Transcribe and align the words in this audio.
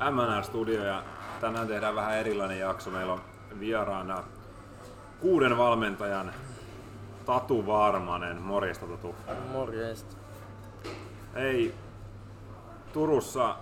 MNR 0.00 0.44
Studio 0.44 0.84
ja 0.84 1.02
tänään 1.40 1.68
tehdään 1.68 1.94
vähän 1.94 2.18
erilainen 2.18 2.58
jakso. 2.58 2.90
Meillä 2.90 3.12
on 3.12 3.20
vieraana 3.60 4.24
kuuden 5.20 5.58
valmentajan 5.58 6.32
Tatu 7.26 7.66
Varmanen. 7.66 8.42
Morjesta 8.42 8.86
Tatu. 8.86 9.14
Morjesta. 9.52 10.16
Hei, 11.34 11.74
Turussa 12.92 13.56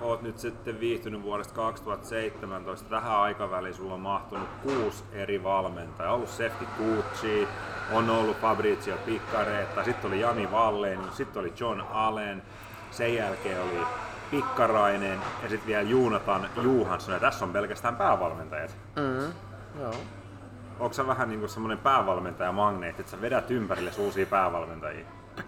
oot 0.00 0.22
nyt 0.22 0.38
sitten 0.38 0.80
viihtynyt 0.80 1.22
vuodesta 1.22 1.54
2017. 1.54 2.90
Tähän 2.90 3.16
aikaväliin 3.16 3.74
sulla 3.74 3.94
on 3.94 4.00
mahtunut 4.00 4.48
kuusi 4.62 5.04
eri 5.12 5.42
valmentajaa. 5.42 6.12
On 6.12 6.16
ollut 6.16 6.30
Sefti 6.30 6.68
Gucci, 6.78 7.48
on 7.92 8.10
ollut 8.10 8.36
Fabrizio 8.40 8.96
Piccaretta, 9.06 9.84
sitten 9.84 10.08
oli 10.08 10.20
Jani 10.20 10.50
Valleen, 10.50 11.00
sitten 11.12 11.40
oli 11.40 11.52
John 11.60 11.80
Allen, 11.80 12.42
sen 12.90 13.14
jälkeen 13.14 13.62
oli 13.62 13.86
Pikkarainen 14.34 15.20
ja 15.42 15.48
sitten 15.48 15.66
vielä 15.66 15.82
Juunatan 15.82 16.48
Juhansson. 16.62 17.14
Ja 17.14 17.20
tässä 17.20 17.44
on 17.44 17.52
pelkästään 17.52 17.96
päävalmentajat. 17.96 18.76
Mm, 18.96 19.32
joo. 19.80 19.94
Onko 20.80 20.92
sä 20.92 21.06
vähän 21.06 21.28
niinku 21.28 21.48
semmonen 21.48 21.78
päävalmentaja-magneetti, 21.78 23.00
että 23.00 23.10
sä 23.10 23.20
vedät 23.20 23.50
ympärille 23.50 23.90
uusia 23.98 24.26
päävalmentajia? 24.26 25.06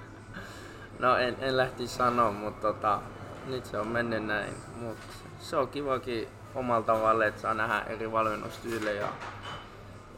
No 0.98 1.16
en, 1.16 1.36
en 1.40 1.56
lähti 1.56 1.86
sanoa, 1.86 2.30
mutta 2.30 2.72
tota, 2.72 3.00
nyt 3.46 3.66
se 3.66 3.78
on 3.78 3.88
mennyt 3.88 4.24
näin. 4.24 4.54
Mut 4.80 4.96
se 5.38 5.56
on 5.56 5.68
kivakin 5.68 6.28
omalla 6.54 6.82
tavalla, 6.82 7.24
että 7.24 7.40
saa 7.40 7.54
nähdä 7.54 7.80
eri 7.80 8.12
valmennustyylejä 8.12 9.08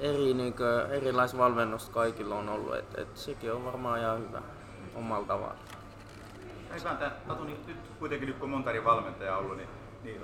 eri, 0.01 0.35
niin 0.35 0.55
erilaisvalmennusta 0.91 1.93
kaikilla 1.93 2.35
on 2.35 2.49
ollut. 2.49 2.75
Et, 2.77 2.99
et 2.99 3.17
sekin 3.17 3.53
on 3.53 3.65
varmaan 3.65 4.01
ihan 4.01 4.19
hyvä 4.19 4.43
omalla 4.95 5.27
tavalla. 5.27 5.78
Eiköhän 6.75 6.99
tämä, 6.99 7.11
Tatu, 7.29 7.45
niin 7.45 7.59
nyt 7.67 7.77
kuitenkin 7.99 8.35
kun 8.35 8.43
on 8.43 8.51
monta 8.51 8.71
eri 8.71 8.85
valmentajaa 8.85 9.39
ollut, 9.39 9.57
niin, 9.57 9.69
niin 10.05 10.23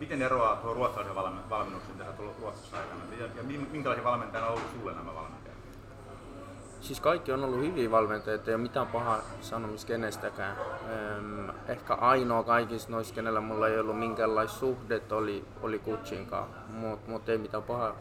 miten 0.00 0.22
eroaa 0.22 0.56
tuo 0.56 0.74
ruotsalaisen 0.74 1.14
valmennuksen 1.50 1.94
tullut 2.16 2.38
Ruotsissa 2.40 2.76
aikana? 2.76 3.00
Ja, 3.18 3.26
ja 3.36 3.42
minkälaisia 3.70 4.04
valmentajia 4.04 4.46
on 4.46 4.52
ollut 4.52 4.70
sulle 4.78 4.92
nämä 4.92 5.14
valmentajat? 5.14 5.44
Siis 6.80 7.00
kaikki 7.00 7.32
on 7.32 7.44
ollut 7.44 7.60
hyviä 7.60 7.90
valmentajia, 7.90 8.40
ei 8.46 8.54
ole 8.54 8.62
mitään 8.62 8.86
pahaa 8.86 9.18
sanomista 9.40 9.86
kenestäkään. 9.86 10.56
ehkä 11.68 11.94
ainoa 11.94 12.42
kaikista 12.42 12.92
noista, 12.92 13.14
kenellä 13.14 13.40
mulla 13.40 13.68
ei 13.68 13.78
ollut 13.78 13.98
minkäänlaista 13.98 14.58
suhdet, 14.58 15.12
oli, 15.12 15.44
oli 15.62 15.78
Kutsinkaan, 15.78 16.48
mutta 16.68 17.10
mut 17.10 17.28
ei 17.28 17.38
mitään 17.38 17.62
pahaa 17.62 17.94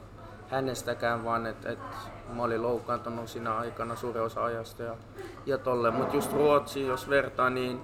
hänestäkään, 0.50 1.26
vaan 1.26 1.48
että 1.48 1.70
et 1.70 1.80
mä 2.34 2.44
olin 2.44 2.62
loukkaantunut 2.62 3.28
siinä 3.28 3.58
aikana 3.58 3.96
suurin 3.96 4.24
osa 4.24 4.44
ajasta 4.44 4.84
ja, 4.84 4.96
ja 5.46 5.58
tolle. 5.58 5.92
Mutta 5.92 6.16
just 6.16 6.34
Ruotsi, 6.34 6.88
jos 6.88 7.10
vertaa, 7.10 7.50
niin 7.50 7.82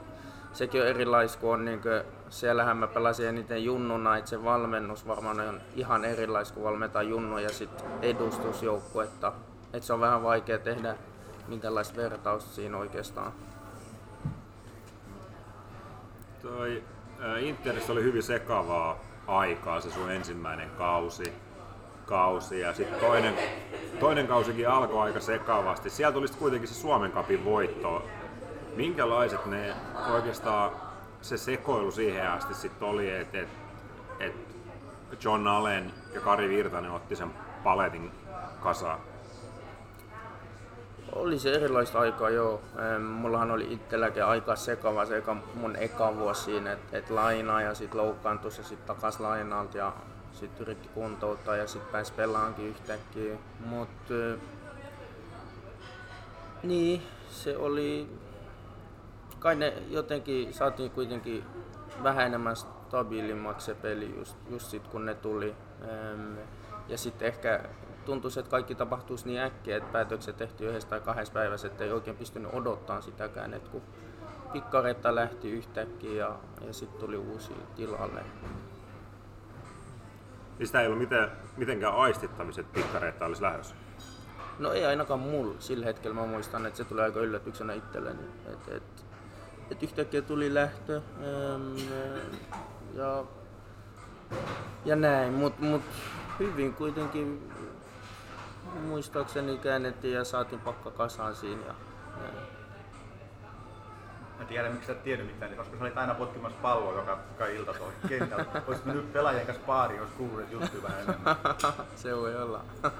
sekin 0.53 0.81
on 0.81 0.87
erilais, 0.87 1.37
kun 1.37 1.53
on 1.53 1.65
niin 1.65 1.81
kuin, 1.81 2.01
siellähän 2.29 2.77
mä 2.77 2.87
pelasin 2.87 3.27
eniten 3.27 3.63
junnuna, 3.63 4.17
että 4.17 4.29
se 4.29 4.43
valmennus 4.43 5.07
varmaan 5.07 5.39
on 5.39 5.61
ihan 5.75 6.05
erilais, 6.05 6.51
kun 6.51 6.63
valmentaa 6.63 7.03
junnu 7.03 7.37
ja 7.37 7.49
sitten 7.49 7.85
edustusjoukkuetta. 8.01 9.33
Että 9.73 9.87
se 9.87 9.93
on 9.93 9.99
vähän 9.99 10.23
vaikea 10.23 10.57
tehdä 10.57 10.95
minkälaista 11.47 11.97
vertausta 11.97 12.51
siinä 12.51 12.77
oikeastaan. 12.77 13.31
Toi 16.41 16.83
äh, 17.23 17.43
Interissä 17.43 17.91
oli 17.91 18.03
hyvin 18.03 18.23
sekavaa 18.23 18.99
aikaa 19.27 19.81
se 19.81 19.91
sun 19.91 20.11
ensimmäinen 20.11 20.69
kausi 20.69 21.33
kausi 22.09 22.59
ja 22.59 22.73
sitten 22.73 22.99
toinen, 22.99 23.33
toinen 23.99 24.27
kausikin 24.27 24.69
alkoi 24.69 25.01
aika 25.01 25.19
sekavasti. 25.19 25.89
Sieltä 25.89 26.13
tuli 26.13 26.27
kuitenkin 26.39 26.69
se 26.69 26.75
Suomen 26.75 27.11
kapin 27.11 27.45
voitto. 27.45 28.03
Minkälaiset 28.75 29.45
ne 29.45 29.73
oikeastaan 30.13 30.71
se 31.21 31.37
sekoilu 31.37 31.91
siihen 31.91 32.29
asti 32.29 32.53
sitten 32.53 32.87
oli, 32.87 33.11
että 33.11 33.39
et, 33.39 33.49
et 34.19 34.33
John 35.23 35.47
Allen 35.47 35.93
ja 36.13 36.21
Kari 36.21 36.49
Virtanen 36.49 36.91
otti 36.91 37.15
sen 37.15 37.33
paletin 37.63 38.11
kasaan? 38.59 38.99
Oli 41.15 41.39
se 41.39 41.53
erilaista 41.53 41.99
aikaa, 41.99 42.29
joo. 42.29 42.61
Mullahan 42.99 43.51
oli 43.51 43.73
itselläkin 43.73 44.25
aika 44.25 44.55
sekava 44.55 45.05
se 45.05 45.23
mun 45.53 45.75
eka 45.75 46.15
vuosi 46.15 46.43
siinä, 46.43 46.71
että 46.71 46.97
et 46.97 47.09
lainaa 47.09 47.61
ja 47.61 47.73
sitten 47.73 48.01
loukkaantui 48.01 48.51
ja 48.57 48.63
sitten 48.63 48.95
takas 48.95 49.19
lainalta 49.19 49.77
ja 49.77 49.93
sitten 50.39 50.61
yritti 50.61 50.89
kuntouttaa 50.93 51.55
ja 51.55 51.67
sitten 51.67 51.91
pääsi 51.91 52.13
pelaankin 52.13 52.65
yhtäkkiä. 52.65 53.37
Mutta 53.65 54.13
niin, 56.63 57.01
se 57.29 57.57
oli, 57.57 58.09
kai 59.39 59.55
ne 59.55 59.73
jotenkin 59.89 60.53
saatiin 60.53 60.91
kuitenkin 60.91 61.43
vähän 62.03 62.25
enemmän 62.25 62.55
stabiilimmaksi 62.55 63.65
se 63.65 63.75
peli 63.75 64.15
just, 64.17 64.37
just 64.49 64.69
sit 64.69 64.87
kun 64.87 65.05
ne 65.05 65.15
tuli. 65.15 65.55
Ja 66.87 66.97
sitten 66.97 67.27
ehkä 67.27 67.63
tuntui, 68.05 68.31
että 68.37 68.51
kaikki 68.51 68.75
tapahtuisi 68.75 69.27
niin 69.27 69.39
äkkiä, 69.39 69.77
että 69.77 69.91
päätökset 69.91 70.37
tehtiin 70.37 70.69
yhdessä 70.69 70.89
tai 70.89 71.01
kahdessa 71.01 71.33
päivässä, 71.33 71.67
että 71.67 71.83
ei 71.83 71.91
oikein 71.91 72.17
pystynyt 72.17 72.53
odottamaan 72.53 73.03
sitäkään, 73.03 73.53
että 73.53 73.69
kun 73.69 73.81
pikkaretta 74.53 75.15
lähti 75.15 75.51
yhtäkkiä 75.51 76.13
ja, 76.13 76.35
ja 76.67 76.73
sitten 76.73 76.99
tuli 76.99 77.17
uusi 77.17 77.53
tilalle. 77.75 78.21
Niin 80.59 80.67
sitä 80.67 80.81
ei 80.81 80.87
ollut 80.87 80.99
miten, 80.99 81.31
mitenkään 81.57 81.95
aistittamiset 81.95 82.73
pikkareita 82.73 83.25
olisi 83.25 83.41
lähdössä? 83.41 83.75
No 84.59 84.71
ei 84.71 84.85
ainakaan 84.85 85.19
mulla. 85.19 85.55
Sillä 85.59 85.85
hetkellä 85.85 86.15
mä 86.15 86.25
muistan, 86.25 86.65
että 86.65 86.77
se 86.77 86.83
tuli 86.83 87.01
aika 87.01 87.19
yllätyksenä 87.19 87.73
itselleni. 87.73 88.21
Et, 88.53 88.75
et, 88.75 89.05
et 89.71 89.83
yhtäkkiä 89.83 90.21
tuli 90.21 90.53
lähtö 90.53 91.01
äm, 91.55 91.75
ja, 92.93 93.23
ja 94.85 94.95
näin, 94.95 95.33
mutta 95.33 95.63
mut 95.63 95.81
hyvin 96.39 96.73
kuitenkin 96.73 97.51
muistaakseni 98.81 99.57
käännettiin 99.57 100.13
ja 100.13 100.23
saatiin 100.23 100.61
pakka 100.61 100.91
kasaan 100.91 101.35
siinä. 101.35 101.65
Ja, 101.65 101.75
ja 102.23 102.58
Mä 104.49 104.53
tiedän, 104.53 104.71
miksi 104.71 104.87
sä 104.87 104.91
et 104.91 105.03
tiennyt 105.03 105.27
mitään, 105.27 105.55
koska 105.55 105.77
sä 105.77 105.83
olit 105.83 105.97
aina 105.97 106.13
potkimassa 106.13 106.57
palloa 106.61 106.93
joka, 106.93 107.17
joka 107.31 107.45
ilta 107.45 107.73
tuolla 107.73 107.93
kentällä. 108.07 108.45
Olisit 108.67 108.85
nyt 108.85 109.13
pelaajien 109.13 109.45
kanssa 109.45 109.65
baariin, 109.65 109.99
jos 109.99 110.09
kuullut 110.17 110.51
juttuja 110.51 110.83
vähän 110.83 110.99
enemmän. 110.99 111.35
Se 111.95 112.15
voi 112.17 112.35
olla. 112.35 112.61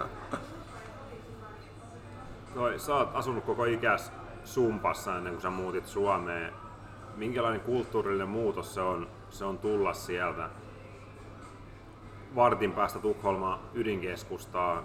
Toi, 2.54 2.80
sä 2.80 2.96
oot 2.96 3.09
asunut 3.14 3.44
koko 3.44 3.66
ikäs 3.66 4.12
Sumpassa 4.44 5.18
ennen 5.18 5.34
kuin 5.34 5.42
sä 5.42 5.50
muutit 5.50 5.88
Suomeen. 5.88 6.54
Minkälainen 7.16 7.62
kulttuurillinen 7.62 8.30
muutos 8.30 8.74
se 8.74 8.82
on, 8.82 9.08
se 9.30 9.46
on 9.46 9.58
tulla 9.58 9.94
sieltä 9.94 10.50
vartin 12.36 12.72
päästä 12.72 13.00
Tukholma 13.00 13.59
ydinkeskustaa 13.74 14.84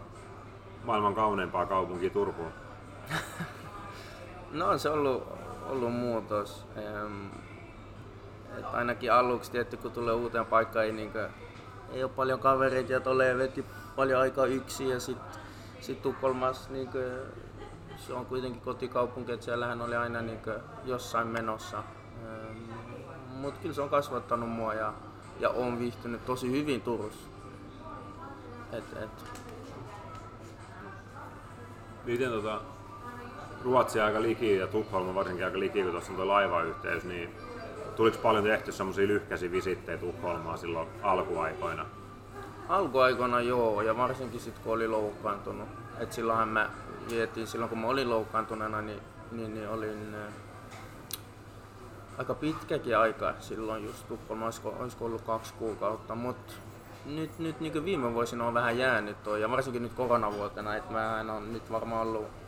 maailman 0.84 1.14
kauneimpaa 1.14 1.66
kaupunkia 1.66 2.10
Turkuun? 2.10 2.52
no 4.52 4.68
on 4.68 4.78
se 4.78 4.90
ollut 4.90 5.43
ollut 5.68 5.92
muutos. 5.92 6.66
Et 8.58 8.64
ainakin 8.72 9.12
aluksi 9.12 9.50
tietty, 9.50 9.76
kun 9.76 9.92
tulee 9.92 10.14
uuteen 10.14 10.46
paikkaan, 10.46 10.84
ei, 10.84 10.92
niin 10.92 11.12
kuin, 11.12 11.26
ei 11.92 12.04
ole 12.04 12.12
paljon 12.16 12.38
kavereita 12.38 12.92
ja 12.92 13.00
tolle 13.00 13.38
veti 13.38 13.64
paljon 13.96 14.20
aikaa 14.20 14.46
yksin 14.46 14.88
ja 14.88 15.00
sitten 15.00 15.40
sit 15.80 16.02
Tukholmas 16.02 16.70
niin 16.70 16.88
kuin, 16.88 17.04
se 17.96 18.12
on 18.12 18.26
kuitenkin 18.26 18.60
kotikaupunki, 18.60 19.32
että 19.32 19.44
siellähän 19.44 19.82
oli 19.82 19.96
aina 19.96 20.22
niin 20.22 20.38
kuin, 20.38 20.56
jossain 20.84 21.26
menossa. 21.26 21.82
Mutta 23.28 23.60
kyllä 23.60 23.74
se 23.74 23.82
on 23.82 23.90
kasvattanut 23.90 24.48
mua 24.48 24.74
ja, 24.74 24.92
ja 25.40 25.50
on 25.50 25.78
viihtynyt 25.78 26.24
tosi 26.24 26.50
hyvin 26.50 26.80
Turussa. 26.80 27.28
Et, 28.72 28.84
et. 29.02 29.10
Miten 32.04 32.30
tota, 32.30 32.60
Ruotsi 33.64 34.00
aika 34.00 34.22
liki 34.22 34.56
ja 34.56 34.66
Tukholma 34.66 35.14
varsinkin 35.14 35.44
aika 35.44 35.58
liki, 35.58 35.82
kun 35.82 35.90
tuossa 35.92 36.12
on 36.12 36.16
tuo 36.16 36.28
laivayhteys, 36.28 37.04
niin 37.04 37.34
tuliko 37.96 38.18
paljon 38.22 38.44
tehty 38.44 38.72
semmoisia 38.72 39.06
lyhkäisiä 39.06 39.52
visittejä 39.52 39.98
Tukholmaan 39.98 40.58
silloin 40.58 40.88
alkuaikoina? 41.02 41.86
Alkuaikoina 42.68 43.40
joo, 43.40 43.82
ja 43.82 43.96
varsinkin 43.96 44.40
sitten 44.40 44.64
kun 44.64 44.72
oli 44.72 44.88
loukkaantunut. 44.88 45.68
Et 45.98 46.12
silloinhan 46.12 46.48
mä 46.48 46.70
vietiin, 47.10 47.46
silloin 47.46 47.68
kun 47.68 47.78
mä 47.78 47.86
olin 47.86 48.10
loukkaantuneena, 48.10 48.82
niin, 48.82 49.00
niin, 49.32 49.54
niin 49.54 49.68
olin 49.68 50.14
äh, 50.14 50.32
aika 52.18 52.34
pitkäkin 52.34 52.98
aika 52.98 53.34
silloin 53.40 53.84
just 53.84 54.08
Tukholma, 54.08 54.44
olisiko, 54.44 54.76
olisiko 54.80 55.04
ollut 55.04 55.22
kaksi 55.22 55.54
kuukautta, 55.54 56.14
mutta 56.14 56.52
nyt, 57.06 57.38
nyt 57.38 57.60
niin 57.60 57.84
viime 57.84 58.14
vuosina 58.14 58.46
on 58.46 58.54
vähän 58.54 58.78
jäänyt 58.78 59.22
toi, 59.22 59.40
ja 59.40 59.50
varsinkin 59.50 59.82
nyt 59.82 59.92
koronavuotena, 59.92 60.76
että 60.76 60.92
mä 60.92 61.24
on 61.36 61.52
nyt 61.52 61.70
varmaan 61.70 62.06
ollut 62.06 62.43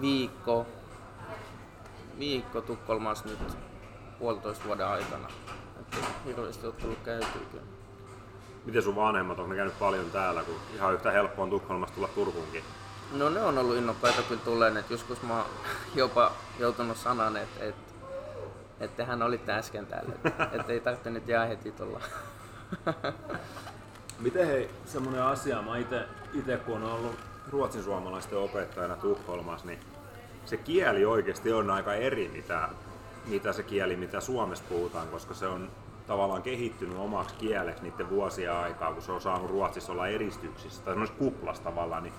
viikko, 0.00 0.66
viikko 2.18 2.60
Tukholmassa 2.60 3.24
nyt 3.28 3.38
puolitoista 4.18 4.64
vuoden 4.64 4.86
aikana. 4.86 5.28
Että 5.80 5.96
hirveästi 6.26 6.66
on 6.66 6.72
tullut 6.72 6.98
käytyä 7.04 7.28
kyllä. 7.50 7.64
Miten 8.64 8.82
sun 8.82 8.96
vanhemmat, 8.96 9.38
on 9.38 9.48
ne 9.50 9.56
käynyt 9.56 9.78
paljon 9.78 10.10
täällä, 10.10 10.42
kun 10.42 10.54
ihan 10.74 10.94
yhtä 10.94 11.10
helppoa 11.10 11.42
on 11.42 11.50
Tukholmasta 11.50 11.94
tulla 11.94 12.08
Turkuunkin? 12.08 12.64
No 13.12 13.28
ne 13.28 13.42
on 13.42 13.58
ollut 13.58 13.76
innokkaita 13.76 14.22
kyllä 14.22 14.40
tulleen, 14.44 14.76
että 14.76 14.92
joskus 14.92 15.22
mä 15.22 15.36
oon 15.36 15.46
jopa 15.94 16.32
joutunut 16.58 16.96
sanan, 16.96 17.36
että, 17.36 17.64
että, 17.64 17.92
että 18.80 19.04
hän 19.04 19.22
olitte 19.22 19.52
äsken 19.52 19.86
täällä, 19.86 20.14
että 20.52 20.72
ei 20.72 20.80
tarvitse 20.80 21.10
nyt 21.10 21.28
jää 21.28 21.46
heti 21.46 21.72
tulla. 21.72 22.00
Miten 24.20 24.46
hei, 24.46 24.70
semmoinen 24.84 25.22
asia, 25.22 25.62
mä 25.62 25.76
ite, 25.76 26.06
ite 26.34 26.56
kun 26.56 26.82
on 26.82 26.92
ollut 26.92 27.31
ruotsin 27.50 27.82
suomalaisten 27.82 28.38
opettajana 28.38 28.96
Tukholmassa, 28.96 29.66
niin 29.66 29.78
se 30.44 30.56
kieli 30.56 31.04
oikeasti 31.04 31.52
on 31.52 31.70
aika 31.70 31.94
eri, 31.94 32.30
mitä, 32.32 32.68
mitä 33.26 33.52
se 33.52 33.62
kieli, 33.62 33.96
mitä 33.96 34.20
Suomessa 34.20 34.64
puhutaan, 34.68 35.08
koska 35.08 35.34
se 35.34 35.46
on 35.46 35.70
tavallaan 36.06 36.42
kehittynyt 36.42 36.98
omaksi 36.98 37.34
kieleksi 37.34 37.82
niiden 37.82 38.10
vuosien 38.10 38.52
aikaa, 38.52 38.92
kun 38.92 39.02
se 39.02 39.12
on 39.12 39.20
saanut 39.20 39.50
Ruotsissa 39.50 39.92
olla 39.92 40.08
eristyksissä, 40.08 40.82
tai 40.82 40.92
semmoisessa 40.94 41.18
kuplassa 41.18 41.62
tavallaan, 41.62 42.02
niin, 42.02 42.14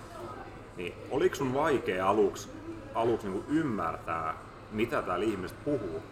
niin 0.78 0.94
oliko 1.12 1.36
sun 1.36 1.54
vaikea 1.54 2.10
aluksi, 2.10 2.50
aluksi 2.96 3.28
niin 3.28 3.46
ymmärtää, 3.48 4.36
mitä 4.72 5.02
täällä 5.02 5.26
ihmiset 5.26 5.64
puhuu? 5.66 6.04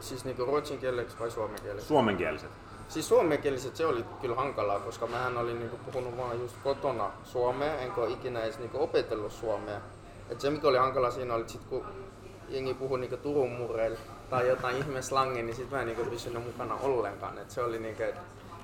Siis 0.00 0.24
niinku 0.24 0.44
ruotsin 0.44 0.78
kieleksi 0.78 1.18
vai 1.20 1.30
suomen 1.30 1.60
kieleksi? 1.62 1.86
Suomenkieliset. 1.86 2.50
Siis 2.88 3.08
suomenkieliset 3.08 3.76
se 3.76 3.86
oli 3.86 4.04
kyllä 4.20 4.36
hankalaa, 4.36 4.80
koska 4.80 5.06
mähän 5.06 5.36
olin 5.38 5.58
niinku 5.58 5.76
puhunut 5.76 6.16
vaan 6.16 6.40
just 6.40 6.56
kotona 6.64 7.10
suomea, 7.24 7.78
enkä 7.78 8.06
ikinä 8.08 8.42
edes 8.42 8.58
niinku 8.58 8.82
opetellut 8.82 9.32
suomea. 9.32 9.80
Et 10.30 10.40
se 10.40 10.50
mikä 10.50 10.68
oli 10.68 10.78
hankalaa 10.78 11.10
siinä 11.10 11.34
oli, 11.34 11.40
että 11.40 11.52
sit 11.52 11.64
kun 11.64 11.86
jengi 12.48 12.74
puhui 12.74 12.98
niinku 12.98 13.16
Turun 13.16 13.52
murreilla 13.52 13.98
tai 14.30 14.48
jotain 14.48 14.76
ihme 14.76 15.02
slangia, 15.02 15.42
niin 15.42 15.56
sit 15.56 15.70
mä 15.70 15.80
en 15.80 15.86
niinku 15.86 16.04
pysynyt 16.04 16.44
mukana 16.44 16.74
ollenkaan. 16.74 17.38
Et 17.38 17.50
se 17.50 17.62
oli 17.62 17.78
niinku, 17.78 18.02
et, 18.02 18.14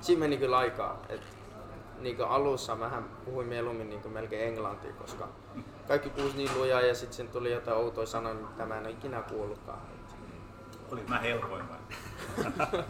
siinä 0.01 0.19
meni 0.19 0.37
kyllä 0.37 0.57
aikaa. 0.57 1.01
Et, 1.09 1.21
niinku 1.99 2.23
alussa 2.23 2.75
mähän 2.75 3.03
puhuin 3.25 3.47
mieluummin 3.47 3.89
niinku 3.89 4.09
melkein 4.09 4.47
englantia, 4.47 4.93
koska 4.93 5.27
kaikki 5.87 6.09
puhuisi 6.09 6.37
niin 6.37 6.57
lujaa 6.57 6.81
ja 6.81 6.95
sitten 6.95 7.27
tuli 7.27 7.51
jotain 7.51 7.77
outoja 7.77 8.07
sanoja, 8.07 8.35
mitä 8.35 8.65
mä 8.65 8.77
en 8.77 8.85
ole 8.85 8.91
ikinä 8.91 9.21
kuullutkaan. 9.21 9.79
Oliko 10.91 11.07
mä 11.07 11.19
helpoin 11.19 11.63
vai? 11.69 11.77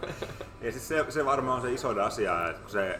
ja 0.62 0.72
siis 0.72 0.88
se, 0.88 1.06
se 1.10 1.26
varmaan 1.26 1.56
on 1.56 1.62
se 1.62 1.74
iso 1.74 2.04
asia, 2.04 2.50
että 2.50 2.62
kun 2.62 2.72
se 2.72 3.00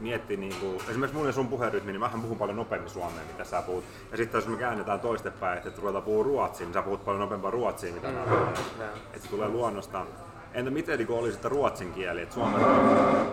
miettii 0.00 0.36
niin 0.36 0.54
kuin, 0.60 0.80
esimerkiksi 0.88 1.16
mun 1.16 1.26
ja 1.26 1.32
sun 1.32 1.48
puherytmi, 1.48 1.92
niin 1.92 2.00
mähän 2.00 2.22
puhun 2.22 2.38
paljon 2.38 2.56
nopeammin 2.56 2.90
suomea, 2.90 3.24
mitä 3.32 3.44
sä 3.44 3.62
puhut. 3.62 3.84
Ja 4.10 4.16
sitten 4.16 4.38
jos 4.38 4.46
me 4.48 4.56
käännetään 4.56 5.00
toistepäin, 5.00 5.58
että 5.58 5.80
ruvetaan 5.80 6.04
puhua 6.04 6.24
ruotsia, 6.24 6.66
niin 6.66 6.74
sä 6.74 6.82
puhut 6.82 7.04
paljon 7.04 7.20
nopeampaa 7.20 7.50
ruotsia, 7.50 7.92
mitä 7.92 8.08
mm. 8.08 8.14
mä 8.14 8.24
puhun. 8.24 8.48
Että 9.12 9.20
se 9.22 9.28
tulee 9.28 9.48
luonnosta. 9.48 10.06
Entä 10.54 10.70
miten 10.70 10.98
niin 10.98 11.10
oli 11.10 11.32
sitten 11.32 11.50
ruotsin 11.50 11.92
kieli, 11.92 12.22
että 12.22 12.34
suomen, 12.34 12.62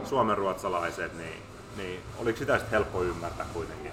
suomen 0.04 0.38
ruotsalaiset, 0.38 1.18
niin, 1.18 1.44
niin 1.78 2.02
oliko 2.18 2.40
sitä 2.40 2.54
sitten 2.54 2.72
helppo 2.72 3.04
ymmärtää 3.04 3.46
kuitenkin? 3.54 3.92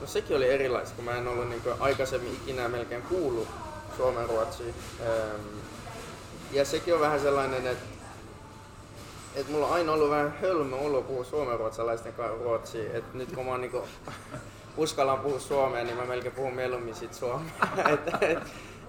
No 0.00 0.06
sekin 0.06 0.36
oli 0.36 0.48
erilaista, 0.48 0.96
kun 0.96 1.04
mä 1.04 1.14
en 1.14 1.28
ollut 1.28 1.48
niin 1.48 1.62
aikaisemmin 1.80 2.32
ikinä 2.32 2.68
melkein 2.68 3.02
kuullut 3.02 3.48
suomen 3.96 4.28
ruotsia. 4.28 4.74
Ja 6.52 6.64
sekin 6.64 6.94
on 6.94 7.00
vähän 7.00 7.20
sellainen, 7.20 7.66
että 7.66 7.84
et 9.34 9.48
mulla 9.48 9.66
on 9.66 9.72
aina 9.72 9.92
ollut 9.92 10.10
vähän 10.10 10.34
hölmö 10.42 10.76
olo 10.76 11.02
puhua 11.02 11.24
suomenruotsalaisten 11.24 12.12
kanssa 12.12 12.44
ruotsia. 12.44 12.96
Et 12.96 13.14
nyt 13.14 13.32
kun 13.32 13.46
mä 13.46 13.58
niinku 13.58 13.82
uskallan 14.76 15.18
puhua 15.18 15.38
suomea, 15.38 15.84
niin 15.84 15.96
mä 15.96 16.04
melkein 16.04 16.34
puhun 16.34 16.54
mieluummin 16.54 16.94
sit 16.94 17.14
suomea. 17.14 17.50
et, 17.92 18.22
et, 18.22 18.38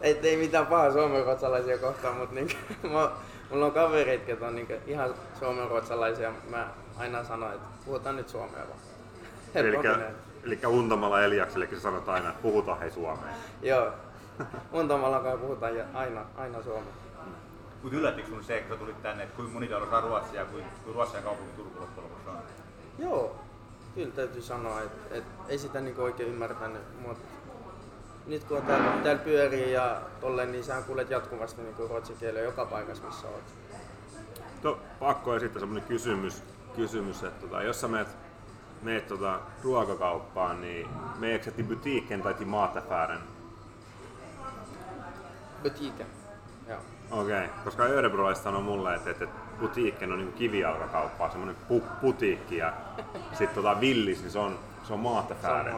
et, 0.01 0.25
ei 0.25 0.37
mitään 0.37 0.65
pahaa 0.65 0.91
suomenruotsalaisia 0.91 1.77
kohtaan, 1.77 2.17
mutta 2.17 2.35
niinku, 2.35 2.53
mä, 2.93 3.11
mulla 3.49 3.65
on 3.65 3.71
kavereita, 3.71 4.29
jotka 4.31 4.47
on 4.47 4.55
niinku 4.55 4.73
ihan 4.87 5.15
suomenruotsalaisia. 5.39 6.33
Mä 6.49 6.69
aina 6.97 7.23
sanon, 7.23 7.53
että 7.53 7.67
puhutaan 7.85 8.15
nyt 8.15 8.29
suomea 8.29 8.63
vaan. 8.67 8.79
Eli 10.43 10.59
Untamalla 10.67 11.23
Eliaksellekin 11.23 11.77
sä 11.77 11.81
sanot 11.81 12.09
aina, 12.09 12.29
että 12.29 12.41
puhutaan 12.41 12.79
hei 12.79 12.91
suomea. 12.91 13.33
Joo. 13.61 13.91
Untamalla 14.71 15.19
kai 15.19 15.37
puhutaan 15.37 15.73
aina, 15.93 16.25
aina 16.37 16.63
suomea. 16.63 16.93
Mutta 17.83 17.97
yllättikö 17.97 18.27
sinun 18.27 18.43
se, 18.43 18.59
kun 18.59 18.69
sä 18.69 18.79
tulit 18.79 19.01
tänne, 19.01 19.23
että 19.23 19.35
kuinka 19.35 19.53
moni 19.53 19.67
täällä 19.67 19.87
osaa 19.87 20.01
ruotsia 20.01 20.39
ja 20.39 20.45
kuinka, 20.45 20.69
kuinka 20.69 20.93
ruotsia 20.93 21.21
kaupunki 21.21 21.51
Turku 21.55 21.81
loppujen 21.81 22.09
lopuksi 22.09 22.29
on? 22.29 22.43
Joo, 22.99 23.35
kyllä 23.95 24.11
täytyy 24.11 24.41
sanoa, 24.41 24.81
että, 24.81 25.15
että 25.15 25.43
ei 25.47 25.57
sitä 25.57 25.81
niin 25.81 25.99
oikein 25.99 26.29
ymmärtänyt, 26.29 26.81
mutta 27.01 27.23
nyt 28.27 28.43
kun 28.43 28.61
täällä, 28.61 29.03
täällä 29.03 29.23
pyörii 29.23 29.71
ja 29.71 30.01
tolleen, 30.21 30.51
niin 30.51 30.63
sä 30.63 30.81
kuulet 30.81 31.09
jatkuvasti 31.09 31.61
niin 31.61 31.75
ruotsin 31.89 32.17
kielellä 32.17 32.41
joka 32.41 32.65
paikassa, 32.65 33.03
missä 33.03 33.27
olet. 33.27 33.43
No, 34.63 34.79
pakko 34.99 35.35
esittää 35.35 35.59
semmoinen 35.59 35.87
kysymys, 35.87 36.43
kysymys 36.75 37.23
että 37.23 37.41
tota, 37.41 37.63
jos 37.63 37.81
sä 37.81 37.87
meet, 37.87 38.07
meet 38.81 39.07
tota, 39.07 39.39
ruokakauppaan, 39.63 40.61
niin 40.61 40.87
meneekö 41.19 41.45
sä 41.45 41.51
till 41.51 41.65
butiken 41.65 42.21
tai 42.21 42.33
till 42.33 42.47
mataffären? 42.47 43.21
Butiken. 45.63 46.07
Okei, 47.11 47.45
okay. 47.45 47.49
koska 47.63 47.83
örebrolaiset 47.83 48.43
sanoo 48.43 48.61
mulle, 48.61 48.95
että, 48.95 49.09
että 49.09 49.27
putiikken 49.59 50.11
on 50.11 50.17
niin 50.17 50.33
kivijalkakauppaa, 50.33 51.29
semmoinen 51.29 51.55
pu- 51.69 52.01
putiikki 52.01 52.57
ja 52.57 52.73
sitten 53.29 53.55
tota 53.63 53.79
villis, 53.79 54.21
niin 54.21 54.31
se 54.31 54.39
on, 54.39 54.59
se 54.83 54.93
on 54.93 54.99
maatafäären. 54.99 55.75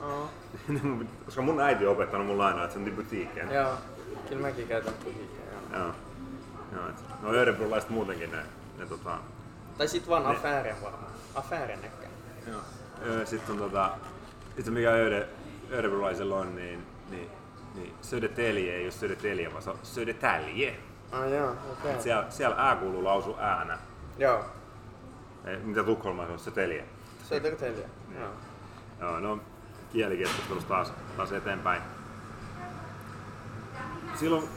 Oh. 0.00 0.30
koska 1.24 1.42
mun 1.42 1.60
äiti 1.60 1.86
on 1.86 1.92
opettanut 1.92 2.26
mulle 2.26 2.44
aina, 2.44 2.62
että 2.62 2.72
se 2.72 2.78
on 2.78 2.84
niin 2.84 2.96
butiikken. 2.96 3.50
Joo, 3.50 3.74
kyllä 4.28 4.42
mäkin 4.42 4.68
käytän 4.68 4.94
putiikkia. 4.94 5.44
Joo. 5.72 5.92
joo. 6.72 6.88
et, 6.88 7.22
no 7.22 7.32
örebrolaiset 7.32 7.90
muutenkin 7.90 8.32
ne, 8.32 8.42
ne 8.78 8.86
tota... 8.86 9.18
Tai 9.78 9.88
sit 9.88 10.08
vaan 10.08 10.22
ne... 10.22 10.28
affären 10.28 10.76
varmaan. 10.82 11.12
Affären 11.34 11.84
ehkä. 11.84 12.06
Joo. 12.46 12.60
Sitten 13.24 13.52
on 13.52 13.58
tota, 13.58 13.90
itse 14.58 14.70
mikä 14.70 14.90
öre, 14.90 15.28
örebrolaisella 15.72 16.36
on, 16.36 16.56
niin, 16.56 16.86
niin 17.10 17.30
niin 17.78 17.94
Södertälje 18.02 18.74
ei 18.74 18.84
ole 18.84 18.90
Södertälje, 18.90 19.50
vaan 19.50 19.62
se 19.62 19.70
on 19.70 19.78
Södertälje. 19.82 20.76
Ah 21.12 21.30
joo, 21.30 21.50
okei. 21.50 21.90
Okay. 21.90 22.02
Siellä, 22.02 22.30
siellä 22.30 22.56
ää 22.58 22.76
kuuluu 22.76 23.04
lausu 23.04 23.36
äänä. 23.38 23.78
Joo. 24.18 24.44
Ei, 25.44 25.56
mitä 25.56 25.84
Tukholmassa 25.84 26.32
on? 26.32 26.38
Södertälje. 26.38 26.84
Södertälje, 27.24 27.88
niin. 28.08 28.20
joo. 28.20 28.30
Joo, 29.00 29.20
no 29.20 29.38
kielikeskustelussa 29.92 30.68
taas, 30.68 30.92
taas 31.16 31.32
eteenpäin. 31.32 31.82
Silloin 34.14 34.48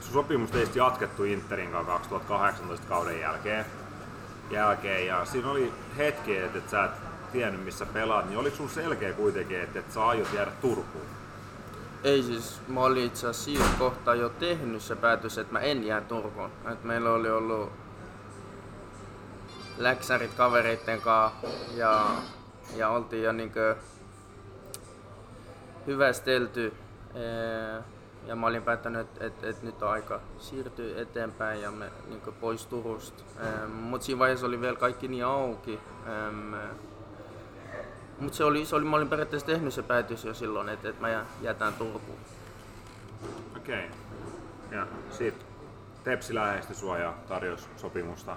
sun 0.00 0.12
sopimus 0.12 0.50
teistä 0.50 0.78
jatkettu 0.78 1.24
Interin 1.24 1.70
kanssa 1.70 1.92
2018 1.92 2.86
kauden 2.86 3.20
jälkeen. 3.20 3.64
jälkeen 4.50 5.06
ja 5.06 5.24
siinä 5.24 5.50
oli 5.50 5.72
hetki, 5.96 6.38
että 6.38 6.58
et 6.58 6.70
sä 6.70 6.84
et 6.84 6.90
tiennyt 7.32 7.64
missä 7.64 7.86
pelaat, 7.86 8.28
niin 8.28 8.38
oliko 8.38 8.56
sun 8.56 8.68
selkeä 8.68 9.12
kuitenkin, 9.12 9.60
että 9.60 9.78
et 9.78 9.92
sä 9.92 10.06
aiot 10.06 10.32
jäädä 10.32 10.50
Turkuun? 10.60 11.06
Ei 12.04 12.22
siis, 12.22 12.60
mä 12.68 12.80
olin 12.80 13.06
itse 13.06 13.26
asiassa 13.26 13.44
siinä 13.44 13.78
kohtaa 13.78 14.14
jo 14.14 14.28
tehnyt 14.28 14.82
se 14.82 14.96
päätös, 14.96 15.38
että 15.38 15.52
mä 15.52 15.60
en 15.60 15.86
jää 15.86 16.00
Turkuun. 16.00 16.50
Et 16.72 16.84
meillä 16.84 17.10
oli 17.10 17.30
ollut 17.30 17.72
läksärit 19.78 20.34
kavereitten 20.34 21.00
kanssa 21.00 21.46
ja, 21.74 22.06
ja 22.76 22.88
oltiin 22.88 23.22
jo 23.22 23.32
niinkö 23.32 23.76
hyvästelty. 25.86 26.74
Ja 28.26 28.36
mä 28.36 28.46
olin 28.46 28.62
päättänyt, 28.62 29.00
että 29.00 29.26
et, 29.26 29.44
et 29.44 29.62
nyt 29.62 29.82
on 29.82 29.90
aika 29.90 30.20
siirtyä 30.38 31.02
eteenpäin 31.02 31.62
ja 31.62 31.70
me 31.70 31.90
niin 32.08 32.22
pois 32.40 32.66
Turusta. 32.66 33.22
Mutta 33.68 34.04
siinä 34.06 34.18
vaiheessa 34.18 34.46
oli 34.46 34.60
vielä 34.60 34.76
kaikki 34.76 35.08
niin 35.08 35.24
auki. 35.24 35.80
Mutta 38.18 38.36
se 38.36 38.44
oli, 38.44 38.66
se 38.66 38.76
oli, 38.76 38.84
mä 38.84 38.96
olin 38.96 39.08
periaatteessa 39.08 39.46
tehnyt 39.46 39.74
se 39.74 39.82
päätös 39.82 40.24
jo 40.24 40.34
silloin, 40.34 40.68
että, 40.68 40.88
että 40.88 41.00
mä 41.00 41.24
jätän 41.40 41.74
Turkuun. 41.74 42.18
Okei. 43.56 43.86
Okay. 43.86 44.78
Ja 44.78 44.86
sitten 45.10 45.46
Tepsi 46.04 46.34
lähestyi 46.34 46.76
sua 46.76 46.98
ja 46.98 47.14
tarjosi 47.28 47.68
sopimusta. 47.76 48.36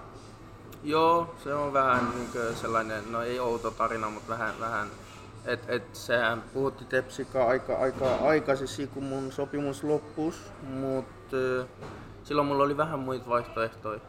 Joo, 0.84 1.36
se 1.44 1.54
on 1.54 1.74
vähän 1.74 2.12
niin 2.16 2.56
sellainen, 2.56 3.12
no 3.12 3.22
ei 3.22 3.40
outo 3.40 3.72
tarina, 3.72 4.10
mutta 4.10 4.30
vähän, 4.30 4.54
vähän 4.60 4.88
et, 5.46 5.66
et 5.68 5.96
sehän 5.96 6.42
puhutti 6.54 6.86
Tepsikaa 6.86 7.48
aika, 7.48 7.78
aika 7.78 8.16
aikaisesti, 8.16 8.88
kun 8.88 9.04
mun 9.04 9.32
sopimus 9.32 9.84
loppus, 9.84 10.52
mutta 10.64 11.38
silloin 12.24 12.48
mulla 12.48 12.64
oli 12.64 12.78
vähän 12.78 13.00
muita 13.00 13.30
vaihtoehtoja. 13.30 14.00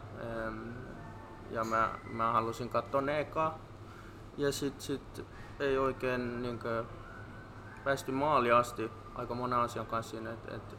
Ja 1.50 1.64
mä, 1.64 1.90
mä 2.12 2.32
halusin 2.32 2.68
katsoa 2.68 3.00
ne 3.00 3.20
eka. 3.20 3.54
Ja 4.36 4.52
sit, 4.52 4.80
sit 4.80 5.24
ei 5.60 5.78
oikein 5.78 6.42
niin 6.42 6.58
kuin, 6.58 6.86
päästy 7.84 8.12
maaliin 8.12 8.54
asti 8.54 8.90
aika 9.14 9.34
monen 9.34 9.58
asian 9.58 9.86
kanssa 9.86 10.10
siinä, 10.10 10.32
että 10.32 10.54
et, 10.54 10.76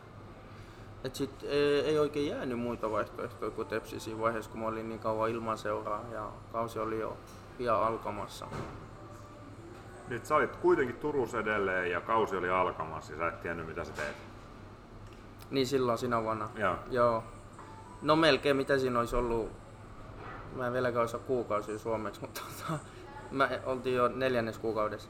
et 1.04 1.16
sit 1.16 1.44
ei, 1.44 1.80
ei, 1.80 2.00
oikein 2.00 2.28
jäänyt 2.28 2.60
muita 2.60 2.92
vaihtoehtoja 2.92 3.52
kuin 3.52 3.68
Tepsi 3.68 4.00
siinä 4.00 4.22
vaiheessa, 4.22 4.52
kun 4.52 4.60
mä 4.60 4.68
olin 4.68 4.90
niin 4.90 5.00
kauan 5.00 5.30
ilman 5.30 5.58
seuraa 5.58 6.04
ja 6.12 6.30
kausi 6.52 6.80
oli 6.80 7.00
jo 7.00 7.18
pian 7.58 7.84
alkamassa. 7.84 8.48
Nyt 10.08 10.26
sä 10.26 10.36
olit 10.36 10.56
kuitenkin 10.56 10.96
Turussa 10.96 11.40
edelleen 11.40 11.92
ja 11.92 12.02
kausi 12.02 12.36
oli 12.36 12.50
alkamassa 12.50 13.14
ja 13.14 13.20
sä 13.20 13.28
et 13.28 13.42
tiennyt 13.42 13.68
mitä 13.68 13.84
sä 13.84 13.94
teet. 13.94 14.16
Niin 15.52 15.68
silloin 15.68 15.98
sinä 15.98 16.24
vuonna. 16.24 16.50
Joo. 16.56 16.76
Joo. 16.90 17.24
No 18.02 18.16
melkein 18.16 18.58
mitä 18.58 18.78
siinä 18.78 19.00
olisi 19.00 19.16
ollut, 19.16 19.52
mä 20.56 20.68
en 20.68 20.74
vieläkään 20.74 21.06
osaa 21.06 21.20
kuukausia 21.20 21.80
suomeksi, 21.80 22.22
mutta 22.22 22.42
tota, 22.42 22.80
Mä 23.32 23.50
oltiin 23.66 23.96
jo 23.96 24.08
neljännes 24.08 24.58
kuukaudessa. 24.58 25.10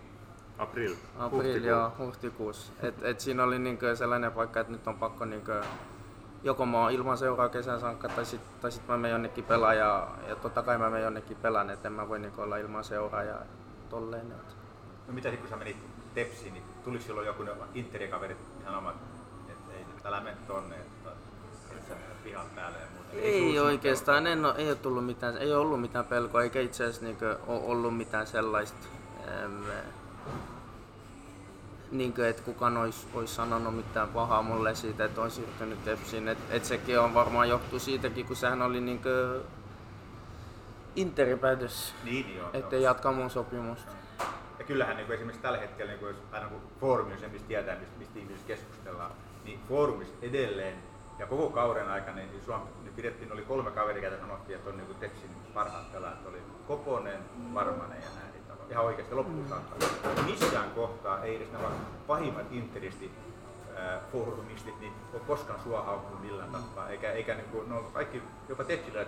April. 0.58 0.96
April, 1.20 1.64
joo, 1.64 1.92
huhtikuussa. 1.98 2.74
Et, 2.82 3.04
et 3.04 3.20
siinä 3.20 3.44
oli 3.44 3.60
niinkö 3.60 3.96
sellainen 3.96 4.32
paikka, 4.32 4.60
että 4.60 4.72
nyt 4.72 4.88
on 4.88 4.96
pakko 5.00 5.26
niinkö 5.26 5.64
joko 6.44 6.66
mä 6.66 6.82
oon 6.82 6.92
ilman 6.92 7.18
seuraa 7.18 7.50
kesän 7.50 7.80
saakka 7.80 8.10
tai 8.10 8.26
sitten 8.26 8.62
tai 8.62 8.72
sit 8.72 8.88
mä 8.88 8.98
menen 8.98 9.12
jonnekin 9.12 9.44
pelaa 9.44 9.74
ja, 9.74 10.08
ja 10.28 10.36
totta 10.36 10.64
kai 10.64 10.78
mä 10.78 10.90
menen 10.90 11.04
jonnekin 11.04 11.38
pelaan, 11.38 11.70
että 11.70 11.88
en 11.88 11.94
mä 11.94 12.10
voi 12.10 12.20
niin 12.20 12.34
olla 12.38 12.58
ilman 12.58 12.84
seuraa 12.84 13.24
ja 13.24 13.36
tolleen. 13.90 14.32
Että. 14.32 14.54
No 15.08 15.14
mitä 15.14 15.30
sitten 15.30 15.42
kun 15.42 15.50
sä 15.50 15.56
menit 15.56 15.78
Tepsiin, 16.14 16.54
niin 16.54 16.64
tuliko 16.84 17.04
silloin 17.04 17.28
joku 17.28 17.46
interikaverit 17.76 18.38
ihan 18.62 18.76
omat, 18.76 18.96
että 19.50 19.74
ei 19.74 19.84
nyt 19.84 20.06
älä 20.06 20.22
mene 20.22 20.38
tonne, 20.48 20.76
että 20.76 21.01
sä 21.01 21.01
pihan 22.24 22.46
päälle 22.56 22.78
ja 22.78 22.86
muuta. 22.94 23.10
Ei 23.28 23.50
sulla 23.50 23.62
oikeastaan, 23.68 24.28
en 24.28 24.46
ole, 24.46 24.54
ei, 24.58 24.68
ole 24.68 24.76
tullut 24.76 25.06
mitään, 25.06 25.38
ei 25.38 25.54
ollut 25.54 25.82
mitään 25.82 26.06
pelkoa, 26.06 26.44
eikä 26.44 26.60
itse 26.60 26.84
asiassa 26.84 27.06
niin 27.06 27.18
ole 27.48 27.62
ollut 27.64 27.98
mitään 27.98 28.28
sellaista, 28.28 28.88
äm, 29.44 29.64
niin 31.92 32.14
kuin, 32.14 32.28
että 32.28 32.42
kukaan 32.44 32.78
olisi, 32.78 33.08
olisi 33.14 33.36
sanonut 33.36 33.76
mitään 33.76 34.10
pahaa 34.10 34.42
mulle 34.42 34.76
siitä, 34.76 35.06
että 35.06 35.22
on 35.22 35.32
siirtynyt 35.32 35.84
Tepsiin. 35.86 36.28
Et, 36.28 36.38
et 36.50 36.66
sekin 36.66 37.00
on 37.00 37.14
varmaan 37.14 37.50
johtuu 37.50 37.80
siitäkin, 37.80 38.26
kun 38.26 38.36
sehän 38.36 38.62
oli 38.62 38.82
niin 38.82 39.02
kuin 39.02 39.42
Interin 40.96 41.40
päätös, 41.40 41.94
Niin, 42.04 42.36
joo. 42.36 42.50
ettei 42.54 42.82
joo. 42.82 42.92
jatka 42.92 43.12
mun 43.12 43.30
sopimusta. 43.30 43.92
Ja 44.60 44.66
kyllähän 44.66 44.96
niin 44.98 45.06
kuin 45.06 45.16
esimerkiksi 45.16 45.42
tällä 45.42 45.58
hetkellä, 45.58 45.92
niin 45.92 46.00
kuin 46.00 46.10
jos 46.10 46.24
aina 46.32 46.48
kun 46.48 46.62
foorumi 46.80 47.14
on 47.14 47.20
se, 47.20 47.28
mistä 47.28 47.48
tietää, 47.48 47.76
mistä, 47.76 47.98
mistä 48.00 48.20
ihmiset 48.20 48.46
keskustellaan, 48.48 49.12
niin 49.44 49.60
foorumissa 49.70 50.14
edelleen 50.22 50.76
ja 51.22 51.28
koko 51.28 51.50
kauden 51.50 51.90
aikana 51.90 52.18
niin 52.18 52.42
Suomi 52.46 52.64
niin 52.84 52.94
pidettiin, 52.94 53.34
oli 53.34 53.42
kolme 53.42 53.72
kaveria, 53.72 54.10
joita 54.10 54.26
sanottiin, 54.26 54.56
että 54.58 54.70
on 54.70 54.78
niin 54.78 54.96
Tepsin 55.00 55.30
parhaat 55.54 55.92
pelaajat, 55.92 56.26
oli 56.26 56.42
Koponen, 56.68 57.20
Varmanen 57.54 58.02
ja 58.02 58.10
näin. 58.20 58.34
niitä 58.34 58.54
on 58.54 58.72
Ihan 58.72 58.86
oikeasti 58.86 59.16
loppuun 59.16 59.50
saakka. 59.50 59.76
Missään 60.26 60.72
kohtaa 60.72 61.24
ei 61.24 61.36
edes 61.36 61.52
nämä 61.52 61.68
pahimmat 62.08 62.52
interisti 62.52 63.12
foorumistit 64.12 64.80
niin 64.80 64.94
ole 65.14 65.22
koskaan 65.28 65.60
sua 65.60 65.82
haukkunut 65.82 66.22
millään 66.22 66.52
tapaa, 66.52 66.90
eikä, 66.90 67.12
eikä 67.12 67.36
niin 67.36 67.50
kuin, 67.50 67.70
no 67.70 67.82
kaikki, 67.94 68.22
jopa 68.50 68.64
Tepsillä, 68.64 69.06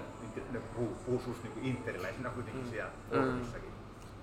ne 0.51 0.60
puhuu, 0.60 0.98
puhuu 1.05 1.22
susta 1.25 1.43
niin 1.43 1.53
kuin 1.53 1.65
interiläisenä 1.65 2.29
kuitenkin 2.29 2.67
siellä 2.70 2.91
foorumissakin. 3.10 3.70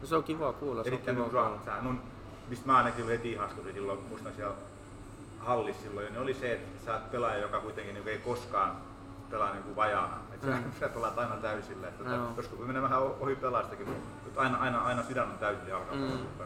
No, 0.01 0.07
se 0.07 0.17
on 0.17 0.25
kiva 0.25 0.53
kuulla, 0.53 0.85
se 0.85 0.91
on 0.93 0.99
kiva 0.99 1.13
niin 1.13 1.31
kuulla. 1.31 1.95
mistä 2.49 2.67
mä 2.67 2.77
ainakin 2.77 3.07
heti 3.07 3.33
ihastuin 3.33 3.75
silloin, 3.75 3.99
muistan 4.09 4.33
siellä 4.37 4.55
hallissa 5.41 5.83
silloin, 5.83 6.07
niin 6.13 6.23
oli 6.23 6.35
se, 6.35 6.53
että 6.53 6.85
sä 6.85 6.93
oot 6.95 7.11
pelaaja, 7.11 7.39
joka 7.41 7.61
kuitenkin 7.61 7.95
niin 7.95 8.09
ei 8.09 8.19
koskaan 8.19 8.77
pelaa 9.31 9.53
niin 9.53 9.63
kuin 9.63 9.77
vajaana. 9.77 10.17
Että 10.35 10.47
sä, 10.47 10.53
Mm. 10.53 10.73
sä 10.81 10.89
pelaat 10.89 11.19
aina 11.19 11.37
täysillä. 11.37 11.89
Että 11.89 12.05
tota, 12.05 12.17
joskus 12.37 12.59
voi 12.59 12.67
mennä 12.67 12.83
vähän 12.83 12.99
ohi 13.03 13.37
pelaastakin, 13.37 13.89
mutta 14.25 14.41
aina, 14.41 14.59
aina, 14.59 14.83
aina 14.85 15.03
sydän 15.03 15.29
on 15.31 15.39
täysillä 15.39 15.69
jalkapallon 15.71 16.11
Mm. 16.39 16.45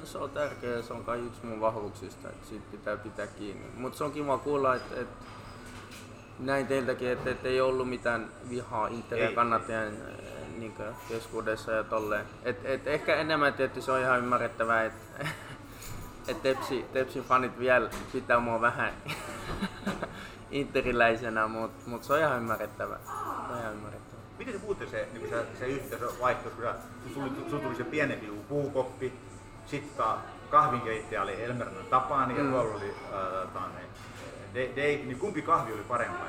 No, 0.00 0.06
se 0.06 0.18
on 0.18 0.30
tärkeää, 0.30 0.82
se 0.82 0.92
on 0.92 1.04
kai 1.04 1.18
yksi 1.26 1.46
mun 1.46 1.60
vahvuuksista, 1.60 2.28
että 2.28 2.46
siitä 2.46 2.64
pitää 2.70 2.96
pitää 2.96 3.26
kiinni. 3.26 3.66
Mutta 3.76 3.98
se 3.98 4.04
on 4.04 4.12
kiva 4.12 4.38
kuulla, 4.38 4.74
että, 4.74 5.00
että 5.00 5.24
näin 6.38 6.66
teiltäkin, 6.66 7.08
että, 7.08 7.30
että 7.30 7.48
ei 7.48 7.60
ollut 7.60 7.88
mitään 7.88 8.28
vihaa 8.50 8.86
Interin 8.86 9.24
Ei. 9.28 9.34
kannattajien 9.34 9.96
niin 10.58 10.74
keskuudessa 11.08 11.72
ja 11.72 11.84
tolleen. 11.84 12.26
Et, 12.42 12.60
et 12.64 12.86
ehkä 12.86 13.14
enemmän 13.16 13.54
tietysti 13.54 13.82
se 13.82 13.92
on 13.92 14.00
ihan 14.00 14.18
ymmärrettävää, 14.18 14.84
että 14.84 15.26
et 16.28 16.42
Tepsi, 16.42 16.84
Tepsin 16.92 17.24
fanit 17.24 17.58
vielä 17.58 17.90
pitää 18.12 18.40
mua 18.40 18.60
vähän 18.60 18.92
interiläisenä, 20.50 21.48
mutta 21.48 21.90
mut 21.90 22.04
se 22.04 22.12
on 22.12 22.18
ihan 22.18 22.36
ymmärrettävää. 22.36 22.98
Se 23.46 23.52
on 23.52 23.58
ihan 23.60 23.72
ymmärrettävää. 23.72 24.24
Miten 24.38 24.54
se 24.54 24.60
puhutte 24.60 24.86
se, 24.86 25.08
niin 25.12 25.28
se, 25.28 25.46
se 25.58 25.66
yhteys 25.66 26.20
vaihtos, 26.20 26.52
kun 26.52 26.64
sulla 27.14 27.28
tuli, 27.50 27.60
tuli 27.62 27.74
se 27.74 27.84
pienempi 27.84 28.26
puukoppi, 28.48 29.12
sitten 29.66 30.06
kahvinkeittäjä 30.50 31.22
oli 31.22 31.44
Elmerman 31.44 31.84
Tapani 31.90 32.38
ja 32.38 32.44
Mm. 32.44 32.50
tuolla 32.50 32.74
oli 32.76 32.94
äh, 33.14 33.48
tane, 33.52 33.80
Dave, 34.54 34.96
niin 35.04 35.18
kumpi 35.18 35.42
kahvi 35.42 35.72
oli 35.72 35.82
parempaa? 35.88 36.26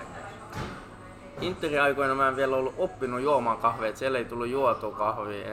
Interin 1.41 1.81
aikoina 1.81 2.15
mä 2.15 2.27
en 2.27 2.35
vielä 2.35 2.55
ollut 2.55 2.75
oppinut 2.77 3.21
juomaan 3.21 3.57
kahvia, 3.57 3.87
että 3.89 3.99
siellä 3.99 4.17
ei 4.17 4.25
tullut 4.25 4.47
juotua 4.47 4.91
kahvia. 4.97 5.47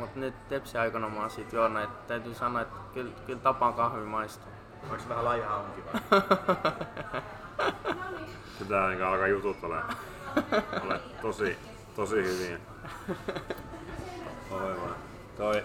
Mutta 0.00 0.20
nyt 0.20 0.48
Tepsi 0.48 0.78
aikana 0.78 1.08
mä 1.08 1.20
oon 1.20 1.30
siitä 1.30 1.56
juonut, 1.56 1.82
että 1.82 2.08
täytyy 2.08 2.34
sanoa, 2.34 2.62
että 2.62 2.76
kyllä, 2.94 3.12
kyllä 3.26 3.40
tapaan 3.40 3.74
kahvi 3.74 4.04
maistuu. 4.04 4.52
Onko 4.82 4.98
se 4.98 5.08
vähän 5.08 5.24
laiha 5.24 5.56
onkin 5.56 5.84
vai? 5.84 6.00
Pitää 8.58 8.88
niin 8.88 9.02
alkaa 9.02 9.26
jutut 9.26 9.64
ole, 9.64 9.82
ole 10.84 11.00
tosi, 11.22 11.58
tosi 11.96 12.16
hyviä. 12.16 12.58
Aivan. 14.50 14.94
Toi 15.36 15.62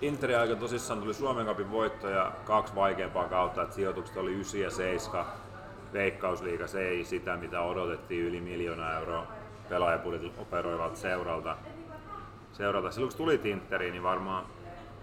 Interi 0.00 0.34
aika 0.34 0.56
tosissaan 0.56 1.00
tuli 1.00 1.14
Suomen 1.14 1.46
Cupin 1.46 1.70
voitto 1.70 2.08
ja 2.08 2.32
kaksi 2.44 2.74
vaikeampaa 2.74 3.28
kautta, 3.28 3.62
että 3.62 3.74
sijoitukset 3.74 4.16
oli 4.16 4.32
9 4.32 4.60
ja 4.60 4.70
7. 4.70 5.26
Veikkausliiga, 5.92 6.66
se 6.66 6.88
ei 6.88 7.04
sitä 7.04 7.36
mitä 7.36 7.60
odotettiin 7.60 8.24
yli 8.24 8.40
miljoona 8.40 8.98
euroa 8.98 9.26
pelaajapudjetilla 9.68 10.34
operoivalta 10.38 10.96
seuralta. 10.96 11.56
Seuralta. 12.52 12.90
Silloin 12.90 13.12
kun 13.12 13.18
tulit 13.18 13.46
Interiin, 13.46 13.92
niin 13.92 14.02
varmaan 14.02 14.46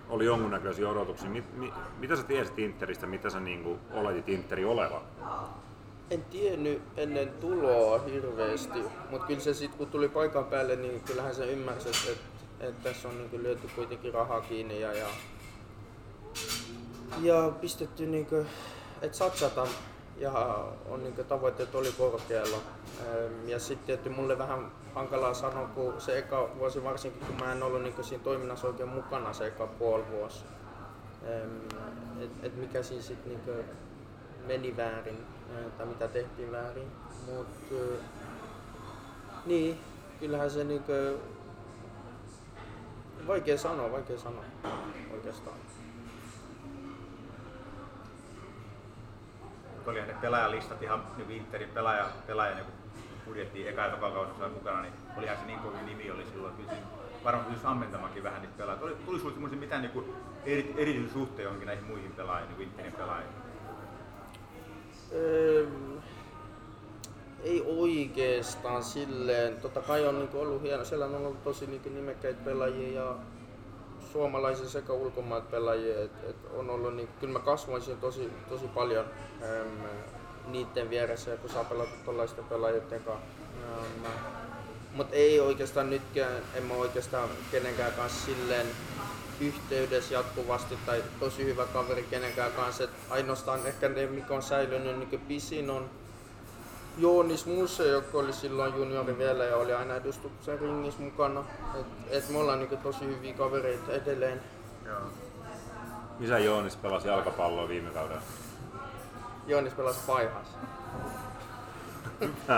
oli 0.09 0.25
jonkunnäköisiä 0.25 0.89
odotuksia. 0.89 1.29
Mit, 1.29 1.57
mi, 1.57 1.73
mitä 1.99 2.15
sä 2.15 2.23
tiesit 2.23 2.59
Interistä, 2.59 3.07
mitä 3.07 3.29
sä 3.29 3.39
niinku 3.39 3.79
oletit 3.93 4.29
Interi 4.29 4.65
olevan? 4.65 5.01
En 6.11 6.23
tiennyt 6.23 6.81
ennen 6.97 7.29
tuloa 7.29 7.99
hirveästi, 7.99 8.83
mutta 9.09 9.27
kyllä 9.27 9.39
se 9.39 9.53
sitten 9.53 9.77
kun 9.77 9.87
tuli 9.87 10.09
paikan 10.09 10.45
päälle, 10.45 10.75
niin 10.75 11.01
kyllähän 11.01 11.35
se 11.35 11.51
ymmärsi, 11.51 11.89
että, 11.89 12.11
että, 12.59 12.83
tässä 12.83 13.07
on 13.07 13.17
niin 13.17 13.43
lyöty 13.43 13.69
kuitenkin 13.75 14.13
rahaa 14.13 14.41
kiinni 14.41 14.81
ja, 14.81 14.93
ja, 14.93 15.07
ja 17.21 17.51
pistetty 17.61 18.05
niin 18.05 18.25
kuin, 18.25 18.47
että 19.01 19.17
satsata 19.17 19.67
ja 20.19 20.65
on 20.89 21.03
niin 21.03 21.25
tavoitteet 21.27 21.75
oli 21.75 21.91
korkealla. 21.97 22.57
Ja 23.45 23.59
sitten 23.59 23.85
tietysti 23.85 24.09
mulle 24.09 24.37
vähän 24.37 24.71
hankalaa 24.95 25.33
sanoa, 25.33 25.67
kun 25.67 26.01
se 26.01 26.17
eka 26.17 26.49
vuosi 26.57 26.83
varsinkin, 26.83 27.27
kun 27.27 27.35
mä 27.35 27.51
en 27.51 27.63
ollut 27.63 27.81
niin 27.81 28.03
siinä 28.03 28.23
toiminnassa 28.23 28.67
oikein 28.67 28.89
mukana 28.89 29.33
se 29.33 29.47
eka 29.47 29.67
puoli 29.67 30.03
vuosi. 30.11 30.45
Että 32.19 32.47
et 32.47 32.57
mikä 32.57 32.83
siinä 32.83 33.03
sitten 33.03 33.41
niin 33.45 33.65
meni 34.47 34.77
väärin 34.77 35.25
ää, 35.55 35.69
tai 35.77 35.85
mitä 35.85 36.07
tehtiin 36.07 36.51
väärin. 36.51 36.91
Mut, 37.25 37.47
ää, 37.71 37.97
niin, 39.45 39.79
kyllähän 40.19 40.51
se 40.51 40.63
niinkö, 40.63 41.17
vaikea 43.27 43.57
sanoa, 43.57 43.91
vaikea 43.91 44.17
sanoa 44.17 44.43
oikeastaan. 45.13 45.55
Olihan 49.89 50.07
ne 50.07 50.15
pelaajalistat 50.21 50.83
ihan 50.83 51.03
niin 51.17 51.31
Interin 51.31 51.69
pelaaja, 51.69 52.05
pelaaja 52.27 52.55
niin 52.55 52.65
budjettiin 53.25 53.67
eka 53.67 53.81
ja 53.81 53.89
toka 53.89 54.07
oli 54.07 54.49
mukana, 54.53 54.81
niin 54.81 54.93
olihan 55.17 55.37
se 55.37 55.45
niin 55.45 55.59
kovin 55.59 55.85
nimi 55.85 56.11
oli 56.11 56.25
silloin. 56.25 56.53
Kyllä 56.53 56.71
varmaan 57.23 57.45
pystyisi 57.45 57.67
ammentamaankin 57.67 58.23
vähän 58.23 58.41
niitä 58.41 58.57
pelaajia. 58.57 58.79
Tuli, 58.79 58.95
tuli 59.05 59.17
sinulle 59.17 59.33
semmoisen 59.33 59.59
mitään 59.59 59.81
niin 59.81 60.13
eri, 60.45 60.73
erityisen 60.77 61.13
suhteen 61.13 61.43
johonkin 61.43 61.67
näihin 61.67 61.83
muihin 61.85 62.11
pelaajiin, 62.11 62.49
niin 62.49 62.61
Interin 62.61 62.93
pelaajiin? 62.93 63.31
Öö, 65.13 65.67
ei 67.43 67.63
oikeastaan 67.67 68.83
silleen. 68.83 69.61
Totta 69.61 69.81
kai 69.81 70.07
on 70.07 70.19
niinku 70.19 70.39
ollut 70.39 70.61
hieno. 70.61 70.85
Siellä 70.85 71.05
on 71.05 71.15
ollut 71.15 71.43
tosi 71.43 71.67
niinku 71.67 71.89
nimekkäitä 71.89 72.39
pelaajia 72.45 73.01
ja 73.01 73.15
suomalaisia 74.11 74.69
sekä 74.69 74.93
ulkomaat 74.93 75.51
pelaajia. 75.51 76.01
Et, 76.01 76.11
et 76.29 76.35
on 76.55 76.69
ollut, 76.69 76.95
niin, 76.95 77.09
kyllä 77.19 77.33
mä 77.33 77.39
kasvoin 77.39 77.81
siinä 77.81 78.01
tosi, 78.01 78.31
tosi 78.49 78.67
paljon 78.67 79.05
äm, 79.41 79.67
niiden 80.47 80.89
vieressä, 80.89 81.37
kun 81.37 81.49
saa 81.49 81.63
pelata 81.63 81.91
tuollaisten 82.05 82.43
pelaajien 82.43 82.83
kanssa. 82.89 83.17
Mutta 84.93 85.15
ei 85.15 85.39
oikeastaan 85.39 85.89
nytkään, 85.89 86.43
en 86.55 86.63
mä 86.63 86.73
oikeastaan 86.73 87.29
kenenkään 87.51 87.91
kanssa 87.91 88.25
silleen 88.25 88.67
yhteydessä 89.41 90.13
jatkuvasti 90.13 90.77
tai 90.85 91.03
tosi 91.19 91.45
hyvä 91.45 91.65
kaveri 91.65 92.03
kenenkään 92.09 92.51
kanssa. 92.51 92.83
Et 92.83 92.89
ainoastaan 93.09 93.67
ehkä 93.67 93.89
ne, 93.89 94.07
mikä 94.07 94.33
on 94.33 94.43
säilynyt 94.43 94.97
niin 94.97 95.21
pisin 95.27 95.69
on 95.69 95.89
Joonis 96.99 97.45
Musse, 97.45 97.87
joka 97.87 98.17
oli 98.17 98.33
silloin 98.33 98.75
juniori 98.75 99.17
vielä 99.17 99.43
ja 99.43 99.57
oli 99.57 99.73
aina 99.73 99.95
edustuksen 99.95 100.59
ringissä 100.59 101.01
mukana. 101.01 101.43
Et, 101.79 101.85
et 102.09 102.29
me 102.29 102.37
ollaan 102.37 102.59
niin 102.59 102.77
tosi 102.77 103.05
hyviä 103.05 103.33
kavereita 103.33 103.91
edelleen. 103.91 104.41
Joo. 104.85 105.01
Missä 106.19 106.39
Joonis 106.39 106.75
pelasi 106.75 107.07
jalkapalloa 107.07 107.67
viime 107.67 107.89
kaudella? 107.89 108.21
Joonis 109.47 109.73
pelasi 109.73 109.99
paihassa. 110.07 110.57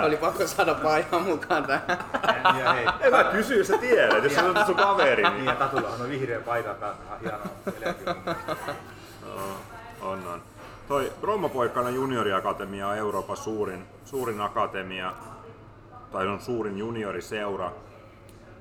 oli 0.03 0.17
pakko 0.17 0.47
saada 0.47 0.73
paihan 0.73 1.21
mukaan 1.21 1.63
tähän. 1.63 1.97
Ja, 2.43 2.59
ja 2.59 2.73
hei, 2.73 2.85
En 2.99 3.11
mä 3.11 3.23
kysy, 3.23 3.63
sä 3.63 3.77
tiedät, 3.77 4.23
jos 4.23 4.35
se 4.35 4.43
on 4.43 4.65
sun 4.65 4.75
kaveri. 4.75 5.29
niin 5.29 5.45
ja 5.45 5.55
Tatulla 5.55 5.89
on 5.89 6.09
vihreä 6.09 6.39
paita 6.39 6.73
taas, 6.73 6.95
ihan 7.05 7.19
hieno 7.21 7.77
elekin 7.81 8.07
mun 8.07 8.23
mielestä. 8.25 8.75
Joo, 9.25 9.55
on, 10.01 10.27
on. 10.27 10.41
Toi 10.91 11.11
Brommapoikana 11.21 11.89
junioriakatemia 11.89 12.87
on 12.87 12.97
Euroopan 12.97 13.37
suurin, 13.37 13.85
suurin 14.05 14.41
akatemia, 14.41 15.13
tai 16.11 16.27
on 16.27 16.41
suurin 16.41 16.77
junioriseura. 16.77 17.71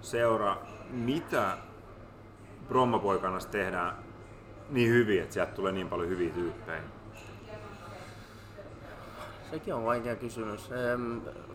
Seura, 0.00 0.56
mitä 0.90 1.56
Brommapoikana 2.68 3.38
tehdään 3.50 3.96
niin 4.68 4.88
hyvin, 4.88 5.22
että 5.22 5.34
sieltä 5.34 5.52
tulee 5.52 5.72
niin 5.72 5.88
paljon 5.88 6.08
hyviä 6.08 6.30
tyyppejä? 6.30 6.82
Sekin 9.50 9.74
on 9.74 9.84
vaikea 9.84 10.16
kysymys. 10.16 10.70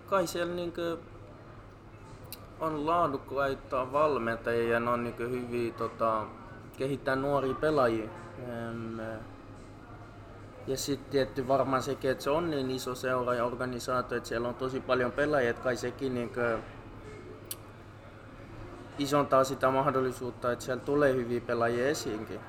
Kai 0.10 0.28
siellä 0.28 0.56
niinkö 0.56 0.98
on 2.60 2.86
laadukkaita 2.86 3.92
valmentajia 3.92 4.74
ja 4.74 4.80
ne 4.80 4.90
on 4.90 5.04
niinkö 5.04 5.28
hyviä 5.28 5.74
tota, 5.74 6.26
kehittää 6.78 7.16
nuoria 7.16 7.54
pelaajia. 7.54 8.10
Ja 10.68 10.78
sitten 10.78 11.12
tietty 11.12 11.48
varmaan 11.48 11.84
sekin, 11.84 12.12
että 12.12 12.24
se 12.24 12.30
on 12.30 12.52
niin 12.52 12.72
iso 12.72 12.96
seura 12.96 13.34
ja 13.34 13.46
organisaatio, 13.46 14.18
että 14.18 14.30
siellä 14.30 14.48
on 14.48 14.56
tosi 14.56 14.80
paljon 14.80 15.12
pelaajia, 15.12 15.50
että 15.50 15.62
kai 15.62 15.78
sekin 15.78 16.16
niinkö 16.16 16.60
isontaa 19.00 19.44
sitä 19.44 19.70
mahdollisuutta, 19.70 20.52
että 20.52 20.66
siellä 20.66 20.84
tulee 20.84 21.14
hyviä 21.14 21.42
pelaajia 21.42 21.88
esiinkin. 21.88 22.40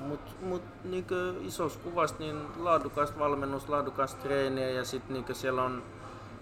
Mutta 0.00 0.32
mut, 0.40 0.62
niinkö 0.84 1.34
isossa 1.40 1.80
kuvassa 1.80 2.16
niin 2.18 2.46
laadukasta 2.58 3.18
valmennus, 3.18 3.68
laadukasta 3.68 4.22
treeniä 4.22 4.70
ja 4.70 4.84
sitten 4.84 5.14
niinkö 5.14 5.34
siellä 5.34 5.62
on, 5.62 5.82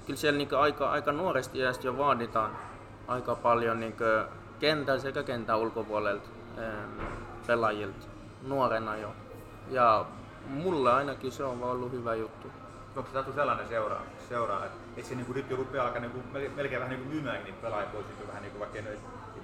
kyllä 0.06 0.18
siellä 0.18 0.38
niinkö 0.38 0.60
aika, 0.60 0.90
aika 0.90 1.12
nuoresti 1.12 1.58
iästä 1.58 1.86
jo 1.86 1.98
vaaditaan 1.98 2.56
aika 3.08 3.34
paljon 3.34 3.80
niinkö 3.80 4.26
kentän 4.58 5.00
sekä 5.00 5.22
kentän 5.22 5.58
ulkopuolelta 5.58 6.28
pelaajilta 7.46 8.06
nuorena 8.42 8.96
jo. 8.96 9.23
Ja 9.70 10.04
mulle 10.46 10.92
ainakin 10.92 11.32
se 11.32 11.44
on 11.44 11.60
vaan 11.60 11.72
ollut 11.72 11.92
hyvä 11.92 12.14
juttu. 12.14 12.48
Onko 12.96 13.10
se 13.12 13.32
sellainen 13.34 13.68
seura, 13.68 14.00
seura 14.28 14.64
että, 14.64 14.78
että 14.96 15.08
se 15.08 15.14
niinku 15.14 15.32
nyt 15.32 15.50
jo 15.50 15.56
rupeaa 15.56 15.86
alkaa 15.86 16.00
niinku, 16.00 16.18
melkein 16.56 16.80
vähän 16.80 16.90
niinku 16.90 17.14
myymään 17.14 17.44
niin 17.44 17.54
pelaajia 17.54 17.90
pois, 17.90 18.06
niin 18.06 18.28
vähän 18.28 18.42
niinku 18.42 18.58
vaikka 18.58 18.78
että 18.78 18.90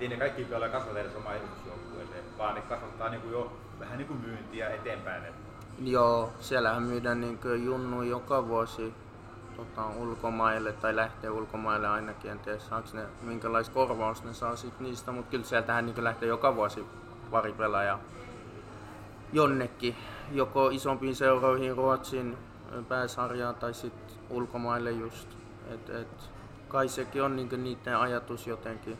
ei 0.00 0.08
ne 0.08 0.16
kaikki 0.16 0.44
pelaajia 0.44 0.78
kasvata 0.78 1.00
edes 1.00 1.16
omaa 1.16 1.34
edustusjoukkueeseen, 1.34 2.24
vaan 2.38 2.54
ne 2.54 2.60
kasvattaa 2.60 3.08
niinku 3.08 3.28
jo 3.28 3.52
vähän 3.80 3.98
niinku 3.98 4.14
myyntiä 4.14 4.68
eteenpäin. 4.68 5.24
Et. 5.24 5.34
Joo, 5.78 6.32
siellähän 6.40 6.82
myydään 6.82 7.20
niin 7.20 7.64
junnu 7.64 8.02
joka 8.02 8.48
vuosi 8.48 8.94
tota, 9.56 9.86
ulkomaille 9.88 10.72
tai 10.72 10.96
lähtee 10.96 11.30
ulkomaille 11.30 11.88
ainakin. 11.88 12.30
En 12.30 12.38
tiedä 12.38 12.58
saako 12.58 12.88
ne, 12.92 13.02
minkälaista 13.22 13.74
korvaus 13.74 14.24
ne 14.24 14.34
saa 14.34 14.56
sit 14.56 14.80
niistä, 14.80 15.12
mutta 15.12 15.30
kyllä 15.30 15.44
sieltähän 15.44 15.86
niin 15.86 16.04
lähtee 16.04 16.28
joka 16.28 16.56
vuosi 16.56 16.86
pari 17.30 17.52
pelaaja 17.52 17.98
jonnekin, 19.32 19.96
joko 20.32 20.70
isompiin 20.70 21.16
seuroihin 21.16 21.76
Ruotsin 21.76 22.36
pääsarjaan 22.88 23.54
tai 23.54 23.74
sitten 23.74 24.16
ulkomaille 24.30 24.90
just. 24.90 25.28
Et, 25.70 25.90
et, 25.90 26.30
kai 26.68 26.88
sekin 26.88 27.22
on 27.22 27.36
niin 27.36 27.64
niiden 27.64 27.96
ajatus 27.96 28.46
jotenkin. 28.46 28.98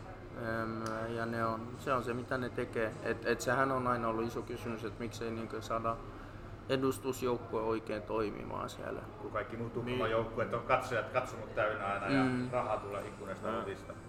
Ja 1.09 1.27
ne 1.27 1.45
on, 1.47 1.69
se 1.79 1.93
on 1.93 2.05
se, 2.05 2.15
mitä 2.15 2.39
ne 2.39 2.49
tekee. 2.49 2.95
Et, 3.03 3.27
et 3.27 3.41
sehän 3.41 3.73
on 3.73 3.87
aina 3.87 4.09
ollut 4.09 4.27
iso 4.27 4.43
kysymys, 4.43 4.85
että 4.85 5.03
miksei 5.03 5.31
niin 5.31 5.49
saada 5.61 5.97
edustusjoukkue 6.69 7.63
oikein 7.63 8.03
toimimaan 8.03 8.71
siellä. 8.71 9.01
Kun 9.23 9.31
kaikki 9.31 9.57
muut 9.57 9.85
niin. 9.85 10.11
joukkueet 10.11 10.55
on 10.55 10.63
katsojat 10.63 11.09
katsonut 11.09 11.55
täynnä 11.55 11.87
aina 11.87 12.07
mm. 12.07 12.45
ja 12.45 12.53
rahaa 12.53 12.77
tulee 12.77 13.09
ikkunasta 13.09 13.51
no. 13.51 13.65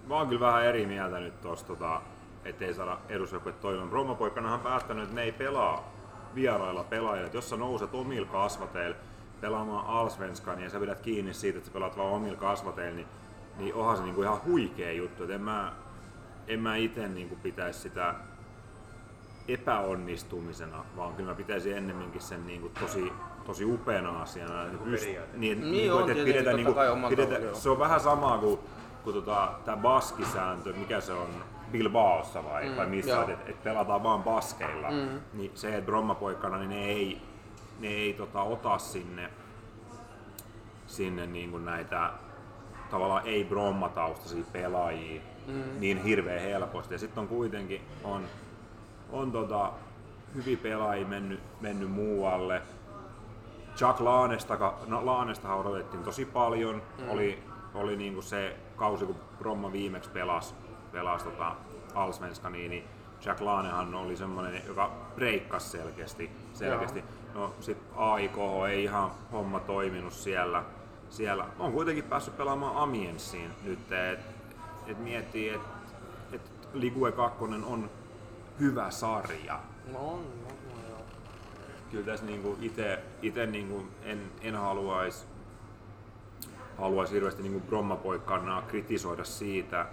Mä 0.07 0.15
oon 0.15 0.27
kyllä 0.27 0.47
vähän 0.47 0.65
eri 0.65 0.85
mieltä 0.85 1.19
nyt 1.19 1.41
tosta, 1.41 1.67
tota, 1.67 2.01
ettei 2.45 2.73
saada 2.73 2.97
edustusjoukkue 3.09 3.53
toimimaan. 3.53 3.91
Romapoikkanahan 3.91 4.59
päättänyt, 4.59 5.03
että 5.03 5.15
ne 5.15 5.23
ei 5.23 5.31
pelaa 5.31 5.91
vierailla 6.35 6.83
pelaajilla. 6.83 7.29
Jos 7.33 7.50
sä 7.50 7.57
nouset 7.57 7.93
omilla 7.93 8.27
kasvateilla 8.27 8.95
pelaamaan 9.41 9.85
Alsvenskan 9.85 10.61
ja 10.61 10.69
sä 10.69 10.79
pidät 10.79 11.00
kiinni 11.00 11.33
siitä, 11.33 11.57
että 11.57 11.67
sä 11.67 11.73
pelaat 11.73 11.97
vaan 11.97 12.13
omilla 12.13 12.38
kasvateilla, 12.38 12.95
niin, 12.95 13.07
niin 13.57 13.73
onhan 13.73 13.97
se 13.97 14.03
niinku 14.03 14.21
ihan 14.21 14.41
huikea 14.45 14.91
juttu. 14.91 15.23
Et 15.23 15.29
en 15.29 15.41
mä, 15.41 15.73
en 16.47 16.59
mä 16.59 16.75
itse 16.75 17.07
niinku 17.07 17.35
pitäisi 17.35 17.79
sitä 17.79 18.15
epäonnistumisena, 19.47 20.85
vaan 20.97 21.13
kyllä 21.13 21.29
mä 21.29 21.35
pitäisin 21.35 21.77
ennemminkin 21.77 22.21
sen 22.21 22.47
niinku 22.47 22.71
tosi, 22.79 23.13
tosi 23.45 23.65
upeana 23.65 24.21
asiana. 24.21 24.63
Niin, 24.63 24.79
pyst- 24.79 25.05
niin, 25.05 25.19
niin, 25.33 25.71
niin 25.71 25.93
on, 25.93 26.11
että 26.11 26.23
pidetään, 26.23 26.55
niinku, 26.55 26.75
pidetään, 27.09 27.55
se 27.55 27.69
on 27.69 27.79
vähän 27.79 28.00
sama 28.00 28.38
kuin, 28.38 28.59
kuin 29.03 29.13
tota, 29.13 29.51
tämä 29.65 29.77
baskisääntö, 29.77 30.73
mikä 30.73 31.01
se 31.01 31.13
on, 31.13 31.27
Bilbaossa 31.71 32.43
vai, 32.43 32.69
mm, 32.69 32.75
vai 32.75 32.88
missä, 32.88 33.21
että 33.21 33.51
et 33.51 33.63
pelataan 33.63 34.03
vaan 34.03 34.23
baskeilla, 34.23 34.91
mm. 34.91 35.19
niin 35.34 35.51
se, 35.53 35.67
että 35.67 35.86
Bromma-poikana, 35.86 36.57
niin 36.57 36.69
ne 36.69 36.86
ei, 36.86 37.21
ne 37.79 37.88
ei 37.88 38.13
tota, 38.13 38.41
ota 38.41 38.77
sinne, 38.77 39.29
sinne 40.88 41.25
niin 41.25 41.51
kuin 41.51 41.65
näitä 41.65 42.13
tavallaan 42.89 43.25
ei 43.25 43.43
Bromma-taustaisia 43.43 44.43
pelaajia 44.51 45.21
mm. 45.47 45.63
niin 45.79 46.03
hirveän 46.03 46.41
helposti. 46.41 46.93
Ja 46.93 46.97
sitten 46.97 47.21
on 47.21 47.27
kuitenkin 47.27 47.81
on, 48.03 48.25
on 49.12 49.31
tota, 49.31 49.71
hyviä 50.36 50.57
pelaajia 50.57 51.07
mennyt, 51.07 51.39
mennyt 51.62 51.91
muualle. 51.91 52.62
Chuck 53.75 53.99
Laanesta, 53.99 54.73
no, 54.88 55.60
odotettiin 55.60 56.03
tosi 56.03 56.25
paljon. 56.25 56.81
Mm. 56.97 57.10
Oli, 57.10 57.43
oli 57.73 57.95
niinku 57.95 58.21
se 58.21 58.55
kausi, 58.75 59.05
kun 59.05 59.15
Bromma 59.39 59.71
viimeksi 59.71 60.10
pelasi 60.10 60.53
pelasi 60.91 61.25
tota 61.25 61.56
Allsvenskaniin, 61.95 62.71
niin 62.71 62.84
Jack 63.25 63.41
Laanehan 63.41 63.95
oli 63.95 64.17
semmoinen, 64.17 64.62
joka 64.67 64.91
breikkasi 65.15 65.69
selkeästi. 65.69 66.32
selkeästi. 66.54 67.04
No 67.34 67.54
sit 67.60 67.77
AIK 67.95 68.38
ei 68.69 68.84
ihan 68.84 69.12
homma 69.32 69.60
toiminut 69.60 70.13
siellä. 70.13 70.63
siellä. 71.10 71.45
On 71.60 71.71
kuitenkin 71.71 72.04
päässyt 72.04 72.38
pelaamaan 72.38 72.75
Amiensiin 72.75 73.51
nyt, 73.63 73.91
että 73.91 74.32
et 74.88 74.99
miettii, 74.99 75.49
että 75.49 75.67
et 76.32 76.51
Ligue 76.73 77.12
2 77.12 77.43
on 77.65 77.89
hyvä 78.60 78.91
sarja. 78.91 79.60
No 79.93 79.99
on, 79.99 80.13
on, 80.13 80.23
on 80.73 80.89
joo. 80.89 80.99
Kyllä 81.91 82.06
tässä 82.06 82.25
niinku 82.25 82.58
ite, 82.62 82.99
ite 83.21 83.45
niinku 83.45 83.88
en, 84.04 84.32
en 84.41 84.56
haluaisi 84.56 85.25
haluaisi 86.77 87.13
hirveästi 87.13 87.43
niinku 87.43 87.60
Bromma-poikana 87.60 88.63
kritisoida 88.67 89.23
siitä, 89.23 89.86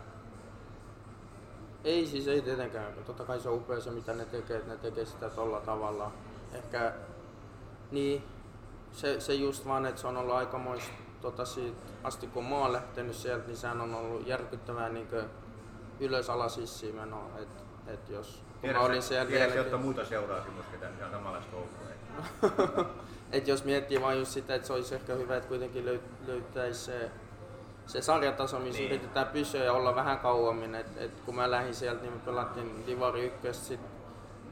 ei 1.85 2.07
siis 2.07 2.29
ei 2.29 2.43
tietenkään. 2.43 2.93
Totta 3.07 3.25
kai 3.25 3.41
se 3.41 3.49
on 3.49 3.57
upea 3.57 3.81
se 3.81 3.91
mitä 3.91 4.13
ne 4.13 4.25
tekee, 4.25 4.57
että 4.57 4.73
ne 4.73 4.77
tekee 4.77 5.05
sitä 5.05 5.31
tolla 5.31 5.61
tavalla. 5.61 6.13
Ehkä 6.53 6.93
niin, 7.91 8.25
se, 8.93 9.21
se 9.21 9.35
just 9.35 9.67
vaan, 9.67 9.87
että 9.87 10.01
se 10.01 10.07
on 10.07 10.17
ollut 10.17 10.35
aikamoista 10.35 10.91
tota 11.21 11.45
siitä 11.45 11.79
asti 12.05 12.27
kun 12.27 12.45
mä 12.45 12.59
oon 12.59 12.73
lähtenyt 12.73 13.17
sieltä, 13.17 13.47
niin 13.47 13.57
sehän 13.57 13.81
on 13.81 13.95
ollut 13.95 14.27
järkyttävää 14.27 14.89
niin 14.89 15.09
ylös 16.01 16.31
alas 16.31 16.85
menoa. 16.95 17.31
Et, 17.39 17.49
et 17.87 18.09
jos 18.09 18.43
Tiedätkö, 18.61 18.81
mä 18.81 18.87
olin 18.87 19.03
siellä 19.03 19.31
tiedätkö, 19.31 19.59
jotta 19.59 19.77
muita 19.77 20.05
seuraa 20.05 20.45
semmoista 20.45 20.77
ihan 20.99 21.11
samanlaista 21.11 21.57
Et 23.33 23.49
jos 23.49 23.65
miettii 23.65 24.01
vain 24.01 24.19
just 24.19 24.33
sitä, 24.33 24.55
että 24.55 24.67
se 24.67 24.73
olisi 24.73 24.95
ehkä 24.95 25.15
hyvä, 25.15 25.37
että 25.37 25.49
kuitenkin 25.49 26.01
löytäisi 26.27 26.85
se 26.85 27.11
se 27.89 28.03
sarjataso, 28.03 28.59
missä 28.59 28.81
niin. 28.81 28.91
yritetään 28.91 29.27
pysyä 29.27 29.65
ja 29.65 29.73
olla 29.73 29.95
vähän 29.95 30.19
kauemmin. 30.19 30.75
Et, 30.75 30.87
et 30.97 31.21
kun 31.21 31.35
mä 31.35 31.51
lähdin 31.51 31.75
sieltä, 31.75 32.03
niin 32.03 32.13
me 32.13 32.19
pelattiin 32.19 32.87
Divari 32.87 33.33
1, 33.45 33.65
sitten 33.65 33.91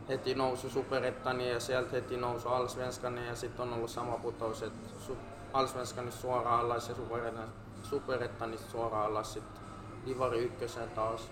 heti 0.08 0.34
nousu 0.34 0.70
Superettani 0.70 1.50
ja 1.50 1.60
sieltä 1.60 1.90
heti 1.92 2.16
nousu 2.16 2.48
Allsvenskani 2.48 3.26
ja 3.26 3.34
sitten 3.34 3.62
on 3.62 3.72
ollut 3.72 3.90
sama 3.90 4.18
putous, 4.18 4.62
että 4.62 4.88
Allsvenskanista 5.52 6.20
suoraan 6.20 6.60
alas 6.60 6.88
ja 6.88 6.94
Superettanista 7.82 8.70
suoraan 8.70 9.06
alas 9.06 9.32
sitten 9.32 9.62
Divari 10.06 10.38
1 10.38 10.80
taas. 10.94 11.30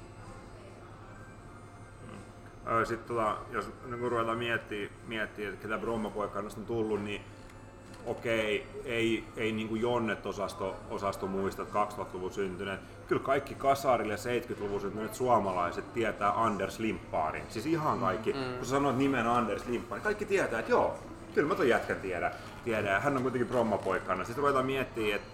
Sitten 2.85 3.17
tota, 3.17 3.37
jos 3.51 3.71
niin 3.85 4.11
ruvetaan 4.11 4.39
miettimään, 4.39 4.91
miettiä, 5.07 5.49
että 5.49 5.63
ketä 5.63 5.79
Brommapoikannasta 5.79 6.61
on 6.61 6.67
tullut, 6.67 7.03
niin 7.03 7.25
okei, 8.07 8.67
ei, 8.85 9.25
ei 9.37 9.53
niin 9.53 9.69
kuin 9.69 9.81
Jonnet-osasto 9.81 10.77
osasto 10.91 11.27
muista 11.27 11.63
2000-luvun 11.63 12.33
syntyneet. 12.33 12.81
Kyllä 13.09 13.23
kaikki 13.23 13.55
kasarille 13.55 14.15
70-luvun 14.15 14.81
syntyneet 14.81 15.15
suomalaiset 15.15 15.93
tietää 15.93 16.43
Anders 16.43 16.79
Limppaarin. 16.79 17.45
Siis 17.49 17.67
ihan 17.67 18.01
kaikki. 18.01 18.33
Mm. 18.33 18.57
Kun 18.57 18.65
sä 18.65 18.71
sanoit 18.71 18.97
nimen 18.97 19.27
Anders 19.27 19.67
Limppaari, 19.67 20.03
kaikki 20.03 20.25
tietää, 20.25 20.59
että 20.59 20.73
joo, 20.73 20.99
kyllä 21.35 21.49
mä 21.49 21.55
ton 21.55 21.69
jätkän 21.69 22.01
tiedän. 22.01 22.33
tiedän. 22.65 23.03
Hän 23.03 23.17
on 23.17 23.23
kuitenkin 23.23 23.49
brommapoikana. 23.49 24.25
Sitten 24.25 24.43
ruvetaan 24.43 24.67
miettimään, 24.67 25.15
että 25.15 25.29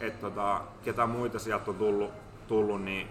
et 0.00 0.20
tota, 0.20 0.60
ketä 0.84 1.06
muita 1.06 1.38
sieltä 1.38 1.70
on 1.70 1.76
tullut, 1.76 2.10
tullut 2.48 2.82
niin 2.82 3.08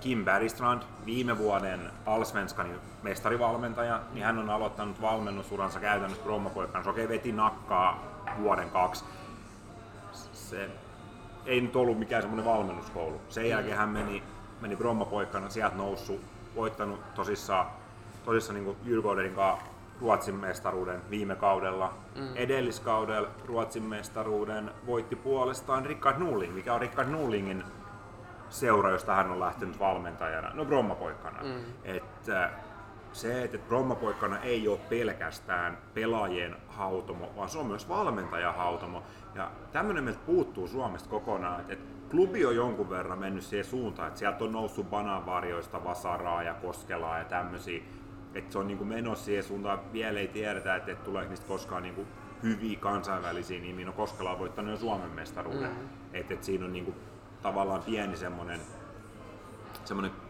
Kim 0.00 0.24
Bergstrand, 0.24 0.82
viime 1.06 1.38
vuoden 1.38 1.90
Allsvenskanin 2.06 2.76
mestarivalmentaja, 3.02 4.00
niin 4.12 4.24
hän 4.24 4.38
on 4.38 4.50
aloittanut 4.50 5.00
valmennusuransa 5.00 5.80
käytännössä 5.80 6.24
brommapoikana. 6.24 6.90
Okei, 6.90 7.08
veti 7.08 7.32
nakkaa 7.32 8.17
vuoden 8.42 8.70
kaksi. 8.70 9.04
Se 10.32 10.70
ei 11.46 11.60
nyt 11.60 11.76
ollut 11.76 11.98
mikään 11.98 12.22
semmoinen 12.22 12.52
valmennuskoulu. 12.52 13.20
Sen 13.28 13.44
mm. 13.44 13.50
jälkeen 13.50 13.76
hän 13.76 13.88
meni, 13.88 14.22
meni 14.60 14.76
brommapoikana, 14.76 15.50
sieltä 15.50 15.76
noussut, 15.76 16.20
voittanut 16.56 17.14
tosissaan, 17.14 17.66
tosissaan 18.24 18.64
niin 18.64 18.76
Jyrgårdenin 18.84 19.34
kanssa 19.34 19.66
Ruotsin 20.00 20.34
mestaruuden 20.34 21.10
viime 21.10 21.36
kaudella. 21.36 21.94
Mm. 22.14 22.28
Edelliskaudella 22.34 23.28
Ruotsin 23.44 23.82
mestaruuden 23.82 24.70
voitti 24.86 25.16
puolestaan 25.16 25.86
Rickard 25.86 26.18
Nuling, 26.18 26.54
mikä 26.54 26.74
on 26.74 26.80
Rickard 26.80 27.08
Nulingin 27.08 27.64
seura, 28.50 28.90
josta 28.90 29.14
hän 29.14 29.30
on 29.30 29.40
lähtenyt 29.40 29.78
valmentajana, 29.78 30.50
no 30.54 30.64
brommapoikana. 30.64 31.42
Mm. 31.42 31.64
Et, 31.84 32.04
se, 33.18 33.42
että 33.44 33.58
Brommapoikana 33.58 34.38
ei 34.38 34.68
ole 34.68 34.78
pelkästään 34.88 35.78
pelaajien 35.94 36.56
hautomo, 36.68 37.32
vaan 37.36 37.48
se 37.48 37.58
on 37.58 37.66
myös 37.66 37.88
valmentajahautomo. 37.88 39.02
Ja 39.34 39.50
tämmöinen 39.72 40.04
meiltä 40.04 40.20
puuttuu 40.26 40.68
Suomesta 40.68 41.08
kokonaan, 41.08 41.60
että 41.68 41.84
klubi 42.10 42.46
on 42.46 42.56
jonkun 42.56 42.90
verran 42.90 43.18
mennyt 43.18 43.44
siihen 43.44 43.64
suuntaan, 43.64 44.08
että 44.08 44.18
sieltä 44.18 44.44
on 44.44 44.52
noussut 44.52 44.90
bananvarjoista 44.90 45.84
Vasaraa 45.84 46.42
ja 46.42 46.54
Koskelaa 46.54 47.18
ja 47.18 47.24
tämmöisiä. 47.24 47.82
Että 48.34 48.52
se 48.52 48.58
on 48.58 48.66
niin 48.66 48.86
menossa 48.86 49.24
siihen 49.24 49.44
suuntaan, 49.44 49.92
vielä 49.92 50.20
ei 50.20 50.28
tiedetä, 50.28 50.76
että, 50.76 50.94
tulee 50.94 51.28
niistä 51.28 51.46
koskaan 51.46 51.82
niin 51.82 51.94
kuin 51.94 52.06
hyviä 52.42 52.78
kansainvälisiä 52.78 53.60
nimiä. 53.60 53.86
No 53.86 53.92
Koskela 53.92 54.32
on 54.32 54.38
voittanut 54.38 54.70
jo 54.70 54.76
Suomen 54.76 55.10
mestaruuden. 55.10 55.70
Mm-hmm. 55.70 55.88
Että, 56.12 56.34
että 56.34 56.46
siinä 56.46 56.64
on 56.64 56.72
niin 56.72 56.84
kuin, 56.84 56.96
tavallaan 57.42 57.82
pieni 57.82 58.16
semmoinen, 58.16 58.60
semmoinen 59.84 60.27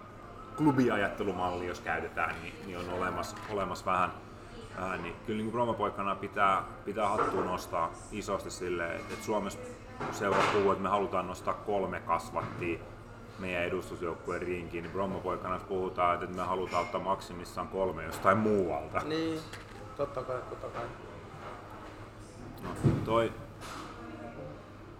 klubiajattelumalli, 0.58 1.66
jos 1.66 1.80
käytetään, 1.80 2.34
niin, 2.42 2.54
niin 2.66 2.78
on 2.78 2.90
olemassa, 2.90 3.36
olemassa 3.50 3.84
vähän. 3.84 4.10
Vähän, 4.80 5.02
niin 5.02 5.14
kyllä 5.26 5.42
niin 5.42 5.54
Romapoikana 5.54 6.14
pitää, 6.14 6.62
pitää 6.84 7.08
hattua 7.08 7.44
nostaa 7.44 7.90
isosti 8.12 8.50
silleen, 8.50 8.96
että, 8.96 9.24
Suomessa 9.24 9.58
seura 10.12 10.42
puhuu, 10.52 10.72
että 10.72 10.82
me 10.82 10.88
halutaan 10.88 11.26
nostaa 11.26 11.54
kolme 11.54 12.00
kasvattia 12.00 12.78
meidän 13.38 13.64
edustusjoukkueen 13.64 14.42
rinkiin, 14.42 14.82
niin 14.82 14.92
Brommapoikana 14.92 15.60
puhutaan, 15.68 16.14
että 16.14 16.36
me 16.36 16.42
halutaan 16.42 16.82
ottaa 16.82 17.00
maksimissaan 17.00 17.68
kolme 17.68 18.04
jostain 18.04 18.38
muualta. 18.38 19.00
Niin, 19.04 19.40
totta 19.96 20.22
kai, 20.22 20.40
totta 20.50 20.66
kai. 20.66 20.86
No, 22.62 22.70
toi, 23.04 23.32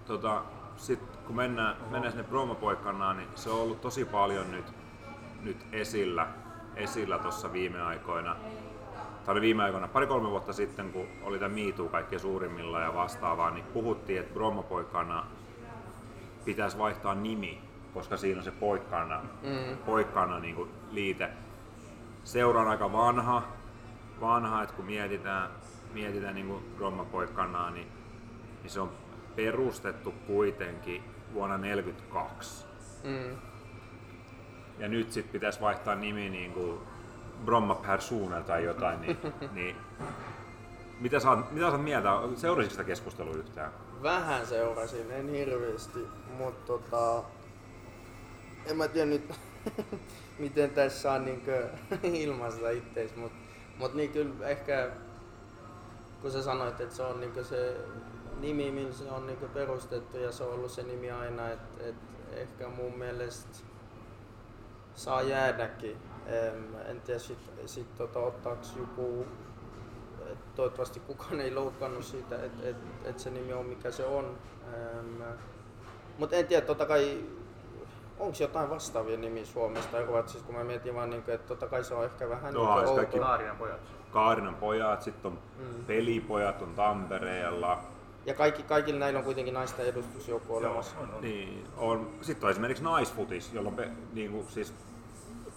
tota, 0.06 0.42
sit 0.76 1.00
kun 1.26 1.36
mennään, 1.36 1.76
mennään 1.90 2.12
sinne 2.12 2.28
Brommapoikanaan, 2.28 3.16
niin 3.16 3.28
se 3.34 3.50
on 3.50 3.60
ollut 3.60 3.80
tosi 3.80 4.04
paljon 4.04 4.50
nyt, 4.50 4.64
nyt 5.42 5.66
esillä, 5.72 6.26
esillä 6.76 7.18
tuossa 7.18 7.52
viime 7.52 7.82
aikoina. 7.82 8.36
Tai 9.24 9.32
oli 9.32 9.40
viime 9.40 9.62
aikoina, 9.62 9.88
pari-kolme 9.88 10.30
vuotta 10.30 10.52
sitten, 10.52 10.92
kun 10.92 11.06
oli 11.22 11.38
tämä 11.38 11.54
MeToo 11.54 11.88
kaikkein 11.88 12.20
suurimmilla 12.20 12.80
ja 12.80 12.94
vastaavaa, 12.94 13.50
niin 13.50 13.64
puhuttiin, 13.64 14.20
että 14.20 14.34
Brommapoikana 14.34 15.26
pitäisi 16.44 16.78
vaihtaa 16.78 17.14
nimi, 17.14 17.60
koska 17.94 18.16
siinä 18.16 18.38
on 18.38 18.44
se 18.44 18.50
poikkana, 18.50 19.20
mm. 19.42 19.76
poikkana 19.86 20.38
niin 20.38 20.54
kuin 20.54 20.70
liite. 20.90 21.30
Seura 22.24 22.60
on 22.60 22.68
aika 22.68 22.92
vanha, 22.92 23.42
vanha 24.20 24.62
että 24.62 24.74
kun 24.74 24.84
mietitään, 24.84 25.50
mietitään 25.92 26.34
niin 26.34 26.46
kuin 26.46 26.64
Brommapoikanaa, 26.76 27.70
niin, 27.70 27.88
niin 28.62 28.70
se 28.70 28.80
on 28.80 28.90
perustettu 29.36 30.14
kuitenkin 30.26 31.02
vuonna 31.34 31.58
1942. 31.58 32.66
Mm. 33.04 33.36
Ja 34.78 34.88
nyt 34.88 35.12
sitten 35.12 35.32
pitäisi 35.32 35.60
vaihtaa 35.60 35.94
nimi 35.94 36.30
niin 36.30 36.52
kuin 36.52 36.78
Bromma 37.44 37.74
Persooner 37.74 38.42
tai 38.42 38.64
jotain, 38.64 39.00
niin, 39.00 39.18
niin 39.54 39.76
mitä 41.00 41.20
sä, 41.20 41.36
mitä 41.50 41.70
sä 41.70 41.78
mieltä? 41.78 42.08
Seurasitko 42.36 42.70
sitä 42.70 42.84
keskustelua 42.84 43.34
yhtään? 43.34 43.72
Vähän 44.02 44.46
seurasin, 44.46 45.10
en 45.10 45.28
hirveästi, 45.28 46.06
mutta 46.38 46.66
tota, 46.66 47.22
en 48.66 48.76
mä 48.76 48.88
tiedä 48.88 49.06
nyt, 49.06 49.34
miten 50.38 50.70
tässä 50.70 51.00
saa 51.00 51.18
niinkö 51.18 51.68
ilmaista 52.02 52.70
itteis, 52.70 53.16
mutta 53.16 53.38
mut 53.78 53.94
niin 53.94 54.12
kyllä 54.12 54.48
ehkä, 54.48 54.90
kun 56.22 56.30
sä 56.30 56.42
sanoit, 56.42 56.80
että 56.80 56.94
se 56.94 57.02
on 57.02 57.20
niinkö 57.20 57.44
se 57.44 57.76
nimi, 58.40 58.70
millä 58.70 58.92
se 58.92 59.10
on 59.10 59.26
niinkö 59.26 59.48
perustettu 59.48 60.18
ja 60.18 60.32
se 60.32 60.44
on 60.44 60.52
ollut 60.52 60.70
se 60.70 60.82
nimi 60.82 61.10
aina, 61.10 61.48
että 61.48 61.84
et 61.88 61.94
ehkä 62.32 62.68
mun 62.68 62.98
mielestä 62.98 63.58
saa 64.98 65.22
jäädäkin. 65.22 65.96
En 66.86 67.00
tiedä 67.00 67.20
sit, 67.20 67.38
sit 67.66 67.94
tota, 67.94 68.18
ottaako 68.18 68.62
joku, 68.76 69.26
toivottavasti 70.54 71.00
kukaan 71.00 71.40
ei 71.40 71.54
loukannut 71.54 72.04
siitä, 72.04 72.44
että 72.44 72.68
et, 72.68 72.76
et 73.04 73.18
se 73.18 73.30
nimi 73.30 73.52
on 73.52 73.66
mikä 73.66 73.90
se 73.90 74.04
on. 74.04 74.38
Mutta 76.18 76.36
en 76.36 76.46
tiedä, 76.46 76.66
totta 76.66 76.86
kai 76.86 77.24
onko 78.18 78.36
jotain 78.40 78.70
vastaavia 78.70 79.16
nimiä 79.16 79.44
Suomesta 79.44 79.92
tai 79.92 80.06
Ruotsissa, 80.06 80.46
kun 80.46 80.54
mä 80.54 80.64
mietin 80.64 80.94
vaan, 80.94 81.10
niin 81.10 81.22
että 81.26 81.48
totta 81.48 81.66
kai 81.66 81.84
se 81.84 81.94
on 81.94 82.04
ehkä 82.04 82.28
vähän 82.28 82.54
no, 82.54 82.80
niin 82.80 82.88
outo. 82.88 83.18
Kaarinan 83.18 83.56
pojat. 83.56 83.80
Kaarinan 84.10 84.54
pojat, 84.54 85.02
sitten 85.02 85.32
on 85.32 85.38
mm. 85.58 85.84
pelipojat 85.84 86.62
on 86.62 86.74
Tampereella. 86.74 87.78
Ja 88.28 88.34
kaikki, 88.34 88.62
kaikilla 88.62 88.98
näillä 88.98 89.18
on 89.18 89.24
kuitenkin 89.24 89.54
naisten 89.54 89.86
edustusjoukko 89.86 90.56
olemassa. 90.56 90.98
on, 90.98 91.14
on. 91.14 91.20
Niin, 91.20 91.64
on. 91.76 92.10
Sitten 92.20 92.46
on 92.46 92.50
esimerkiksi 92.50 92.84
naisfutis, 92.84 93.52
jolloin 93.52 93.76
pe, 93.76 93.88
niin 94.12 94.30
kuin, 94.30 94.46
siis 94.48 94.74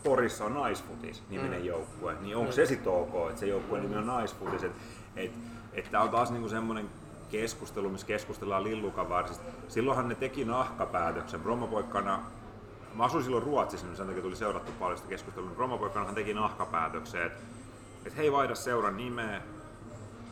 Porissa 0.03 0.45
on 0.45 0.53
naisfutis 0.53 1.23
niminen 1.29 1.59
mm. 1.59 1.65
joukkue. 1.65 2.15
Niin 2.21 2.35
onko 2.35 2.51
mm. 2.51 2.55
se 2.55 2.65
sitten 2.65 2.93
ok, 2.93 3.29
että 3.29 3.39
se 3.39 3.45
joukkueen 3.45 3.83
nimi 3.83 3.95
on 3.95 4.07
naisfutis? 4.07 4.63
Että 4.63 4.81
et, 5.15 5.31
et, 5.73 5.89
on 6.01 6.09
taas 6.09 6.31
niinku 6.31 6.49
semmoinen 6.49 6.89
keskustelu, 7.31 7.89
missä 7.89 8.07
keskustellaan 8.07 8.63
lillukavarsista. 8.63 9.43
Silloinhan 9.67 10.09
ne 10.09 10.15
teki 10.15 10.45
nahkapäätöksen. 10.45 11.41
Bromopoikkana 11.41 12.19
Mä 12.93 13.03
asuin 13.03 13.23
silloin 13.23 13.43
Ruotsissa, 13.43 13.87
niin 13.87 13.97
sen 13.97 14.07
takia 14.07 14.21
tuli 14.21 14.35
seurattu 14.35 14.71
paljon 14.79 14.97
sitä 14.97 15.09
keskustelua. 15.09 15.49
Promopoikanahan 15.49 16.15
teki 16.15 16.33
nahkapäätöksen, 16.33 17.25
että 17.25 17.39
et 18.05 18.17
he 18.17 18.21
ei 18.21 18.31
vaihda 18.31 18.55
seuran 18.55 18.97
nimeä 18.97 19.41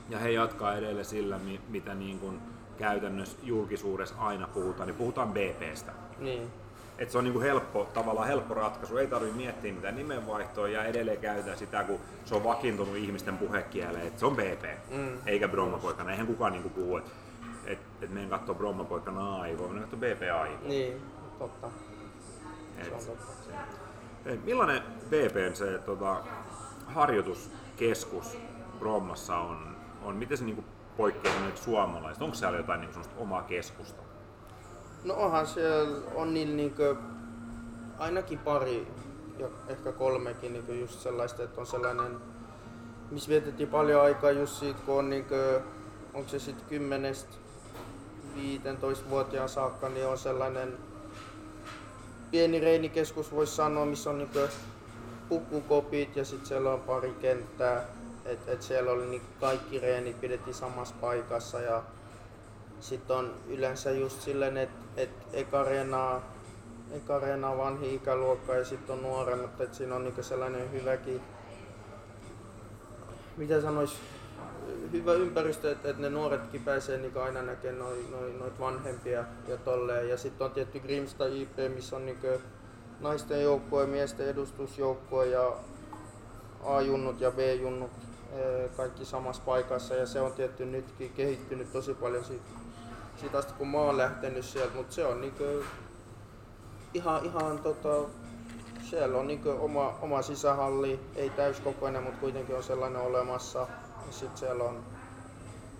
ja 0.09 0.19
he 0.19 0.31
jatkaa 0.31 0.75
edelleen 0.75 1.05
sillä, 1.05 1.39
mitä 1.69 1.93
niin 1.93 2.19
kuin 2.19 2.41
käytännössä 2.77 3.37
julkisuudessa 3.43 4.15
aina 4.17 4.47
puhutaan, 4.47 4.87
niin 4.87 4.97
puhutaan 4.97 5.33
BPstä. 5.33 5.91
Niin. 6.19 6.47
Et 6.97 7.11
se 7.11 7.17
on 7.17 7.23
niinku 7.23 7.39
helppo, 7.39 7.89
tavallaan 7.93 8.27
helppo 8.27 8.53
ratkaisu, 8.53 8.97
ei 8.97 9.07
tarvitse 9.07 9.37
miettiä 9.37 9.73
mitään 9.73 9.95
nimenvaihtoa 9.95 10.67
ja 10.67 10.85
edelleen 10.85 11.17
käytetään 11.17 11.57
sitä, 11.57 11.83
kun 11.83 11.99
se 12.25 12.35
on 12.35 12.43
vakiintunut 12.43 12.95
ihmisten 12.95 13.37
puhekieleen, 13.37 14.07
että 14.07 14.19
se 14.19 14.25
on 14.25 14.35
BP, 14.35 14.63
mm. 14.91 15.17
eikä 15.25 15.47
Brommapoikana. 15.47 16.11
Eihän 16.11 16.27
kukaan 16.27 16.51
niinku 16.51 16.69
puhu, 16.69 16.97
että 16.97 17.11
et, 17.65 17.79
et 18.01 18.09
meidän 18.09 18.29
katsoo 18.29 18.55
Brommapoikana 18.55 19.35
aivoa, 19.35 19.67
meidän 19.67 19.89
katsoo 19.89 19.99
BP 19.99 20.21
aivoa. 20.21 20.67
Niin, 20.67 21.01
totta. 21.39 21.67
Et, 24.25 24.45
millainen 24.45 24.81
BPn 25.09 25.55
se 25.55 25.79
tota, 25.85 26.23
harjoituskeskus 26.85 28.37
Brommassa 28.79 29.37
on? 29.37 29.78
On 30.03 30.15
miten 30.15 30.37
se 30.37 30.45
niinku 30.45 30.63
poikkeaa 30.97 31.55
suomalaiset? 31.55 32.23
Onko 32.23 32.35
siellä 32.35 32.57
jotain 32.57 32.81
niinku 32.81 32.99
omaa 33.17 33.43
keskusta? 33.43 34.01
No 35.03 35.13
onhan 35.13 35.47
siellä, 35.47 35.97
on 36.15 36.33
niillä 36.33 36.55
niinku 36.55 36.83
ainakin 37.97 38.39
pari, 38.39 38.87
ja 39.37 39.47
ehkä 39.67 39.91
kolmekin 39.91 40.53
niinku 40.53 40.71
just 40.71 40.99
sellaista, 40.99 41.43
että 41.43 41.61
on 41.61 41.67
sellainen, 41.67 42.17
missä 43.11 43.29
vietettiin 43.29 43.69
paljon 43.69 44.01
aikaa 44.01 44.31
just 44.31 44.53
siitä, 44.53 44.79
kun 44.85 44.99
on 44.99 45.09
niinku, 45.09 45.35
onko 46.13 46.29
se 46.29 46.39
sitten 46.39 46.65
10 46.65 47.13
15-vuotiaan 48.35 49.49
saakka, 49.49 49.89
niin 49.89 50.07
on 50.07 50.17
sellainen 50.17 50.77
pieni 52.31 52.59
reenikeskus 52.59 53.31
voisi 53.31 53.55
sanoa, 53.55 53.85
missä 53.85 54.09
on 54.09 54.17
niinku 54.17 54.39
pukkukopit 55.29 56.15
ja 56.15 56.25
sitten 56.25 56.47
siellä 56.47 56.73
on 56.73 56.81
pari 56.81 57.15
kenttää. 57.21 57.85
Et, 58.29 58.39
et 58.47 58.61
siellä 58.61 58.91
oli 58.91 59.05
niinku 59.05 59.27
kaikki 59.39 59.79
reenit 59.79 60.21
pidettiin 60.21 60.53
samassa 60.53 60.95
paikassa 61.01 61.61
ja 61.61 61.83
sitten 62.79 63.15
on 63.15 63.33
yleensä 63.47 63.91
just 63.91 64.21
silleen, 64.21 64.57
että 64.57 64.85
et 64.97 65.09
eka 65.33 65.63
reenaa, 65.63 67.57
vanhi 67.57 67.95
ikäluokka 67.95 68.55
ja 68.55 68.65
sitten 68.65 68.95
on 68.95 69.01
nuoremmat, 69.01 69.61
että 69.61 69.77
siinä 69.77 69.95
on 69.95 70.03
niinku 70.03 70.23
sellainen 70.23 70.71
hyväkin, 70.71 71.21
mitä 73.37 73.61
sanois, 73.61 73.99
hyvä 74.91 75.13
ympäristö, 75.13 75.71
että, 75.71 75.89
että 75.89 76.01
ne 76.01 76.09
nuoretkin 76.09 76.63
pääsee 76.63 76.97
niin 76.97 77.17
aina 77.17 77.41
näkemään 77.41 77.79
noit, 77.79 78.11
noit, 78.11 78.39
noit 78.39 78.59
vanhempia 78.59 79.23
ja 79.47 79.57
tolleen. 79.57 80.09
Ja 80.09 80.17
sitten 80.17 80.45
on 80.45 80.51
tietty 80.51 80.79
Grimsta 80.79 81.25
IP, 81.25 81.57
missä 81.75 81.95
on 81.95 82.05
niin 82.05 82.19
naisten 82.99 83.43
joukkue, 83.43 83.85
miesten 83.85 84.27
edustusjoukkue 84.27 85.25
ja 85.25 85.53
A-junnut 86.63 87.21
ja 87.21 87.31
B-junnut 87.31 87.91
kaikki 88.77 89.05
samassa 89.05 89.41
paikassa 89.45 89.95
ja 89.95 90.05
se 90.05 90.21
on 90.21 90.33
tietty 90.33 90.65
nytkin 90.65 91.13
kehittynyt 91.13 91.71
tosi 91.71 91.93
paljon 91.93 92.23
siitä, 92.23 92.49
siitä 93.17 93.37
asti 93.37 93.53
kun 93.53 93.67
mä 93.67 93.77
oon 93.77 93.97
lähtenyt 93.97 94.45
sieltä, 94.45 94.75
mutta 94.75 94.95
se 94.95 95.05
on 95.05 95.21
niinku 95.21 95.43
ihan, 96.93 97.25
ihan 97.25 97.59
tota, 97.59 98.09
siellä 98.89 99.17
on 99.17 99.27
niinku 99.27 99.49
oma, 99.59 99.97
oma 100.01 100.21
sisähalli, 100.21 100.99
ei 101.15 101.29
täyskokoinen, 101.29 102.03
mutta 102.03 102.19
kuitenkin 102.19 102.55
on 102.55 102.63
sellainen 102.63 103.01
olemassa 103.01 103.67
sitten 104.11 104.37
siellä 104.37 104.63
on 104.63 104.83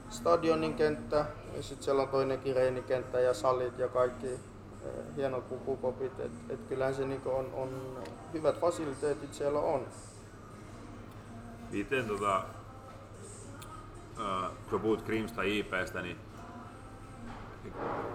stadionin 0.10 0.74
kenttä 0.74 1.26
ja 1.56 1.64
sitten 1.64 1.84
siellä 1.84 2.02
on 2.02 2.10
toinenkin 2.10 2.56
reenikenttä 2.56 3.20
ja 3.20 3.34
salit 3.34 3.80
ja 3.80 3.88
kaikki 3.88 4.40
hienot 5.16 5.50
pukukopit. 5.50 6.20
Et, 6.20 6.32
et 6.50 6.60
kyllähän 6.70 6.96
se 6.96 7.06
niinku 7.06 7.30
on, 7.30 7.54
on, 7.54 7.98
hyvät 8.34 8.60
fasiliteetit 8.60 9.34
siellä 9.34 9.60
on. 9.60 9.86
Miten 11.72 12.08
tota, 12.08 12.44
äh, 14.20 14.52
kun 14.70 14.82
puhut 14.82 15.06
Grimsta 15.06 15.42
IPstä, 15.42 16.02
niin 16.02 16.18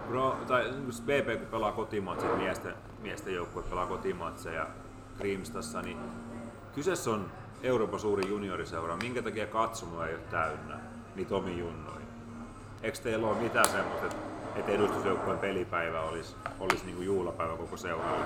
Bro, 0.08 0.36
tai 0.46 0.64
BP 1.04 1.38
kun 1.38 1.46
pelaa 1.50 1.72
kotimatseja, 1.72 2.36
miesten, 2.36 2.74
miesten 3.02 3.34
joukkue 3.34 3.62
pelaa 3.62 3.86
kotimatseja 3.86 4.66
Grimstassa, 5.18 5.82
niin 5.82 5.98
kyseessä 6.74 7.10
on 7.10 7.30
Euroopan 7.62 8.00
suuri 8.00 8.28
junioriseura, 8.28 8.96
minkä 8.96 9.22
takia 9.22 9.46
katsomo 9.46 10.02
ei 10.02 10.14
ole 10.14 10.22
täynnä 10.30 10.80
niitä 11.14 11.34
omi 11.34 11.58
junnoja? 11.58 12.04
Eikö 12.82 12.98
teillä 12.98 13.26
ole 13.26 13.38
mitään 13.38 13.68
semmoista, 13.68 14.06
että, 14.56 14.72
edustusjoukkueen 14.72 15.38
pelipäivä 15.38 16.00
olisi, 16.00 16.36
olisi 16.60 16.84
niin 16.84 16.96
kuin 16.96 17.06
juhlapäivä 17.06 17.56
koko 17.56 17.76
seuralle? 17.76 18.24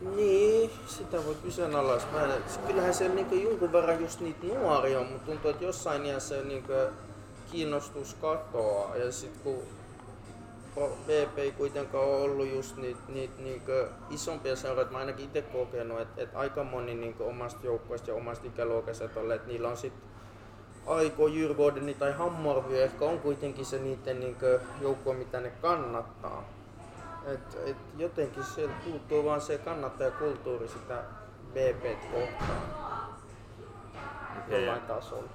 Niin, 0.00 0.70
sitä 0.86 1.24
voi 1.26 1.34
kyseenalaistaa. 1.34 2.20
Kyllähän 2.66 2.94
siellä 2.94 3.14
niinku 3.14 3.34
jonkun 3.34 3.72
verran 3.72 4.00
just 4.00 4.20
niitä 4.20 4.46
nuoria 4.46 5.00
on, 5.00 5.06
mutta 5.06 5.26
tuntuu, 5.26 5.50
että 5.50 5.64
jossain 5.64 6.06
iässä 6.06 6.42
niinku 6.42 6.72
kiinnostus 7.52 8.14
katoaa. 8.14 8.96
Ja 8.96 9.12
sitten 9.12 9.40
kun 9.42 9.62
BP 11.06 11.38
ei 11.38 11.52
kuitenkaan 11.52 12.04
ole 12.04 12.22
ollut 12.22 12.48
just 12.54 12.76
niitä 12.76 13.00
niit, 13.08 13.38
niinku 13.38 13.72
isompia 14.10 14.56
seuroja, 14.56 14.88
mä 14.90 14.98
ainakin 14.98 15.24
itse 15.24 15.42
kokenut, 15.42 16.00
että 16.00 16.22
et 16.22 16.30
aika 16.34 16.64
moni 16.64 16.94
niinku 16.94 17.24
omasta 17.24 17.66
joukkueesta 17.66 18.10
ja 18.10 18.16
omasta 18.16 18.46
ikäluokasta 18.46 19.08
tolle, 19.08 19.34
että 19.34 19.48
niillä 19.48 19.68
on 19.68 19.76
sitten 19.76 20.02
Aiko, 20.86 21.26
Jyrgårdeni 21.26 21.94
tai 21.94 22.12
Hammarby 22.12 22.82
ehkä 22.82 23.04
on 23.04 23.20
kuitenkin 23.20 23.64
se 23.64 23.78
niiden 23.78 24.20
niinku 24.20 24.46
joukkue, 24.80 25.14
mitä 25.14 25.40
ne 25.40 25.50
kannattaa. 25.50 26.55
Et, 27.26 27.58
et 27.66 27.76
jotenkin 27.96 28.44
sieltä 28.44 28.74
puuttuu 28.84 29.24
vaan 29.24 29.40
se 29.40 29.58
kannattajakulttuuri 29.58 30.68
sitä 30.68 31.02
BP 31.52 32.10
kohtaan. 32.12 33.16
Jollain 34.48 34.82
tasolla. 34.82 35.30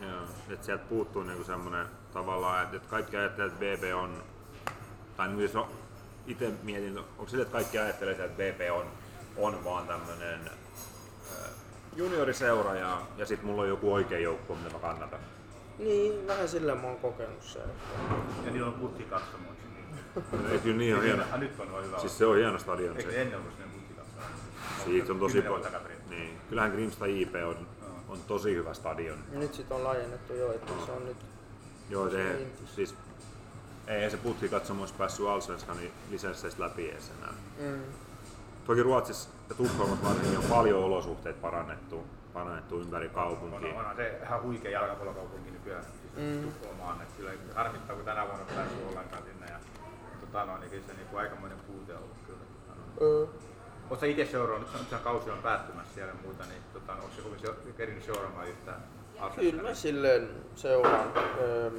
Joo, 0.00 0.22
että 0.50 0.66
sieltä 0.66 0.84
puuttuu 0.88 1.22
niinku 1.22 1.44
semmoinen 1.44 1.86
tavallaan, 2.12 2.62
että, 2.62 2.76
että 2.76 2.88
kaikki 2.88 3.16
ajattelee, 3.16 3.52
että 3.52 3.58
BB 3.58 3.94
on, 3.94 4.22
tai 5.16 5.28
niin 5.28 5.42
jos 5.42 5.66
itse 6.26 6.52
mietin, 6.62 6.98
onko 6.98 7.26
sille, 7.26 7.42
että 7.42 7.52
kaikki 7.52 7.78
ajattelee, 7.78 8.12
että 8.12 8.42
BP 8.42 8.60
on, 8.72 8.86
on 9.36 9.64
vaan 9.64 9.86
tämmöinen 9.86 10.50
junioriseura 11.96 12.74
ja, 12.74 13.00
ja 13.16 13.26
sitten 13.26 13.46
mulla 13.46 13.62
on 13.62 13.68
joku 13.68 13.94
oikea 13.94 14.18
joukko, 14.18 14.54
mitä 14.54 14.70
mä 14.70 14.78
kannatan. 14.78 15.20
Niin, 15.78 16.26
vähän 16.26 16.48
sillä 16.48 16.74
mä 16.74 16.86
oon 16.86 16.96
kokenut 16.96 17.42
se. 17.42 17.58
Ja 18.44 18.50
niillä 18.52 18.66
on 18.66 18.74
puttikatsomo. 18.74 19.54
Ei 20.52 20.58
kyllä 20.58 20.76
niin 20.76 20.96
on 20.96 21.02
hieno. 21.02 21.22
Ah, 21.32 21.38
nyt 21.40 21.60
on 21.60 21.84
hyvä. 21.84 21.98
Siis 21.98 22.18
se 22.18 22.26
on 22.26 22.36
hieno 22.36 22.58
stadion. 22.58 22.96
Eikö 22.96 23.10
Se. 23.10 23.22
ennen 23.22 23.38
ollut 23.38 23.52
sinne? 23.52 23.64
Siitä 24.84 25.12
on 25.12 25.18
tosi 25.18 25.42
paljon. 25.42 25.72
Niin. 26.10 26.38
Kyllähän 26.48 26.70
Grimsta 26.70 27.06
IP 27.06 27.34
on, 27.48 27.56
on 28.08 28.18
tosi 28.28 28.54
hyvä 28.54 28.74
stadion. 28.74 29.18
Nyt 29.32 29.54
sit 29.54 29.72
on 29.72 29.84
laajennettu 29.84 30.34
jo, 30.34 30.52
että 30.52 30.72
se 30.86 30.92
on 30.92 31.04
nyt 31.06 31.16
Joo, 31.90 32.10
se, 32.10 32.46
siis 32.74 32.94
ei 33.86 34.10
se 34.10 34.16
putki 34.16 34.48
katsomo 34.48 34.80
olisi 34.82 34.94
päässyt 34.94 35.26
Allsvenskan 35.26 35.76
lisensseistä 36.10 36.62
läpi 36.62 36.90
edes 36.90 37.12
enää. 37.18 37.32
mm, 37.60 37.80
Toki 38.66 38.82
Ruotsissa 38.82 39.28
ja 39.48 39.54
Tukholmassa 39.54 40.08
varsinkin 40.08 40.38
on 40.38 40.44
paljon 40.44 40.84
olosuhteet 40.84 41.40
parannettu, 41.40 42.04
parannettu 42.32 42.80
ympäri 42.80 43.06
On, 43.06 43.12
kaupunkia. 43.12 43.78
onhan 43.78 43.96
se 43.96 44.18
ihan 44.22 44.42
huikea 44.42 44.70
jalkapallokaupunki 44.70 45.50
nykyään. 45.50 45.84
Siis 45.84 46.04
Mm. 46.16 46.42
Tukholmaan, 46.52 47.02
että 47.02 47.14
kyllä 47.16 47.30
harmittaa, 47.54 47.96
kun 47.96 48.04
tänä 48.04 48.26
vuonna 48.26 48.44
päässyt 48.54 48.78
ollenkaan. 48.88 49.22
Ja, 49.26 49.33
tota, 50.34 50.46
no, 50.46 50.58
niin 50.58 50.70
kyllä 50.70 50.86
se 50.86 50.92
niin 50.92 51.06
kuin 51.06 51.20
aikamoinen 51.20 51.58
puute 51.58 51.92
on 51.92 51.98
ollut 51.98 52.16
kyllä. 52.26 52.38
Tota, 52.38 52.80
no. 52.80 53.06
ö, 53.06 53.26
Oletko 53.90 54.06
itse 54.06 54.26
seurannut, 54.26 54.72
nyt 54.72 54.90
se 54.90 54.96
kausi 54.96 55.30
on 55.30 55.38
päättymässä 55.38 55.94
siellä 55.94 56.12
ja 56.12 56.18
muuta, 56.22 56.44
niin 56.44 56.62
tota, 56.72 56.92
onko 56.92 57.08
se 57.16 57.22
kovin 57.22 57.74
kerinyt 57.76 58.04
seuraamaan 58.04 58.48
yhtään 58.48 58.82
Kyllä 59.36 59.62
mä 59.62 59.74
silleen 59.74 60.28
seuraan. 60.54 61.12
Öm, 61.16 61.74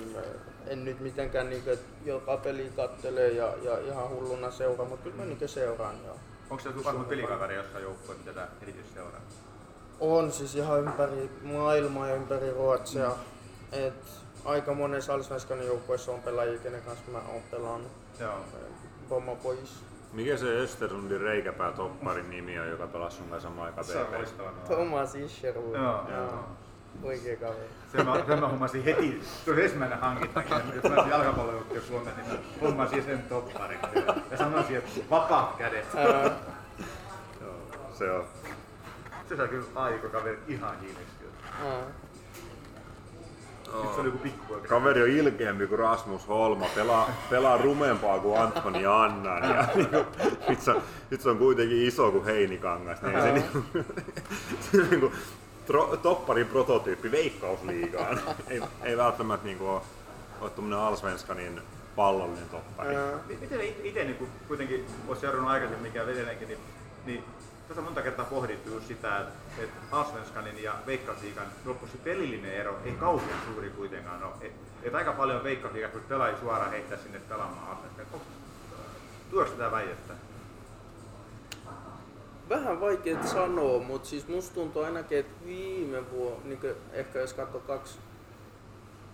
en 0.67 0.85
nyt 0.85 0.99
mitenkään 0.99 1.49
niinku, 1.49 1.69
joka 2.05 2.37
peli 2.37 2.71
kattelee 2.75 3.31
ja, 3.31 3.53
ja 3.61 3.79
ihan 3.79 4.09
hulluna 4.09 4.51
seuraa, 4.51 4.85
mutta 4.85 5.03
kyllä 5.03 5.15
mä 5.15 5.25
niinku 5.25 5.47
seuraan 5.47 5.95
joo. 6.05 6.15
Onko 6.49 6.63
se 6.63 6.69
joku 6.69 6.83
varmaan 6.83 7.05
pelikaveri 7.05 7.55
jossain 7.55 7.83
joukkueen, 7.83 8.19
mitä 8.19 8.33
tätä 8.33 8.47
erityisesti 8.61 8.93
seuraa? 8.93 9.21
On 9.99 10.31
siis 10.31 10.55
ihan 10.55 10.79
ympäri 10.79 11.29
maailmaa 11.43 12.07
ja 12.07 12.15
ympäri 12.15 12.51
Ruotsia. 12.51 13.11
Et 13.71 14.05
aika 14.45 14.73
monessa 14.73 15.13
Allsvenskan 15.13 15.65
joukkueessa 15.65 16.11
on 16.11 16.21
pelaajia, 16.21 16.59
kenen 16.59 16.81
kanssa 16.81 17.11
mä 17.11 17.17
oon 17.17 17.41
pelannut. 17.51 18.04
Joo. 18.19 18.39
Pomma 19.10 19.36
pois. 19.36 19.84
Mikä 20.13 20.38
se 20.38 20.45
Östersundin 20.45 21.21
reikäpää 21.21 21.71
topparin 21.71 22.30
nimi 22.30 22.60
on, 22.60 22.69
joka 22.69 22.88
pelasi 22.88 23.17
sun 23.17 23.30
kanssa 23.30 23.49
samaan 23.49 23.65
aikaan 23.65 23.86
Se 23.86 23.97
on 23.97 24.12
loistava. 24.12 24.51
Thomas 24.51 25.15
Ischerud. 25.15 25.75
Joo. 25.75 26.45
Oikea 27.04 27.36
kaveri. 27.38 27.69
Sen 27.91 28.06
mä, 28.06 28.23
sen 28.28 28.39
mä 28.39 28.47
hommasin 28.47 28.84
heti, 28.84 29.21
se 29.45 29.51
oli 29.51 29.63
ensimmäinen 29.63 29.99
hankintakin, 29.99 30.56
jos 30.75 30.84
mä 30.84 30.95
olisin 30.95 31.12
jalkapallojoukkueen 31.12 31.84
Suomeen, 31.84 32.15
niin 32.17 32.28
mä 32.28 32.38
hommasin 32.62 33.04
sen 33.04 33.23
topparin. 33.30 33.80
Ja 34.32 34.38
sanoisin, 34.38 34.75
että 34.78 34.89
vapaat 35.10 35.56
kädet. 35.56 35.86
Joo, 37.41 37.56
se 37.93 38.12
on. 38.12 38.25
Se 39.30 39.36
sai 39.36 39.47
kyllä 39.47 39.65
aikokaveri 39.75 40.39
ihan 40.47 40.80
hiiliksi 40.80 41.15
kyllä. 41.19 41.78
Nyt 43.84 43.93
se 43.93 43.99
oli 43.99 44.08
joku 44.08 44.17
pikkupoika. 44.17 44.67
Kaveri 44.67 45.01
on 45.04 45.10
ilkeämpi 45.10 45.67
kuin 45.67 45.80
Rasmus 45.80 46.28
Holma, 46.28 46.65
pelaa, 46.75 47.10
pelaa 47.30 47.58
rumempaa 47.58 48.19
kuin 48.19 48.39
Antoni 48.39 48.86
Annan. 48.86 49.43
Ja, 49.49 49.67
niinku, 49.75 49.97
nyt, 50.49 50.62
se, 50.62 50.71
on- 50.71 50.82
nyt 51.10 51.21
se 51.21 51.30
on 51.30 51.38
kuitenkin 51.38 51.82
iso 51.88 52.12
kuin 52.12 52.25
Heinikangas. 52.25 53.01
Niin 53.01 53.21
se, 53.21 53.32
niinku, 53.32 53.63
se 54.71 54.82
on 54.82 54.89
niinku, 54.89 55.12
tro, 55.65 55.97
topparin 55.97 56.47
prototyyppi 56.47 57.12
veikkausliigaan. 57.12 58.19
ei, 58.49 58.62
ei 58.84 58.97
välttämättä 58.97 59.45
niinku 59.45 59.67
ole, 59.69 59.82
ole 60.41 60.49
tuommoinen 60.49 60.80
Allsvenskanin 60.80 61.62
pallollinen 61.95 62.49
toppari. 62.49 62.95
Miten 63.41 63.62
itse 63.84 64.04
niin 64.04 64.30
kuitenkin 64.47 64.86
olisi 65.08 65.21
seurannut 65.21 65.51
aikaisemmin, 65.51 65.88
mikä 65.91 66.04
edelleenkin, 66.04 66.47
niin, 66.47 66.60
niin 67.06 67.23
tässä 67.67 67.82
on 67.82 67.86
monta 67.86 68.01
kertaa 68.01 68.25
pohdittu 68.25 68.69
just 68.69 68.88
sitä, 68.88 69.19
että, 69.19 69.63
että 69.63 69.80
Allsvenskanin 69.91 70.63
ja 70.63 70.73
Veikkausliigan 70.86 71.47
loppuksi 71.65 71.97
pelillinen 71.97 72.54
ero 72.54 72.78
ei 72.86 72.91
kauhean 72.91 73.39
suuri 73.45 73.69
kuitenkaan 73.69 74.23
ole. 74.23 74.34
Et, 74.41 74.54
et 74.84 74.95
aika 74.95 75.13
paljon 75.13 75.43
Veikkausliigasta 75.43 75.97
kun 75.97 76.08
pelaajia 76.10 76.39
suoraan 76.39 76.71
heittää 76.71 76.97
sinne 76.97 77.19
pelaamaan 77.19 77.69
Allsvenskan. 77.69 78.21
Tuoksi 79.32 79.54
tätä 79.54 79.71
väitettä? 79.71 80.13
Vähän 82.49 82.80
vaikea 82.82 83.23
sanoa, 83.23 83.80
mutta 83.80 84.10
siis 84.10 84.28
musta 84.28 84.54
tuntuu 84.54 84.84
ainakin, 84.84 85.19
että 85.19 85.45
viime 85.45 86.12
vuonna, 86.12 86.39
niin 86.43 86.60
ehkä 86.91 87.19
jos 87.19 87.34
katsoo 87.34 87.62
kaksi, 87.62 87.97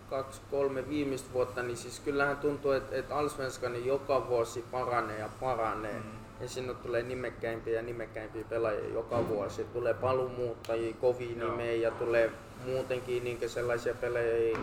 kaksi, 0.09 0.41
kolme 0.51 0.89
viimeistä 0.89 1.33
vuotta, 1.33 1.63
niin 1.63 1.77
siis 1.77 1.99
kyllähän 1.99 2.37
tuntuu, 2.37 2.71
että, 2.71 2.95
että 2.95 3.15
Allsvenskani 3.15 3.85
joka 3.85 4.27
vuosi 4.27 4.65
paranee 4.71 5.19
ja 5.19 5.29
paranee. 5.39 5.99
Mm. 5.99 6.20
Ja 6.41 6.49
sinne 6.49 6.73
tulee 6.73 7.03
nimekkäimpiä 7.03 7.73
ja 7.73 7.81
nimekkäimpiä 7.81 8.43
pelaajia 8.49 8.93
joka 8.93 9.27
vuosi. 9.27 9.63
Tulee 9.63 9.93
palumuuttajia, 9.93 10.95
kovia 11.01 11.35
nimejä 11.37 11.73
ja 11.73 11.91
tulee 11.91 12.31
muutenkin 12.65 13.23
niin 13.23 13.49
sellaisia 13.49 13.93
pelaajia, 13.93 14.57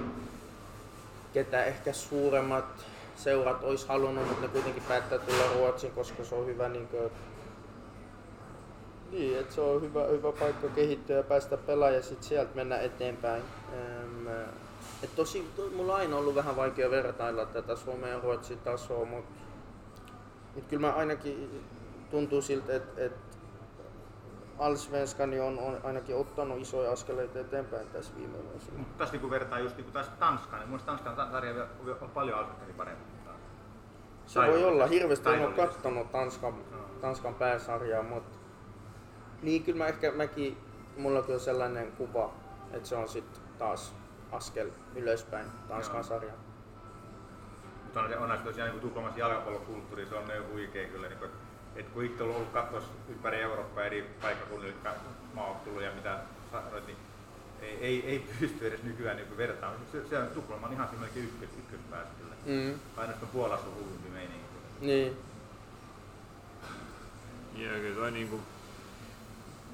ketä 1.35 1.65
ehkä 1.65 1.93
suuremmat 1.93 2.65
seurat 3.17 3.65
olisi 3.65 3.89
halunnut, 3.89 4.29
mutta 4.29 4.43
ne 4.43 4.49
kuitenkin 4.49 4.83
päättää 4.89 5.19
tulla 5.19 5.53
Ruotsin, 5.55 5.91
koska 5.91 6.25
se 6.25 6.35
on 6.35 6.47
hyvä 6.47 6.69
niin 6.69 6.89
kuin, 6.89 7.11
niin, 9.13 9.39
että 9.39 9.55
se 9.55 9.61
on 9.61 9.83
hyvä, 9.83 10.05
hyvä 10.05 10.33
paikka 10.33 10.69
kehittyä 10.69 11.17
ja 11.17 11.23
päästä 11.23 11.57
pelaamaan 11.57 11.95
ja 11.95 12.03
sitten 12.03 12.29
sieltä 12.29 12.51
mennä 12.55 12.79
eteenpäin. 12.79 13.43
Ähm, 13.73 14.29
et 15.03 15.17
tosi, 15.17 15.49
to, 15.57 15.71
mulla 15.77 15.95
on 15.95 16.01
aina 16.01 16.17
ollut 16.17 16.35
vähän 16.35 16.57
vaikea 16.57 16.91
vertailla 16.91 17.47
tätä 17.47 17.77
Suomen 17.77 18.11
ja 18.11 18.21
Ruotsin 18.21 18.59
tasoa, 18.59 19.05
mutta 19.05 19.41
mut 20.55 20.65
kyllä 20.69 20.87
mä 20.87 20.93
ainakin 20.93 21.65
tuntuu 22.11 22.43
siltä, 22.43 22.77
että 22.77 23.05
et 23.05 23.13
Allsvenskani 24.59 25.41
on, 25.41 25.59
on 25.59 25.81
ainakin 25.83 26.17
ottanut 26.17 26.61
isoja 26.61 26.93
askeleita 26.93 27.39
eteenpäin 27.39 27.89
tässä 27.89 28.17
viime 28.17 28.39
vuosina. 28.53 28.79
Mutta 28.79 28.99
tässä 28.99 29.17
niin 29.17 29.31
vertaa 29.31 29.59
just 29.59 29.77
niin 29.77 29.93
taas 29.93 30.09
Tanskaan, 30.09 30.61
niin 30.61 30.69
mun 30.71 30.81
mielestä 30.87 31.05
Tanskan 31.05 31.31
sarja 31.33 31.67
on 32.01 32.11
paljon 32.11 32.39
Allsvenskanin 32.39 32.75
parempi. 32.75 33.19
Se 34.27 34.41
voi 34.41 34.65
olla, 34.65 34.87
hirveästi 34.87 35.29
en 35.29 35.47
ole 35.47 35.55
katsonut 35.55 36.13
Tanskan. 36.13 36.55
Tanskan 37.01 37.35
pääsarjaa, 37.35 38.03
mutta 38.03 38.39
niin 39.43 39.65
kyllä 39.65 39.79
mä 39.79 39.87
ehkä 39.87 40.13
mäkin, 40.13 40.57
mulla 40.97 41.25
on 41.29 41.41
sellainen 41.41 41.93
kuva, 41.93 42.35
että 42.73 42.89
se 42.89 42.97
on 42.97 43.09
sitten 43.09 43.43
taas 43.59 43.95
askel 44.33 44.71
ylöspäin 44.95 45.47
Tanskan 45.69 45.97
Joo. 45.97 46.03
sarja. 46.03 46.33
Mutta 47.89 48.01
on, 48.01 48.31
on 48.31 48.39
tosiaan 48.39 48.71
niin 48.71 48.81
Tukholmassa 48.81 49.19
jalkapallokulttuuri, 49.19 50.07
se 50.07 50.15
on 50.15 50.29
ne 50.29 50.39
huikea 50.39 50.89
kyllä. 50.89 51.09
Niin 51.09 51.19
kuin, 51.19 51.31
että 51.77 51.93
kun 51.93 52.05
itse 52.05 52.23
on 52.23 52.37
ollut 52.37 52.53
katsoa 52.53 52.83
ympäri 53.09 53.41
Eurooppaa 53.41 53.85
eri 53.85 54.11
paikkakunnilla 54.23 54.91
maaotteluja, 55.35 55.95
mitä 55.95 56.19
sanoit, 56.53 56.87
niin 56.87 56.97
ei, 57.63 57.79
ei, 57.81 58.07
ei 58.07 58.27
pysty 58.41 58.67
edes 58.67 58.83
nykyään 58.83 59.17
niin 59.17 59.37
vertaamaan. 59.37 59.83
Se, 59.93 60.09
se 60.09 60.19
on 60.19 60.27
Tukholma 60.27 60.67
on 60.67 60.73
ihan 60.73 60.89
semmoinen 60.89 61.25
ykkös, 61.25 61.49
ykköspäässä 61.59 62.15
kyllä. 62.19 62.35
Mm. 62.47 62.79
Ainoastaan 62.97 63.33
Puolassa 63.33 63.67
on 63.67 63.75
hullumpi 63.75 64.09
meininki. 64.09 64.45
Niin. 64.81 65.17
Ja 67.55 67.71
kyllä 67.71 67.97
toi 67.97 68.11
niinku, 68.11 68.37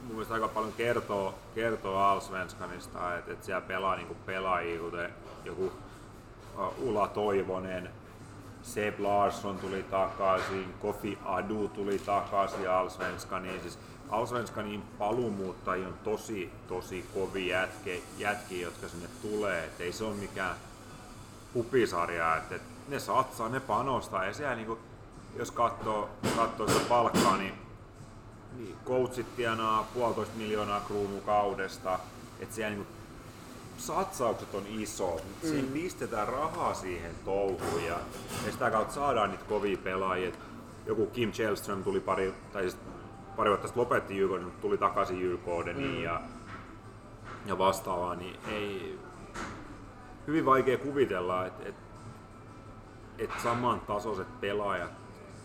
mun 0.02 0.12
mielestä 0.12 0.34
aika 0.34 0.48
paljon 0.48 0.72
kertoo, 0.72 1.38
kertoo 1.54 1.98
Allsvenskanista, 1.98 3.16
että, 3.16 3.32
että 3.32 3.46
siellä 3.46 3.60
pelaa 3.60 3.96
niinku 3.96 4.14
pelaajia, 4.26 4.80
kuten 4.80 5.14
joku 5.44 5.72
uh, 6.58 6.74
Ula 6.78 7.08
Toivonen, 7.08 7.90
Seb 8.64 9.00
Larsson 9.00 9.58
tuli 9.58 9.82
takaisin, 9.82 10.74
Kofi 10.82 11.18
Adu 11.24 11.68
tuli 11.68 11.98
takaisin 11.98 12.70
Allsvenskaniin. 12.70 13.60
Siis 13.60 13.78
Allsvenskanin 14.10 14.82
paluumuuttajia 14.98 15.88
on 15.88 15.94
tosi, 16.04 16.52
tosi 16.68 17.06
kovi 17.14 17.48
jätki, 17.48 18.02
jätki 18.18 18.60
jotka 18.60 18.88
sinne 18.88 19.08
tulee. 19.22 19.64
Et 19.64 19.80
ei 19.80 19.92
se 19.92 20.04
ole 20.04 20.14
mikään 20.14 20.56
pupisarja, 21.52 22.36
että 22.36 22.54
et 22.54 22.62
ne 22.88 23.00
satsaa, 23.00 23.48
ne 23.48 23.60
panostaa 23.60 24.24
ja 24.24 24.34
siellä 24.34 24.54
niinku, 24.54 24.78
jos 25.36 25.50
katsoo, 25.50 26.10
katsoo 26.36 26.68
sitä 26.68 26.88
palkkaa, 26.88 27.36
niin, 27.36 27.54
niin 28.56 28.76
coachit 28.86 29.36
tienaa 29.36 29.88
puolitoista 29.94 30.36
miljoonaa 30.36 30.80
kruunua 30.80 31.20
kaudesta, 31.20 31.98
että 32.40 32.54
siellä 32.54 32.70
niinku 32.70 32.92
satsaukset 33.76 34.54
on 34.54 34.62
iso, 34.68 35.16
mm. 35.16 35.48
siinä 35.48 35.68
pistetään 35.72 36.28
rahaa 36.28 36.74
siihen 36.74 37.10
touhuun 37.24 37.84
ja, 37.86 37.98
ja 38.46 38.52
sitä 38.52 38.70
kautta 38.70 38.94
saadaan 38.94 39.30
niitä 39.30 39.44
kovia 39.44 39.76
pelaajia. 39.76 40.32
Joku 40.86 41.06
Kim 41.06 41.32
Chelström 41.32 41.84
tuli 41.84 42.00
pari, 42.00 42.34
tai 42.52 42.62
siis 42.62 42.76
pari 43.36 43.50
vuotta 43.50 43.66
sitten 43.66 43.80
lopetti 43.80 44.18
JK, 44.18 44.30
mutta 44.30 44.60
tuli 44.60 44.78
takaisin 44.78 45.32
JK 45.32 45.46
mm. 45.76 46.02
ja, 46.02 46.20
ja 47.46 47.58
vastaavaa, 47.58 48.14
niin 48.14 48.36
ei, 48.48 48.98
hyvin 50.26 50.46
vaikea 50.46 50.78
kuvitella, 50.78 51.46
että 51.46 51.68
et, 51.68 51.74
et 53.18 53.30
samantasoiset 53.42 54.40
pelaajat 54.40 55.03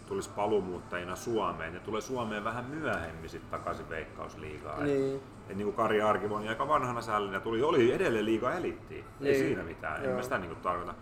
tulisi 0.10 0.30
palumuuttajina 0.30 1.16
Suomeen. 1.16 1.74
Ne 1.74 1.80
tulee 1.80 2.02
Suomeen 2.02 2.44
vähän 2.44 2.66
myöhemmin 2.66 3.30
sitten 3.30 3.52
takaisin 3.52 3.90
Veikkausliigaan. 3.90 4.84
Niin. 4.84 5.16
Et, 5.16 5.22
et 5.50 5.58
niin 5.58 5.66
kuin 5.66 5.76
Kari 5.76 6.02
Arkivon 6.02 6.48
aika 6.48 6.68
vanhana 6.68 7.02
sällinä 7.02 7.40
tuli, 7.40 7.64
oli 7.64 7.92
edelleen 7.92 8.26
liiga 8.26 8.54
elittiin. 8.54 9.06
Niin. 9.20 9.34
Ei 9.34 9.40
siinä 9.40 9.64
mitään. 9.64 10.02
Joo. 10.02 10.10
En 10.10 10.16
mä 10.16 10.22
sitä 10.22 10.38
niin 10.38 10.50
kuin 10.50 10.62
tarkoita. 10.62 10.94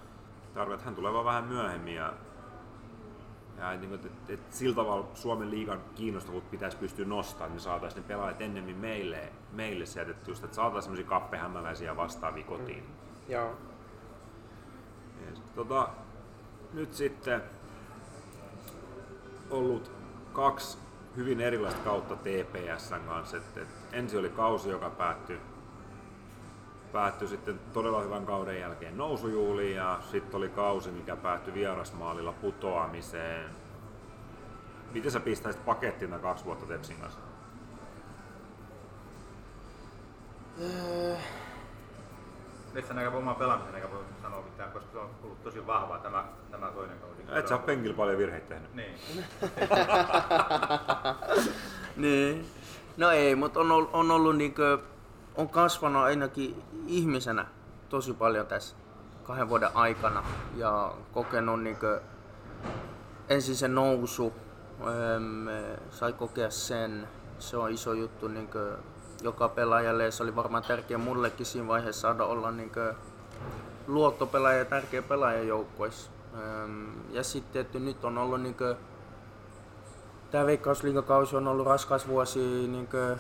tarkoita. 0.54 0.84
Hän 0.84 0.96
tulee 0.96 1.14
vaan 1.14 1.26
vähän 1.26 1.44
myöhemmin. 1.44 1.96
Ja, 1.96 2.14
ja 3.58 3.72
et, 3.72 3.82
niin 3.82 3.90
kuin, 3.90 4.02
et, 4.06 4.30
et, 4.30 4.54
sillä 4.54 4.76
tavalla 4.76 5.08
Suomen 5.14 5.52
liigan 5.52 5.82
kiinnostavuutta 5.96 6.52
pitäisi 6.52 6.78
pystyä 6.78 7.06
nostamaan, 7.06 7.52
niin 7.52 7.62
saataisiin 7.62 8.02
ne 8.02 8.08
pelaajat 8.08 8.42
ennemmin 8.42 8.78
meille, 8.78 9.32
meille 9.52 9.86
sieltä, 9.86 10.12
että, 10.12 10.32
just, 10.32 10.44
että 10.44 10.56
saataisiin 10.56 10.84
semmoisia 10.84 11.10
kappehämäläisiä 11.10 11.96
vastaavia 11.96 12.44
kotiin. 12.44 12.84
Mm. 12.84 13.34
Joo. 13.34 13.56
Yes. 15.28 15.42
Tota, 15.56 15.90
nyt 16.74 16.94
sitten 16.94 17.42
ollut 19.50 19.92
kaksi 20.34 20.78
hyvin 21.16 21.42
erilaista 21.42 21.84
kautta 21.84 22.16
TPSn 22.16 23.02
kanssa. 23.08 23.38
Et, 23.38 23.58
et 23.58 23.68
ensi 23.92 24.18
oli 24.18 24.30
kausi, 24.30 24.70
joka 24.70 24.90
päättyi 24.90 25.40
päättyi 26.92 27.28
sitten 27.28 27.60
todella 27.74 28.02
hyvän 28.02 28.26
kauden 28.26 28.60
jälkeen 28.60 28.98
nousujuuliin 28.98 29.76
ja 29.76 30.00
sitten 30.12 30.38
oli 30.38 30.50
kausi, 30.50 30.92
mikä 30.92 31.16
päättyi 31.16 31.54
vierasmaalilla 31.54 32.32
putoamiseen. 32.32 33.50
Miten 34.94 35.12
sä 35.12 35.20
pistäisit 35.20 35.66
pakettina 35.66 36.20
kaksi 36.20 36.46
vuotta 36.46 36.66
Tepsin 36.66 36.98
kanssa? 36.98 37.20
Öö. 40.62 41.18
Oman 43.18 43.36
pelaamisen 43.36 43.92
voi 43.92 44.04
sanoa 44.22 44.42
mitään, 44.42 44.72
koska 44.72 44.92
se 44.92 44.98
on 44.98 45.10
ollut 45.24 45.44
tosi 45.44 45.68
vahvaa 45.68 46.00
tämä, 46.00 46.26
tämä 46.52 46.68
toinen 46.68 47.00
kausi. 47.00 47.40
Et 47.40 47.48
sä 47.48 47.56
ole 47.56 47.64
penkillä 47.64 47.96
paljon 47.96 48.18
virheitä 48.18 48.48
tehnyt. 48.48 48.74
Niin. 48.74 48.96
niin. 52.06 52.46
No 52.98 53.12
ei, 53.12 53.36
mutta 53.36 53.60
on, 53.60 53.72
ollut, 53.72 53.90
on 53.94 54.12
ollut 54.12 54.38
niinkö, 54.38 54.80
on 55.36 55.50
kasvanut 55.50 56.04
ainakin 56.04 56.64
ihmisenä 56.88 57.46
tosi 57.90 58.14
paljon 58.14 58.48
tässä 58.48 58.76
kahden 59.24 59.50
vuoden 59.50 59.70
aikana 59.74 60.24
ja 60.56 60.94
kokenut 61.12 61.64
niinkö 61.64 62.02
ensin 63.30 63.56
se 63.56 63.68
nousu, 63.68 64.34
ähm, 64.82 65.48
sai 65.92 66.14
kokea 66.14 66.50
sen, 66.50 67.08
se 67.40 67.58
on 67.58 67.72
iso 67.72 67.94
juttu 67.94 68.28
niinkö 68.28 68.78
joka 69.22 69.50
pelaajalle 69.50 70.04
ja 70.04 70.12
se 70.12 70.24
oli 70.24 70.36
varmaan 70.36 70.64
tärkeä 70.64 70.98
mullekin 70.98 71.46
siinä 71.46 71.68
vaiheessa 71.68 72.02
saada 72.02 72.26
olla 72.26 72.52
niinkö 72.52 72.94
luottopelaaja 73.88 74.58
ja 74.58 74.66
tärkeä 74.66 75.02
pelaaja 75.02 75.44
joukkueessa. 75.44 76.12
Ja 77.10 77.24
sitten, 77.24 77.62
että 77.62 77.80
nyt 77.80 78.06
on 78.06 78.18
ollut 78.18 78.42
niinkö 78.42 78.76
tämä 80.32 80.46
veikkausliigakausi 80.46 81.36
on 81.36 81.48
ollut 81.48 81.68
raskas 81.68 82.08
vuosi, 82.08 82.68
niinkö, 82.68 83.18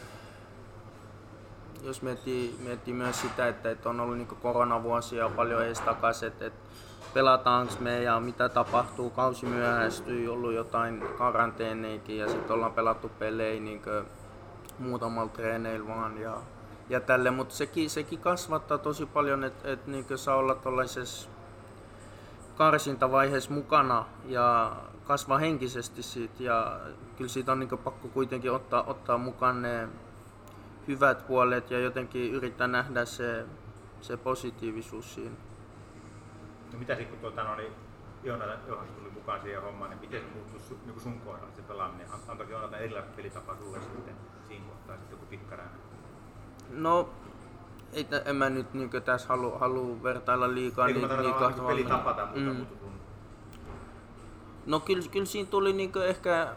jos 1.83 2.01
miettii, 2.01 2.55
miettii 2.59 2.93
myös 2.93 3.21
sitä, 3.21 3.47
että, 3.47 3.71
että 3.71 3.89
on 3.89 3.99
ollut 3.99 4.17
niin 4.17 4.27
koronavuosi 4.27 5.15
ja 5.15 5.29
paljon 5.29 5.65
edes 5.65 5.81
takaisin, 5.81 6.27
että, 6.27 6.45
että 6.45 6.69
pelataanko 7.13 7.73
me 7.79 8.03
ja 8.03 8.19
mitä 8.19 8.49
tapahtuu, 8.49 9.09
kausi 9.09 9.45
myöhästyy, 9.45 10.29
ollut 10.29 10.53
jotain 10.53 11.03
karanteeneikin 11.17 12.17
ja 12.17 12.29
sitten 12.29 12.51
ollaan 12.51 12.73
pelattu 12.73 13.09
pelejä 13.19 13.61
niin 13.61 13.81
muutamalla 14.79 15.31
treeneillä 15.31 15.87
vaan 15.87 16.17
ja, 16.17 16.37
ja 16.89 16.99
tälle, 16.99 17.31
mutta 17.31 17.55
sekin, 17.55 17.89
sekin 17.89 18.19
kasvattaa 18.19 18.77
tosi 18.77 19.05
paljon, 19.05 19.43
että, 19.43 19.71
että 19.71 19.91
niin 19.91 20.05
saa 20.15 20.35
olla 20.35 20.55
tuollaisessa 20.55 21.29
karsintavaiheessa 22.57 23.53
mukana 23.53 24.05
ja 24.25 24.75
kasvaa 25.03 25.37
henkisesti 25.37 26.03
siitä 26.03 26.43
ja 26.43 26.79
kyllä 27.17 27.29
siitä 27.29 27.51
on 27.51 27.59
niin 27.59 27.69
pakko 27.69 28.07
kuitenkin 28.07 28.51
ottaa, 28.51 28.83
ottaa 28.83 29.17
mukaan 29.17 29.61
ne 29.61 29.87
hyvät 30.87 31.27
puolet 31.27 31.71
ja 31.71 31.79
jotenkin 31.79 32.33
yrittää 32.33 32.67
nähdä 32.67 33.05
se, 33.05 33.45
se 34.01 34.17
positiivisuus 34.17 35.15
siinä. 35.15 35.35
No 36.73 36.79
mitä 36.79 36.95
sitten 36.95 37.11
kun 37.11 37.19
tuota, 37.19 37.43
no, 37.43 37.55
niin 37.55 37.73
Joonatan 38.23 38.59
Johas 38.67 38.89
tuli 38.89 39.09
mukaan 39.09 39.41
siihen 39.41 39.61
hommaan, 39.61 39.89
niin 39.89 39.99
miten 39.99 40.21
se 40.21 40.27
muuttui 40.27 40.77
niin 40.85 40.99
sun 40.99 41.21
kohdalla 41.21 41.55
se 41.55 41.61
pelaaminen? 41.61 42.07
Antoiko 42.27 42.51
Joonatan 42.51 42.79
erilainen 42.79 43.13
pelitapa 43.13 43.55
sulle 43.55 43.81
sitten 43.81 44.15
siinä 44.47 44.65
kohtaa 44.65 44.95
sitten 44.95 45.15
joku 45.15 45.25
pikkarainen? 45.25 45.79
No 46.69 47.09
ei, 47.93 48.07
en 48.25 48.35
mä 48.35 48.49
nyt 48.49 48.73
niin 48.73 48.89
tässä 49.05 49.27
halua 49.27 49.57
halu 49.57 50.03
vertailla 50.03 50.53
liikaa. 50.53 50.87
Eikö 50.87 50.99
niin, 50.99 51.23
liikaa 51.23 51.51
niin 51.51 51.65
pelitapa 51.65 52.13
tai 52.13 52.25
muuta, 52.25 52.39
mm. 52.39 52.55
muuta 52.55 52.75
No 54.65 54.79
kyllä, 54.79 55.07
kyllä 55.11 55.25
siinä 55.25 55.49
tuli 55.49 55.73
niin 55.73 55.91
ehkä 56.07 56.53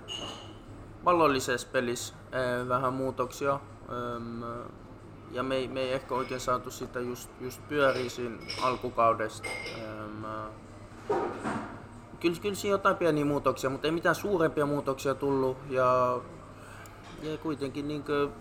pallollisessa 1.05 1.69
pelissä 1.73 2.15
äh, 2.35 2.69
vähän 2.69 2.93
muutoksia. 2.93 3.53
Ähm, 3.53 4.43
ja 5.31 5.43
me 5.43 5.55
ei, 5.55 5.69
me 5.69 5.81
ei 5.81 5.93
ehkä 5.93 6.15
oikein 6.15 6.41
saatu 6.41 6.71
sitä 6.71 7.01
just, 7.01 7.31
just 7.41 7.69
pyöriä 7.69 8.11
siinä 8.11 8.37
alkukaudesta. 8.63 9.49
Ähm, 9.79 10.25
kyllä, 12.21 12.41
kyllä 12.43 12.55
siinä 12.55 12.75
jotain 12.75 12.97
pieniä 12.97 13.25
muutoksia, 13.25 13.71
mutta 13.71 13.87
ei 13.87 13.93
mitään 13.93 14.15
suurempia 14.15 14.67
muutoksia 14.67 15.15
tullut. 15.15 15.57
Ja, 15.69 16.19
ja 17.23 17.39
kuitenkin 17.39 17.89
niin 17.89 18.03
kuin, 18.05 18.33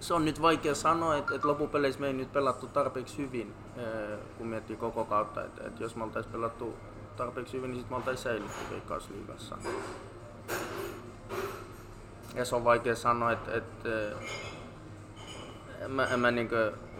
se 0.00 0.14
on 0.14 0.24
nyt 0.24 0.42
vaikea 0.42 0.74
sanoa, 0.74 1.16
että, 1.16 1.34
että 1.34 1.48
loppupeleissä 1.48 2.00
me 2.00 2.06
ei 2.06 2.12
nyt 2.12 2.32
pelattu 2.32 2.66
tarpeeksi 2.66 3.18
hyvin, 3.18 3.54
kun 4.38 4.46
miettii 4.46 4.76
koko 4.76 5.04
kautta. 5.04 5.44
Että, 5.44 5.66
että 5.66 5.82
jos 5.82 5.96
me 5.96 6.04
oltaisiin 6.04 6.32
pelattu 6.32 6.74
tarpeeksi 7.16 7.56
hyvin, 7.56 7.70
niin 7.70 7.78
sitten 7.78 7.92
me 7.92 7.96
oltaisiin 7.96 8.24
säilytty 8.24 8.70
Veikkausliigassa. 8.70 9.58
Ja 12.34 12.44
se 12.44 12.56
on 12.56 12.64
vaikea 12.64 12.96
sanoa, 12.96 13.32
että, 13.32 13.56
että 13.56 13.88
en 15.80 15.90
mä, 15.90 16.06
en 16.06 16.20
mä 16.20 16.30
niin 16.30 16.48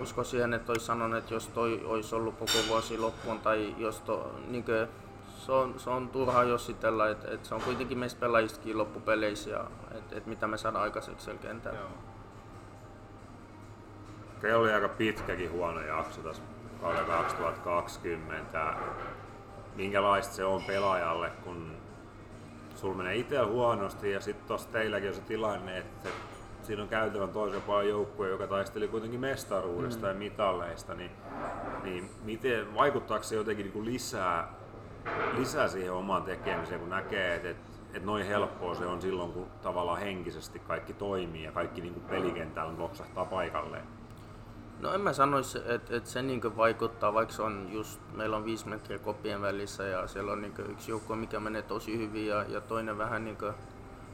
usko 0.00 0.24
siihen, 0.24 0.54
että 0.54 0.72
olisi 0.72 0.86
sanonut, 0.86 1.18
että 1.18 1.34
jos 1.34 1.46
toi 1.46 1.82
olisi 1.84 2.14
ollut 2.14 2.38
koko 2.38 2.58
vuosi 2.68 2.98
loppuun 2.98 3.40
tai 3.40 3.74
jos 3.78 4.00
to, 4.00 4.34
niin 4.48 4.64
kuin, 4.64 4.88
se, 5.38 5.52
on, 5.52 5.80
se 5.80 5.90
on 5.90 6.08
turhaa 6.08 6.44
jossitella, 6.44 7.08
että, 7.08 7.30
että 7.30 7.48
se 7.48 7.54
on 7.54 7.62
kuitenkin 7.62 7.98
meistä 7.98 8.20
pelaajistakin 8.20 8.78
loppupeleissä 8.78 9.50
ja 9.50 9.64
että, 9.90 10.16
että 10.16 10.28
mitä 10.28 10.46
me 10.46 10.58
saadaan 10.58 10.84
aikaiseksi 10.84 11.24
siellä 11.24 11.42
kentällä. 11.42 11.78
Joo. 11.78 11.88
Okei, 14.36 14.54
oli 14.54 14.72
aika 14.72 14.88
pitkäkin 14.88 15.52
huono 15.52 15.80
jakso 15.80 16.20
tässä 16.20 16.42
kauden 16.80 17.04
2020. 17.04 18.74
Minkälaista 19.76 20.34
se 20.34 20.44
on 20.44 20.62
pelaajalle, 20.62 21.30
kun 21.44 21.72
sulla 22.76 22.96
menee 22.96 23.16
itse 23.16 23.38
huonosti 23.38 24.10
ja 24.10 24.20
sitten 24.20 24.48
tuossa 24.48 24.68
teilläkin 24.68 25.08
on 25.08 25.14
se 25.14 25.20
tilanne, 25.20 25.78
että 25.78 26.08
siinä 26.62 26.82
on 26.82 26.88
käytävän 26.88 27.28
toisen 27.28 27.62
puolen 27.62 27.88
joukkue, 27.88 28.28
joka 28.28 28.46
taisteli 28.46 28.88
kuitenkin 28.88 29.20
mestaruudesta 29.20 30.06
mm. 30.06 30.08
ja 30.08 30.14
mitalleista, 30.14 30.94
niin, 30.94 31.10
niin 31.82 32.10
miten, 32.24 32.74
vaikuttaako 32.74 33.24
se 33.24 33.34
jotenkin 33.34 33.64
niin 33.64 33.72
kuin 33.72 33.84
lisää, 33.84 34.52
lisää 35.32 35.68
siihen 35.68 35.92
omaan 35.92 36.22
tekemiseen, 36.22 36.80
kun 36.80 36.90
näkee, 36.90 37.34
että, 37.34 37.50
että, 37.50 37.68
että 37.94 38.06
noin 38.06 38.26
helppoa 38.26 38.74
se 38.74 38.86
on 38.86 39.02
silloin, 39.02 39.32
kun 39.32 39.46
tavallaan 39.62 39.98
henkisesti 39.98 40.58
kaikki 40.58 40.92
toimii 40.92 41.44
ja 41.44 41.52
kaikki 41.52 41.80
niin 41.80 41.94
kuin 41.94 42.04
pelikentällä 42.04 42.78
loksahtaa 42.78 43.24
paikalleen? 43.24 43.84
No 44.80 44.94
en 44.94 45.00
mä 45.00 45.12
sanoisi, 45.12 45.58
että, 45.58 45.96
että 45.96 46.10
se 46.10 46.22
niin 46.22 46.56
vaikuttaa, 46.56 47.14
vaikka 47.14 47.34
se 47.34 47.42
on 47.42 47.68
just, 47.72 48.00
meillä 48.14 48.36
on 48.36 48.44
viisi 48.44 48.68
metriä 48.68 48.98
kopien 48.98 49.42
välissä 49.42 49.84
ja 49.84 50.06
siellä 50.06 50.32
on 50.32 50.42
niin 50.42 50.54
yksi 50.68 50.90
joukko, 50.90 51.16
mikä 51.16 51.40
menee 51.40 51.62
tosi 51.62 51.98
hyvin 51.98 52.26
ja, 52.26 52.44
ja 52.48 52.60
toinen 52.60 52.98
vähän 52.98 53.24
niin 53.24 53.38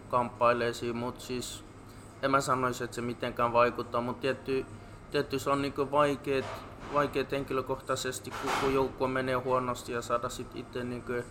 kamppailee 0.08 0.72
siinä, 0.72 0.98
mutta 0.98 1.20
siis 1.20 1.64
en 2.22 2.30
mä 2.30 2.40
sanoisi, 2.40 2.84
että 2.84 2.94
se 2.94 3.02
mitenkään 3.02 3.52
vaikuttaa, 3.52 4.00
mutta 4.00 4.20
tietty, 4.20 4.66
tietty 5.10 5.38
se 5.38 5.50
on 5.50 5.62
niin 5.62 5.90
vaikea 5.90 6.44
vaikea 6.94 7.24
henkilökohtaisesti, 7.30 8.32
kun, 8.60 8.74
joukkue 8.74 9.08
menee 9.08 9.34
huonosti 9.34 9.92
ja 9.92 10.02
saada 10.02 10.28
sitten 10.28 10.60
itse 10.60 10.84
niin 10.84 11.24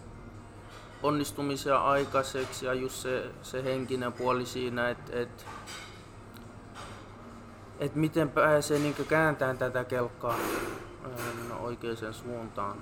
onnistumisia 1.03 1.78
aikaiseksi 1.78 2.66
ja 2.66 2.74
just 2.74 2.95
se, 2.95 3.32
se 3.41 3.64
henkinen 3.64 4.14
puoli 4.14 4.45
siinä, 4.45 4.89
että 4.89 5.20
et, 5.20 5.45
et 7.80 7.95
miten 7.95 8.30
pääsee 8.30 8.80
niin 8.80 8.95
kääntämään 9.09 9.57
tätä 9.57 9.84
kelkkaa 9.84 10.36
oikeaan 11.59 12.14
suuntaan. 12.14 12.78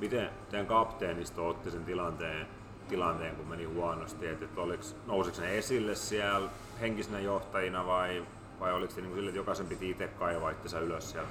Miten 0.00 0.30
teidän 0.50 0.66
kapteenisto 0.66 1.48
otti 1.48 1.70
sen 1.70 1.84
tilanteen, 1.84 2.46
tilanteen 2.88 3.36
kun 3.36 3.48
meni 3.48 3.64
huonosti? 3.64 4.26
Että, 4.26 4.44
että 4.44 4.60
oliks, 4.60 4.96
nousiko 5.06 5.40
ne 5.40 5.58
esille 5.58 5.94
siellä 5.94 6.50
henkisenä 6.80 7.20
johtajina 7.20 7.86
vai, 7.86 8.26
vai 8.64 8.72
oliko 8.72 8.92
se 8.92 9.00
niin 9.00 9.14
sille, 9.14 9.28
että 9.28 9.38
jokaisen 9.38 9.66
piti 9.66 9.90
itse 9.90 10.08
kaivaa 10.08 10.50
itsensä 10.50 10.78
ylös 10.78 11.10
siellä? 11.10 11.28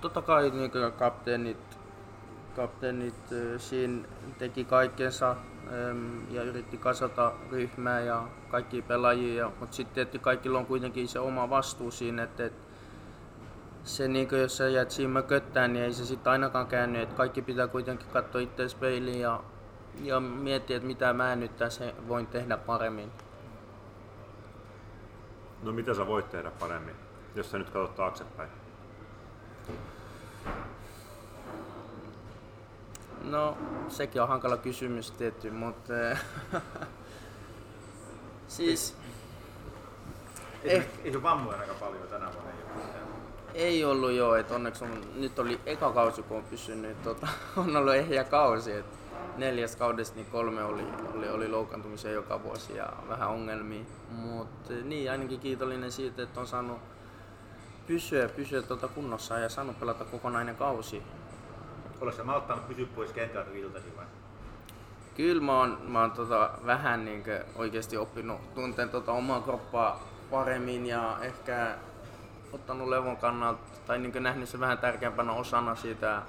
Totta 0.00 0.22
kai 0.22 0.50
niin 0.50 0.70
kapteenit, 0.98 1.78
kapteenit 2.56 3.14
siinä 3.56 4.08
teki 4.38 4.64
kaikkensa 4.64 5.36
ja 6.30 6.42
yritti 6.42 6.78
kasata 6.78 7.32
ryhmää 7.50 8.00
ja 8.00 8.28
kaikki 8.48 8.82
pelaajia, 8.82 9.50
mutta 9.60 9.76
sitten 9.76 9.94
tietysti 9.94 10.18
kaikilla 10.18 10.58
on 10.58 10.66
kuitenkin 10.66 11.08
se 11.08 11.18
oma 11.18 11.50
vastuu 11.50 11.90
siinä, 11.90 12.22
että, 12.22 12.44
että 12.44 12.66
se 13.84 14.08
niin 14.08 14.28
kuin, 14.28 14.40
jos 14.40 14.56
sä 14.56 14.68
jäät 14.68 14.90
siinä 14.90 15.22
köttään, 15.22 15.72
niin 15.72 15.84
ei 15.84 15.92
se 15.92 16.04
sitten 16.04 16.32
ainakaan 16.32 16.66
käänny. 16.66 17.00
Että 17.02 17.16
kaikki 17.16 17.42
pitää 17.42 17.68
kuitenkin 17.68 18.08
katsoa 18.08 18.40
itse 18.40 18.66
peiliin 18.80 19.20
ja, 19.20 19.40
ja 20.02 20.20
miettiä, 20.20 20.76
että 20.76 20.86
mitä 20.86 21.12
mä 21.12 21.36
nyt 21.36 21.56
tässä 21.56 21.92
voin 22.08 22.26
tehdä 22.26 22.56
paremmin. 22.56 23.12
No 25.66 25.72
mitä 25.72 25.94
sä 25.94 26.06
voit 26.06 26.30
tehdä 26.30 26.50
paremmin, 26.50 26.94
jos 27.34 27.50
sä 27.50 27.58
nyt 27.58 27.70
katsot 27.70 27.96
taaksepäin? 27.96 28.50
No, 33.22 33.58
sekin 33.88 34.22
on 34.22 34.28
hankala 34.28 34.56
kysymys 34.56 35.10
tietty, 35.10 35.50
mutta... 35.50 35.92
siis... 38.48 38.96
Ei, 40.64 40.76
eh, 40.76 40.88
ei 41.04 41.12
se 41.12 41.22
vammoja 41.22 41.58
aika 41.58 41.74
paljon 41.74 42.08
tänä 42.08 42.32
vuonna. 42.32 42.50
Ei 43.54 43.84
ollut 43.84 44.12
joo, 44.12 44.34
että 44.34 44.54
onneksi 44.54 44.84
on, 44.84 45.00
nyt 45.14 45.38
oli 45.38 45.60
eka 45.66 45.92
kausi 45.92 46.22
kun 46.22 46.36
on 46.36 46.44
pysynyt, 46.44 47.02
tota, 47.02 47.28
on 47.56 47.76
ollut 47.76 47.94
ehjä 47.94 48.24
kausi, 48.24 48.72
että 48.72 48.96
neljäs 49.38 49.76
kaudesta 49.76 50.16
niin 50.16 50.26
kolme 50.26 50.64
oli, 50.64 50.86
oli, 51.14 51.28
oli 51.28 51.48
loukkaantumisia 51.48 52.10
joka 52.10 52.42
vuosi 52.42 52.76
ja 52.76 52.92
vähän 53.08 53.28
ongelmia. 53.28 53.84
Mutta 54.10 54.72
niin, 54.84 55.10
ainakin 55.10 55.40
kiitollinen 55.40 55.92
siitä, 55.92 56.22
että 56.22 56.40
on 56.40 56.46
saanut 56.46 56.78
pysyä, 57.86 58.28
pysyä 58.28 58.62
tuota 58.62 58.88
kunnossa 58.88 59.38
ja 59.38 59.48
saanut 59.48 59.80
pelata 59.80 60.04
kokonainen 60.04 60.56
kausi. 60.56 61.02
Oletko 62.00 62.24
malttanut 62.24 62.68
pysyä 62.68 62.86
pois 62.94 63.12
kentältä 63.12 63.50
iltaisin 63.50 63.96
vai? 63.96 64.04
Kyllä 65.16 65.42
mä 65.42 65.58
oon, 65.58 65.78
mä 65.88 66.00
oon 66.00 66.10
tota, 66.10 66.50
vähän 66.66 67.04
niin 67.04 67.24
oikeasti 67.54 67.96
oppinut 67.96 68.54
tunteen 68.54 68.88
tota 68.88 69.12
omaa 69.12 69.40
kroppaa 69.40 70.02
paremmin 70.30 70.86
ja 70.86 71.18
ehkä 71.22 71.74
ottanut 72.52 72.88
levon 72.88 73.16
kannalta 73.16 73.60
tai 73.86 73.98
niin 73.98 74.22
nähnyt 74.22 74.48
se 74.48 74.60
vähän 74.60 74.78
tärkeämpänä 74.78 75.32
osana 75.32 75.74
siitä 75.74 76.22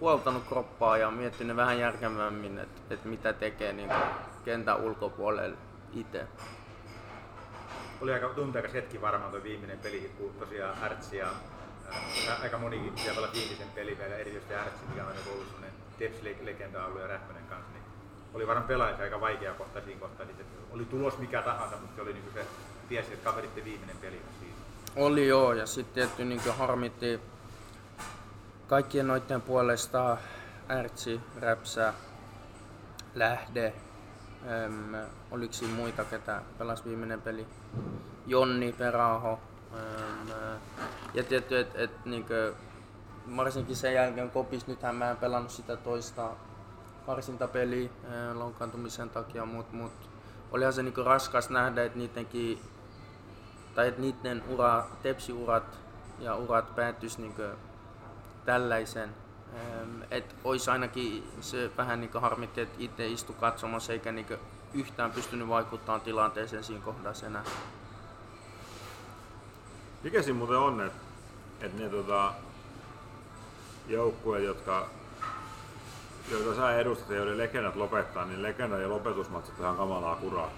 huoltanut 0.00 0.44
kroppaa 0.48 0.96
ja 0.96 1.10
miettinyt 1.10 1.56
vähän 1.56 1.78
järkevämmin, 1.78 2.58
että, 2.58 2.94
että 2.94 3.08
mitä 3.08 3.32
tekee 3.32 3.72
niin 3.72 3.90
kentän 4.44 4.80
ulkopuolella 4.80 5.56
itse. 5.92 6.26
Oli 8.00 8.12
aika 8.12 8.28
tunteikas 8.28 8.72
hetki 8.72 9.00
varmaan 9.00 9.30
tuo 9.30 9.42
viimeinen 9.42 9.78
peli, 9.78 10.10
kun 10.18 10.34
tosiaan 10.38 10.76
Ärtsi 10.82 11.16
ja 11.16 11.26
ää, 12.26 12.36
aika 12.42 12.58
monikin 12.58 12.92
siellä 12.98 13.28
viimeisen 13.32 13.68
pelin 13.74 13.98
vielä, 13.98 14.16
erityisesti 14.16 14.54
Ärtsi, 14.54 14.84
mikä 14.88 15.02
on 15.02 15.12
ollut 15.32 15.46
sellainen 15.46 15.72
Teps-legenda 15.98 16.86
ollut 16.86 17.00
ja 17.00 17.06
Rähmänen 17.06 17.44
kanssa, 17.48 17.72
niin 17.72 17.82
oli 18.34 18.46
varmaan 18.46 18.68
pelaajassa 18.68 19.02
aika 19.02 19.20
vaikea 19.20 19.54
kohta 19.54 19.80
siinä 19.80 20.00
kohtaa. 20.00 20.26
Oli 20.70 20.84
tulos 20.84 21.18
mikä 21.18 21.42
tahansa, 21.42 21.76
mutta 21.76 21.96
se 21.96 22.02
oli 22.02 22.12
niin 22.12 22.24
se, 22.34 22.46
tiesi, 22.88 23.12
että 23.12 23.30
kaveritte 23.30 23.64
viimeinen 23.64 23.96
peli 23.96 24.16
on 24.16 24.34
siinä. 24.40 24.54
Oli 24.96 25.28
joo, 25.28 25.52
ja 25.52 25.66
sitten 25.66 25.94
tietty 25.94 26.24
niin 26.24 26.40
harmitti 26.58 27.20
kaikkien 28.66 29.06
noiden 29.06 29.42
puolesta 29.42 30.16
Ärtsi, 30.70 31.20
Räpsä, 31.40 31.94
Lähde, 33.14 33.74
äm, 34.64 34.94
oliko 35.30 35.52
siinä 35.52 35.74
muita, 35.74 36.04
ketä 36.04 36.42
pelasi 36.58 36.84
viimeinen 36.84 37.22
peli, 37.22 37.46
Jonni, 38.26 38.72
Peraho. 38.72 39.40
Äm, 39.74 40.28
ja 41.14 41.24
tietty, 41.24 41.58
että 41.58 41.78
et, 41.78 42.04
niin 42.04 42.26
varsinkin 43.36 43.76
sen 43.76 43.94
jälkeen 43.94 44.30
kopis, 44.30 44.66
nythän 44.66 44.94
mä 44.94 45.10
en 45.10 45.16
pelannut 45.16 45.50
sitä 45.50 45.76
toista 45.76 46.30
karsintapeliä 47.06 47.90
loukkaantumisen 48.34 49.10
takia, 49.10 49.44
mutta 49.44 49.76
mut, 49.76 49.92
olihan 50.52 50.72
se 50.72 50.82
niin 50.82 51.06
raskas 51.06 51.50
nähdä, 51.50 51.84
että 51.84 51.98
niidenkin 51.98 52.60
tai 53.74 53.88
että 53.88 54.00
niiden 54.00 54.42
ura, 54.48 54.86
tepsiurat 55.02 55.78
ja 56.18 56.36
urat 56.36 56.74
päättyisi 56.74 57.22
niin 57.22 57.34
tällaisen. 58.46 59.14
Että 60.10 60.34
olisi 60.44 60.70
ainakin 60.70 61.24
se 61.40 61.70
vähän 61.76 62.00
niin 62.00 62.10
harmitti, 62.14 62.60
että 62.60 62.76
itse 62.78 63.06
istu 63.06 63.32
katsomassa 63.32 63.92
eikä 63.92 64.12
niin 64.12 64.26
yhtään 64.74 65.10
pystynyt 65.10 65.48
vaikuttamaan 65.48 66.00
tilanteeseen 66.00 66.64
siinä 66.64 66.84
kohdassa 66.84 67.26
enää. 67.26 67.44
Mikä 70.02 70.22
siinä 70.22 70.38
muuten 70.38 70.56
on, 70.56 70.80
että, 70.80 70.98
että 71.60 71.82
ne 71.82 71.88
tota, 71.88 72.32
joukkueet, 73.88 74.44
jotka 74.44 74.88
joita 76.30 76.56
sä 76.56 76.78
edustat 76.78 77.10
ja 77.10 77.16
joiden 77.16 77.38
legendat 77.38 77.76
lopettaa, 77.76 78.24
niin 78.24 78.42
legenda 78.42 78.78
ja 78.78 78.88
lopetusmatsit 78.88 79.54
on 79.58 79.64
ihan 79.64 79.76
kamalaa 79.76 80.16
kuraa. 80.16 80.50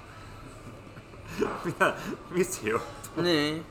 Mitä, 1.65 1.95
johtuu? 2.63 3.23
Niin, 3.23 3.67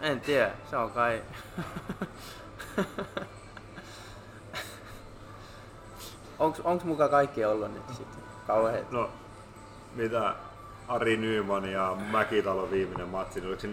en 0.00 0.20
tiedä. 0.20 0.50
Se 0.70 0.76
on 0.76 0.90
kai... 0.90 1.22
onks, 6.42 6.60
onks 6.64 6.84
muka 6.84 7.08
kaikki 7.08 7.44
ollut 7.44 7.74
nyt 7.74 7.82
sitten 7.88 8.22
kauheet? 8.46 8.90
No, 8.90 9.10
mitä 9.94 10.34
Ari 10.88 11.16
Nyman 11.16 11.64
ja 11.64 11.96
Mäkitalo 12.10 12.70
viimeinen 12.70 13.08
matsi, 13.08 13.40
niin 13.40 13.48
oliko 13.48 13.60
se 13.60 13.68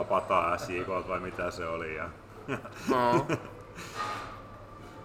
4-0 0.00 0.04
pataa 0.04 0.58
SJK 0.58 0.88
vai 1.08 1.20
mitä 1.20 1.50
se 1.50 1.66
oli? 1.66 1.96
Ja... 1.96 2.08
No. 2.88 3.26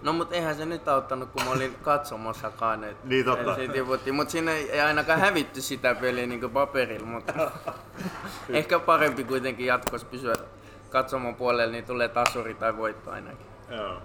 No 0.01 0.13
mut 0.13 0.33
eihän 0.33 0.55
se 0.55 0.65
nyt 0.65 0.87
auttanut, 0.87 1.29
kun 1.31 1.43
mä 1.43 1.51
olin 1.51 1.75
katsomassakaan. 1.81 2.83
Et, 2.83 3.03
niin 3.03 3.25
totta. 3.25 3.55
Mutta 4.13 4.31
siinä 4.31 4.51
ei 4.51 4.81
ainakaan 4.81 5.19
hävitty 5.19 5.61
sitä 5.61 5.95
peliä 5.95 6.27
niin 6.27 6.51
paperilla, 6.51 7.07
mutta 7.07 7.33
ehkä 8.49 8.79
parempi 8.79 9.23
kuitenkin 9.23 9.65
jatkossa 9.65 10.07
pysyä 10.07 10.35
katsomon 10.89 11.35
puolelle, 11.35 11.71
niin 11.71 11.85
tulee 11.85 12.07
tasuri 12.07 12.53
tai 12.53 12.77
voitto 12.77 13.11
ainakin. 13.11 13.47
Joo. 13.69 13.97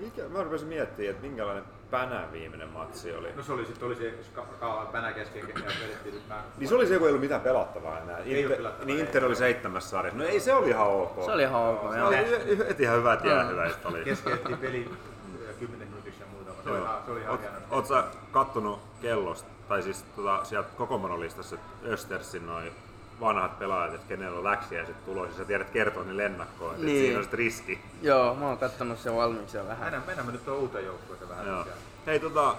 Mikä, 0.00 0.22
mä 0.28 0.42
rupesin 0.42 0.68
miettimään, 0.68 1.10
että 1.10 1.26
minkälainen 1.26 1.64
Pänä 1.90 2.28
viimeinen 2.32 2.68
matsi 2.68 3.14
oli. 3.14 3.32
No 3.36 3.42
se 3.42 3.52
oli 3.52 3.66
sitten 3.66 3.86
oli 3.86 3.96
se 3.96 4.14
kaava 4.60 4.86
Pänä 4.86 5.12
kesken 5.12 5.48
ja 5.48 5.54
vedettiin 5.82 6.22
Niin 6.58 6.68
se 6.68 6.74
oli 6.74 6.86
se, 6.86 6.98
kun 6.98 7.06
ei 7.06 7.10
ollut 7.10 7.20
mitään 7.20 7.40
pelattavaa 7.40 7.98
enää. 8.00 8.18
Ei 8.18 8.40
Inter, 8.40 8.60
niin 8.84 8.98
Inter 8.98 9.24
oli 9.24 9.36
seitsemässä 9.36 9.90
sarjassa. 9.90 10.18
No 10.18 10.24
ei 10.24 10.40
se 10.40 10.54
oli 10.54 10.68
ihan 10.68 10.86
ok. 10.88 11.24
Se 11.24 11.30
oli 11.30 11.42
ihan 11.42 11.62
ok, 11.62 11.92
Se 11.92 12.02
oli 12.02 12.58
heti 12.68 12.82
ihan 12.82 12.98
hyvät 12.98 13.24
jäähyväiset 13.24 13.86
oli. 13.86 14.04
Keskeytettiin 14.04 14.58
peli 14.58 14.90
10 15.58 15.88
minuutissa 15.88 16.22
ja 16.22 16.26
muuta. 16.32 16.62
Se 16.64 16.70
oli, 16.70 16.80
se 17.04 17.10
oli 17.10 17.20
ihan. 17.20 17.38
Oot 17.70 17.86
sä 17.86 18.04
kattonut 18.32 18.80
kellosta, 19.02 19.48
tai 19.68 19.82
siis 19.82 20.04
tota, 20.16 20.44
sieltä 20.44 20.68
kokomonolistassa 20.76 21.56
Östersin 21.84 22.46
noin 22.46 22.72
vanhat 23.20 23.58
pelaajat, 23.58 23.94
että 23.94 24.08
kenellä 24.08 24.38
on 24.38 24.44
läksiä 24.44 24.84
sitten 24.86 25.04
tulossa, 25.04 25.36
sä 25.36 25.44
tiedät 25.44 25.70
kertoa 25.70 26.04
niin 26.04 26.16
lennakkoon, 26.16 26.74
että 26.74 26.86
niin. 26.86 27.00
siinä 27.00 27.18
on 27.18 27.24
sitten 27.24 27.38
riski. 27.38 27.80
Joo, 28.02 28.34
mä 28.34 28.48
oon 28.48 28.58
kattonut 28.58 28.98
sen 28.98 29.16
valmiiksi 29.16 29.56
jo 29.56 29.66
vähän. 29.66 29.80
Mennään, 29.80 30.02
mennään 30.06 30.32
nyt 30.32 30.44
tuon 30.44 30.58
uuteen 30.58 30.86
joukkueeseen 30.86 31.30
vähän 31.30 31.46
Joo. 31.46 31.64
Hei 32.06 32.20
tota, 32.20 32.56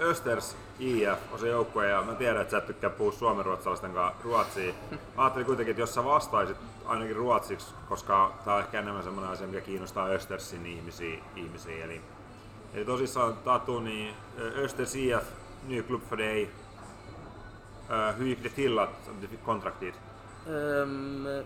Östers 0.00 0.56
IF 0.78 1.18
on 1.32 1.38
se 1.38 1.48
joukkue 1.48 1.88
ja 1.88 2.02
mä 2.02 2.14
tiedän, 2.14 2.42
että 2.42 2.50
sä 2.50 2.58
et 2.58 2.66
tykkää 2.66 2.90
puhua 2.90 3.12
suomenruotsalaisten 3.12 3.92
kanssa 3.92 4.24
ruotsia. 4.24 4.72
Mä 5.16 5.22
ajattelin 5.22 5.46
kuitenkin, 5.46 5.70
että 5.70 5.82
jos 5.82 5.94
sä 5.94 6.04
vastaisit 6.04 6.56
ainakin 6.86 7.16
ruotsiksi, 7.16 7.74
koska 7.88 8.32
tää 8.44 8.54
on 8.54 8.60
ehkä 8.60 8.78
enemmän 8.78 9.02
semmoinen 9.02 9.32
asia, 9.32 9.46
mikä 9.46 9.60
kiinnostaa 9.60 10.08
Östersin 10.08 10.66
ihmisiä. 10.66 11.18
ihmisiä. 11.36 11.84
Eli, 11.84 12.00
eli 12.74 12.84
tosissaan 12.84 13.36
Tatu, 13.36 13.80
niin 13.80 14.14
Östers 14.56 14.94
IF, 14.94 15.24
ny 15.68 15.82
klubb 15.82 16.02
för 16.10 16.18
dig, 16.18 16.48
Uh, 17.90 18.10
hur 18.18 18.26
gick 18.26 18.42
det 18.42 18.48
till 18.48 18.78
att 18.78 19.10
du 19.20 19.26
fick 19.26 19.44
kontraktet? 19.44 19.94
Um, 20.46 21.26
ehm, 21.26 21.44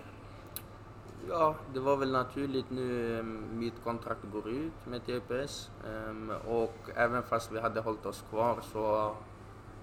ja, 1.28 1.54
det 1.74 1.80
var 1.80 1.96
väl 1.96 2.12
naturligt 2.12 2.70
nu 2.70 3.18
ehm, 3.18 3.44
mitt 3.52 3.84
kontrakt 3.84 4.20
går 4.32 4.48
ut 4.48 4.86
med 4.86 5.06
TPS 5.06 5.70
um, 5.84 6.30
ehm, 6.30 6.36
och 6.46 6.76
även 6.94 7.22
fast 7.22 7.52
vi 7.52 7.60
hade 7.60 7.80
hållit 7.80 8.06
oss 8.06 8.24
kvar 8.30 8.58
så 8.72 9.14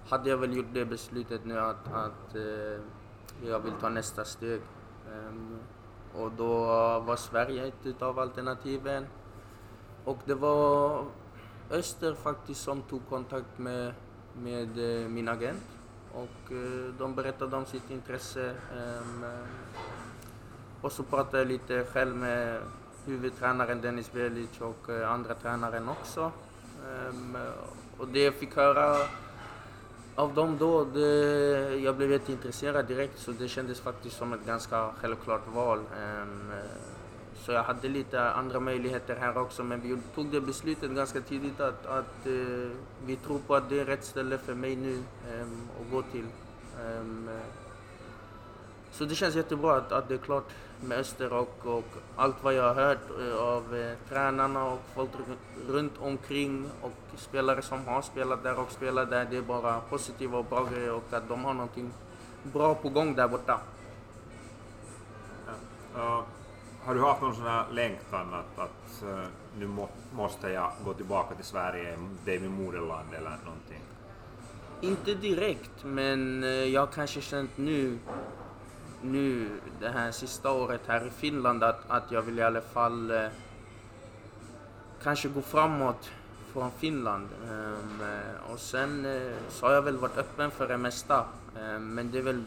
hade 0.08 0.30
jag 0.30 0.36
väl 0.36 0.56
gjort 0.56 0.72
det 0.72 0.84
beslutet 0.84 1.44
nu 1.44 1.58
att, 1.58 1.92
att 1.92 2.36
uh, 2.36 2.80
jag 3.44 3.60
vill 3.60 3.72
ta 3.80 3.88
nästa 3.88 4.24
steg. 4.24 4.60
och 6.14 6.32
då 6.32 6.58
var 7.00 7.16
Sverige 7.16 7.66
ett 7.66 7.86
utav 7.86 8.18
alternativen. 8.18 9.06
Och 10.04 10.18
det 10.24 10.34
var 10.34 11.04
Öster 11.70 12.14
faktiskt 12.14 12.62
som 12.62 12.82
tog 12.82 13.08
kontakt 13.08 13.58
med, 13.58 13.94
med 14.34 14.78
eh, 14.78 15.08
min 15.08 15.28
agent 15.28 15.79
och 16.14 16.52
eh, 16.52 16.94
de 16.98 17.14
berättade 17.14 17.56
om 17.56 17.66
sitt 17.66 17.90
intresse. 17.90 18.54
Ehm, 18.76 19.24
och 20.80 20.92
så 20.92 21.02
pratade 21.02 21.38
jag 21.38 21.46
lite 21.48 21.84
själv 21.84 22.16
med 22.16 22.60
huvudtränaren 23.06 23.80
Dennis 23.80 24.12
Belic 24.12 24.60
och 24.60 24.90
eh, 24.90 25.10
andra 25.10 25.34
tränaren 25.34 25.88
också. 25.88 26.32
Ehm, 26.88 27.36
och 27.98 28.08
det 28.08 28.24
jag 28.24 28.34
fick 28.34 28.56
höra 28.56 28.96
av 30.14 30.34
dem 30.34 30.56
då, 30.58 30.84
det, 30.84 31.00
jag 31.76 31.96
blev 31.96 32.12
jätteintresserad 32.12 32.86
direkt 32.86 33.18
så 33.18 33.32
det 33.32 33.48
kändes 33.48 33.80
faktiskt 33.80 34.16
som 34.16 34.32
ett 34.32 34.46
ganska 34.46 34.90
självklart 35.00 35.48
val. 35.54 35.78
Ehm, 36.00 36.52
så 37.40 37.52
jag 37.52 37.62
hade 37.62 37.88
lite 37.88 38.30
andra 38.30 38.60
möjligheter 38.60 39.16
här 39.16 39.38
också 39.38 39.64
men 39.64 39.80
vi 39.80 39.98
tog 40.14 40.26
det 40.26 40.40
beslutet 40.40 40.90
ganska 40.90 41.20
tidigt 41.20 41.60
att, 41.60 41.86
att 41.86 42.26
eh, 42.26 42.70
vi 43.04 43.16
tror 43.16 43.38
på 43.38 43.54
att 43.54 43.68
det 43.68 43.80
är 43.80 43.84
rätt 43.84 44.04
ställe 44.04 44.38
för 44.38 44.54
mig 44.54 44.76
nu 44.76 45.02
ehm, 45.30 45.68
att 45.80 45.90
gå 45.90 46.02
till. 46.02 46.26
Ehm, 46.80 47.28
eh, 47.28 47.34
så 48.92 49.04
det 49.04 49.14
känns 49.14 49.34
jättebra 49.34 49.76
att, 49.76 49.92
att 49.92 50.08
det 50.08 50.14
är 50.14 50.18
klart 50.18 50.48
med 50.80 50.98
Öster 50.98 51.32
och, 51.32 51.66
och 51.66 51.84
allt 52.16 52.36
vad 52.42 52.54
jag 52.54 52.74
har 52.74 52.74
hört 52.74 53.10
eh, 53.20 53.36
av 53.36 53.76
eh, 53.76 53.96
tränarna 54.08 54.64
och 54.64 54.80
folk 54.94 55.10
runt 55.68 55.92
omkring 56.00 56.70
och 56.82 57.18
spelare 57.18 57.62
som 57.62 57.86
har 57.86 58.02
spelat 58.02 58.42
där 58.42 58.58
och 58.58 58.72
spelar 58.72 59.06
där. 59.06 59.26
Det 59.30 59.36
är 59.36 59.42
bara 59.42 59.80
positiva 59.80 60.38
och 60.38 60.44
bra 60.44 60.64
grejer 60.64 60.92
och 60.92 61.12
att 61.12 61.28
de 61.28 61.44
har 61.44 61.54
någonting 61.54 61.92
bra 62.42 62.74
på 62.74 62.88
gång 62.88 63.14
där 63.14 63.28
borta. 63.28 63.60
Ja, 65.94 66.24
har 66.84 66.94
du 66.94 67.00
haft 67.00 67.22
någon 67.22 67.34
sån 67.34 67.46
här 67.46 67.64
längtan 67.72 68.34
att, 68.34 68.58
att 68.58 69.02
eh, 69.02 69.24
nu 69.58 69.66
må, 69.66 69.88
måste 70.12 70.48
jag 70.48 70.72
gå 70.84 70.94
tillbaka 70.94 71.34
till 71.34 71.44
Sverige, 71.44 71.98
det 72.24 72.34
är 72.34 72.40
min 72.40 72.64
moderland 72.64 73.14
eller 73.14 73.30
någonting? 73.30 73.80
Inte 74.80 75.14
direkt, 75.14 75.84
men 75.84 76.44
eh, 76.44 76.50
jag 76.50 76.80
har 76.80 76.86
kanske 76.86 77.20
känt 77.20 77.50
nu, 77.56 77.98
nu 79.02 79.48
det 79.80 79.88
här 79.88 80.10
sista 80.10 80.52
året 80.52 80.80
här 80.86 81.06
i 81.06 81.10
Finland 81.10 81.62
att, 81.62 81.90
att 81.90 82.12
jag 82.12 82.22
vill 82.22 82.38
i 82.38 82.42
alla 82.42 82.60
fall 82.60 83.10
eh, 83.10 83.26
kanske 85.02 85.28
gå 85.28 85.42
framåt 85.42 86.10
från 86.52 86.70
Finland. 86.70 87.28
Um, 87.50 88.02
och 88.52 88.58
sen 88.58 89.04
eh, 89.06 89.32
så 89.48 89.66
har 89.66 89.72
jag 89.72 89.82
väl 89.82 89.96
varit 89.96 90.18
öppen 90.18 90.50
för 90.50 90.68
det 90.68 90.76
mesta. 90.76 91.24
Um, 91.76 91.94
men 91.94 92.10
det 92.10 92.18
är 92.18 92.22
väl... 92.22 92.44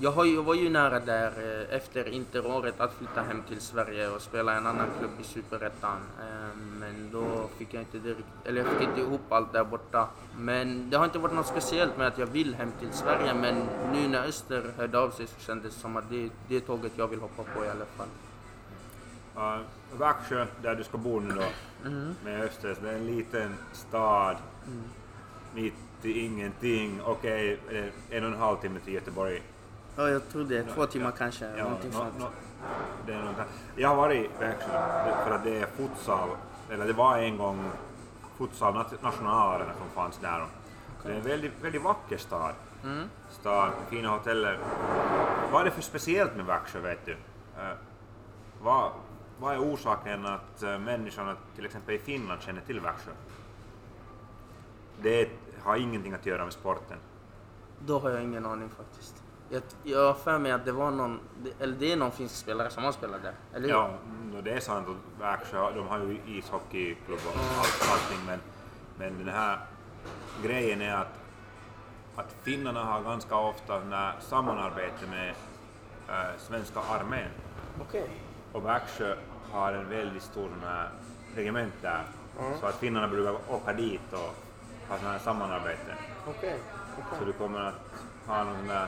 Jag, 0.00 0.10
har, 0.10 0.24
jag 0.24 0.42
var 0.42 0.54
ju 0.54 0.70
nära 0.70 1.00
där 1.00 1.32
eh, 1.38 1.76
efter 1.76 2.08
interåret 2.08 2.80
att 2.80 2.94
flytta 2.94 3.22
hem 3.22 3.42
till 3.48 3.60
Sverige 3.60 4.08
och 4.08 4.22
spela 4.22 4.54
i 4.54 4.56
en 4.56 4.66
annan 4.66 4.86
klubb 4.98 5.10
i 5.20 5.24
Superettan. 5.24 5.98
Ehm, 6.20 6.78
men 6.80 7.10
då 7.12 7.48
fick 7.58 7.74
jag 7.74 7.82
inte 7.82 7.98
direkt, 7.98 8.26
eller 8.44 8.60
jag 8.60 8.70
fick 8.70 8.88
inte 8.88 9.00
ihop 9.00 9.32
allt 9.32 9.52
där 9.52 9.64
borta. 9.64 10.08
Men 10.36 10.90
det 10.90 10.96
har 10.96 11.04
inte 11.04 11.18
varit 11.18 11.34
något 11.34 11.46
speciellt 11.46 11.98
med 11.98 12.06
att 12.06 12.18
jag 12.18 12.26
vill 12.26 12.54
hem 12.54 12.72
till 12.80 12.92
Sverige 12.92 13.34
men 13.34 13.54
nu 13.92 14.08
när 14.08 14.26
Öster 14.26 14.72
hörde 14.76 14.98
av 14.98 15.10
sig 15.10 15.26
så 15.26 15.40
kändes 15.40 15.74
det 15.74 15.80
som 15.80 15.96
att 15.96 16.10
det, 16.10 16.30
det 16.48 16.56
är 16.56 16.60
tåget 16.60 16.92
jag 16.96 17.08
vill 17.08 17.20
hoppa 17.20 17.42
på 17.42 17.64
i 17.64 17.68
alla 17.68 17.84
fall. 17.84 18.08
Uh, 19.36 19.64
Växjö, 19.98 20.46
där 20.62 20.74
du 20.74 20.84
ska 20.84 20.98
bo 20.98 21.20
nu 21.20 21.34
då, 21.34 21.44
med 22.24 22.42
Östers, 22.42 22.78
det 22.82 22.90
är 22.90 22.94
en 22.94 23.06
liten 23.06 23.54
stad 23.72 24.36
mitt 25.54 25.74
i 26.02 26.20
ingenting. 26.20 27.00
Okej, 27.04 27.58
det 27.68 27.78
är 27.78 27.92
en 28.10 28.24
och 28.24 28.30
en 28.30 28.38
halv 28.38 28.56
timme 28.56 28.80
till 28.80 28.94
Göteborg. 28.94 29.42
Ja, 29.98 30.08
jag 30.08 30.28
tror 30.28 30.44
det. 30.44 30.62
Två 30.64 30.86
timmar 30.86 31.06
Ja. 31.10 31.16
kanske. 31.18 31.44
Ja, 31.56 31.64
någonting 31.64 31.90
nå- 32.18 32.28
det 33.06 33.12
är 33.12 33.22
något. 33.22 33.34
Jag 33.76 33.88
har 33.88 33.96
varit 33.96 34.16
i 34.24 34.30
Växjö 34.38 35.24
för 35.24 35.30
att 35.30 35.44
det 35.44 35.58
är 35.60 35.66
futsal, 35.66 36.28
eller 36.70 36.86
det 36.86 36.92
var 36.92 37.18
en 37.18 37.36
gång 37.38 37.70
futsal 38.36 38.74
nat- 38.74 39.02
nationalarena 39.02 39.72
som 39.78 39.88
fanns 39.94 40.18
där. 40.18 40.46
Det 41.02 41.12
är 41.12 41.16
en 41.16 41.22
väldigt, 41.22 41.52
väldigt 41.62 41.82
vacker 41.82 42.16
stad. 42.16 42.54
Mm. 42.84 43.08
Stad, 43.30 43.70
fina 43.90 44.08
hoteller. 44.08 44.58
Vad 45.52 45.60
är 45.60 45.64
det 45.64 45.70
för 45.70 45.82
speciellt 45.82 46.36
med 46.36 46.46
Växjö 46.46 46.80
vet 46.80 47.06
du? 47.06 47.12
Eh, 47.12 47.72
vad, 48.62 48.90
vad 49.38 49.54
är 49.54 49.58
orsaken 49.58 50.26
att 50.26 50.62
uh, 50.62 50.78
människorna 50.78 51.36
till 51.56 51.64
exempel 51.66 51.94
i 51.94 51.98
Finland 51.98 52.42
känner 52.42 52.60
till 52.60 52.80
Växjö? 52.80 53.10
Det 55.02 55.28
har 55.62 55.76
ingenting 55.76 56.12
att 56.12 56.26
göra 56.26 56.44
med 56.44 56.52
sporten. 56.52 56.98
Då 57.86 57.98
har 57.98 58.10
jag 58.10 58.22
ingen 58.22 58.46
aning 58.46 58.68
faktiskt. 58.68 59.22
Jag, 59.50 59.62
jag 59.82 60.06
har 60.06 60.14
för 60.14 60.38
mig 60.38 60.52
att 60.52 60.64
det 60.64 60.72
var 60.72 60.90
någon, 60.90 61.20
eller 61.60 61.76
det 61.76 61.92
är 61.92 61.96
någon 61.96 62.10
finsk 62.10 62.36
spelare 62.36 62.70
som 62.70 62.84
har 62.84 62.92
spelat 62.92 63.22
där. 63.22 63.34
Eller 63.54 63.68
hur? 63.68 63.74
Ja, 63.74 63.90
mm, 64.06 64.44
det 64.44 64.50
är 64.50 64.60
sant. 64.60 64.88
att 64.88 65.22
Växjö, 65.22 65.72
de 65.74 65.88
har 65.88 65.98
ju 65.98 66.20
ishockeyklubb 66.26 67.20
och 67.26 67.34
allt, 67.58 67.90
allting, 67.92 68.26
men, 68.26 68.40
men 68.98 69.18
den 69.18 69.34
här 69.34 69.58
grejen 70.42 70.82
är 70.82 70.94
att, 70.94 71.20
att 72.16 72.36
finnarna 72.42 72.84
har 72.84 73.02
ganska 73.02 73.36
ofta 73.36 73.80
när 73.80 74.12
samarbete 74.20 75.06
med 75.10 75.34
äh, 76.08 76.38
svenska 76.38 76.80
armén. 76.80 77.30
Okej. 77.80 78.10
Och 78.52 78.66
Växjö 78.66 79.16
har 79.52 79.72
en 79.72 79.88
väldigt 79.88 80.22
stor 80.22 80.50
regement 81.36 81.74
där. 81.82 82.04
Mm. 82.40 82.58
Så 82.60 82.66
att 82.66 82.74
finnarna 82.74 83.08
brukar 83.08 83.34
åka 83.48 83.72
dit 83.72 84.12
och 84.12 84.34
ha 84.88 84.98
sådana 84.98 85.12
här 85.12 85.18
samarbete. 85.18 85.94
Okej. 86.26 86.58
Så 87.18 87.24
du 87.24 87.32
kommer 87.32 87.60
att 87.60 87.74
ha 88.26 88.44
någon 88.44 88.56
sån 88.56 88.68
där 88.68 88.86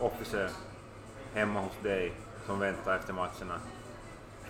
officer 0.00 0.50
hemma 1.34 1.60
hos 1.60 1.72
dig 1.82 2.12
som 2.46 2.58
väntar 2.58 2.96
efter 2.96 3.12
matcherna. 3.12 3.60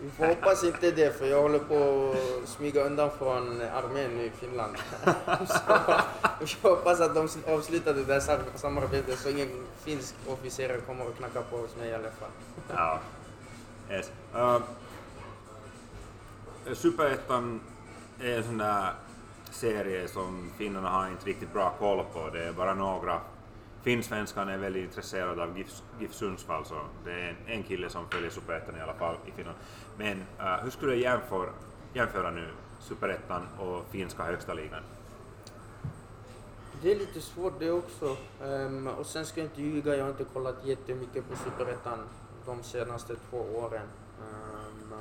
Vi 0.00 0.10
får 0.10 0.26
hoppas 0.26 0.64
inte 0.64 0.90
det 0.90 1.18
för 1.18 1.26
jag 1.26 1.42
håller 1.42 1.58
på 1.58 2.12
att 2.42 2.48
smyga 2.48 2.84
undan 2.84 3.10
från 3.18 3.60
armén 3.60 4.16
nu 4.16 4.24
i 4.24 4.30
Finland. 4.30 4.76
så 5.46 6.56
jag 6.62 6.70
hoppas 6.70 7.00
att 7.00 7.14
de 7.14 7.28
avslutar 7.46 7.94
det 7.94 8.04
där 8.04 8.20
sam- 8.20 8.40
samarbetet 8.54 9.18
så 9.18 9.28
ingen 9.30 9.48
finsk 9.78 10.14
officer 10.28 10.80
kommer 10.86 11.08
och 11.08 11.16
knackar 11.16 11.42
på 11.42 11.56
hos 11.56 11.76
mig 11.76 11.88
i 11.88 11.94
alla 11.94 12.10
fall. 12.10 12.30
Ja. 12.68 13.00
Yes. 13.90 14.10
Uh, 14.34 14.58
Superettan 16.74 17.60
är 18.20 18.36
en 18.36 18.44
sån 18.44 18.58
där 18.58 18.92
serie 19.50 20.08
som 20.08 20.50
finnarna 20.58 20.88
har 20.88 21.08
inte 21.08 21.26
riktigt 21.26 21.52
bra 21.52 21.72
koll 21.78 22.04
på. 22.12 22.30
Det 22.32 22.44
är 22.44 22.52
bara 22.52 22.74
några. 22.74 23.20
Finnsvenskan 23.84 24.48
är 24.48 24.58
väldigt 24.58 24.84
intresserad 24.84 25.40
av 25.40 25.58
GIF, 25.58 25.82
GIF 26.00 26.14
Sundsvall, 26.14 26.64
så 26.64 26.74
det 27.04 27.12
är 27.12 27.28
en, 27.28 27.36
en 27.46 27.62
kille 27.62 27.90
som 27.90 28.08
följer 28.08 28.30
Superettan 28.30 28.76
i 28.76 28.80
alla 28.80 28.94
fall 28.94 29.16
i 29.26 29.30
Finland. 29.30 29.58
Men 29.98 30.18
uh, 30.18 30.62
hur 30.62 30.70
skulle 30.70 30.92
du 30.92 31.00
jämföra, 31.00 31.50
jämföra 31.94 32.30
nu 32.30 32.48
Superettan 32.80 33.42
och 33.58 33.84
finska 33.90 34.22
högsta 34.22 34.54
ligan? 34.54 34.82
Det 36.82 36.92
är 36.92 36.96
lite 36.96 37.20
svårt 37.20 37.58
det 37.58 37.70
också. 37.70 38.16
Um, 38.42 38.86
och 38.86 39.06
sen 39.06 39.26
ska 39.26 39.40
jag 39.40 39.46
inte 39.46 39.62
ljuga, 39.62 39.96
jag 39.96 40.04
har 40.04 40.10
inte 40.10 40.24
kollat 40.24 40.64
jättemycket 40.64 41.28
på 41.28 41.36
Superettan 41.36 41.98
de 42.46 42.62
senaste 42.62 43.16
två 43.30 43.38
åren. 43.38 43.86
Um, 44.20 44.94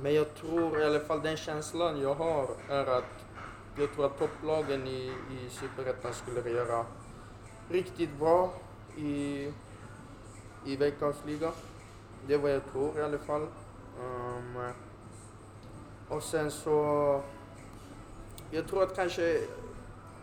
men 0.00 0.14
jag 0.14 0.34
tror 0.34 0.80
i 0.80 0.84
alla 0.84 1.00
fall 1.00 1.22
den 1.22 1.36
känslan 1.36 2.00
jag 2.00 2.14
har 2.14 2.48
är 2.68 2.86
att 2.86 3.24
jag 3.78 3.94
tror 3.94 4.06
att 4.06 4.18
topplagen 4.18 4.86
i, 4.86 5.12
i 5.30 5.50
Superettan 5.50 6.12
skulle 6.14 6.50
göra 6.50 6.84
riktigt 7.72 8.18
bra 8.18 8.52
i, 8.96 9.48
i 10.66 10.76
veckans 10.76 11.16
Det 12.26 12.34
är 12.34 12.38
vad 12.38 12.50
jag 12.50 12.72
tror 12.72 12.98
i 12.98 13.02
alla 13.02 13.18
fall. 13.18 13.46
Um, 14.00 14.72
och 16.08 16.22
sen 16.22 16.50
så... 16.50 17.20
Jag 18.50 18.68
tror 18.68 18.82
att 18.82 18.96
kanske 18.96 19.40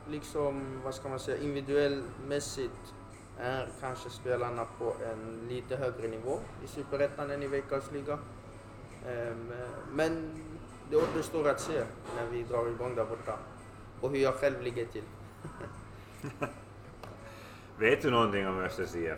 liksom, 0.09 0.81
vad 0.83 0.95
ska 0.95 1.09
man 1.09 1.19
säga, 1.19 1.37
individuellmässigt 1.37 2.93
är 3.39 3.69
kanske 3.81 4.09
spelarna 4.09 4.65
på 4.79 4.93
en 5.11 5.47
lite 5.49 5.75
högre 5.75 6.07
nivå 6.07 6.39
i 6.63 6.67
Superettan 6.67 7.31
än 7.31 7.43
i 7.43 7.47
veckans 7.47 7.91
liga. 7.91 8.13
Um, 9.07 9.51
men 9.93 10.29
det 10.89 10.97
återstår 10.97 11.49
att 11.49 11.61
se 11.61 11.83
när 12.15 12.25
vi 12.31 12.43
drar 12.43 12.67
igång 12.67 12.95
där 12.95 13.05
borta 13.05 13.37
och 14.01 14.09
hur 14.09 14.17
jag 14.17 14.33
själv 14.33 14.61
ligger 14.61 14.85
till. 14.85 15.03
Vet 17.80 18.01
du 18.01 18.11
någonting 18.11 18.47
om 18.47 18.59
Östers 18.59 18.95
IF? 18.95 19.17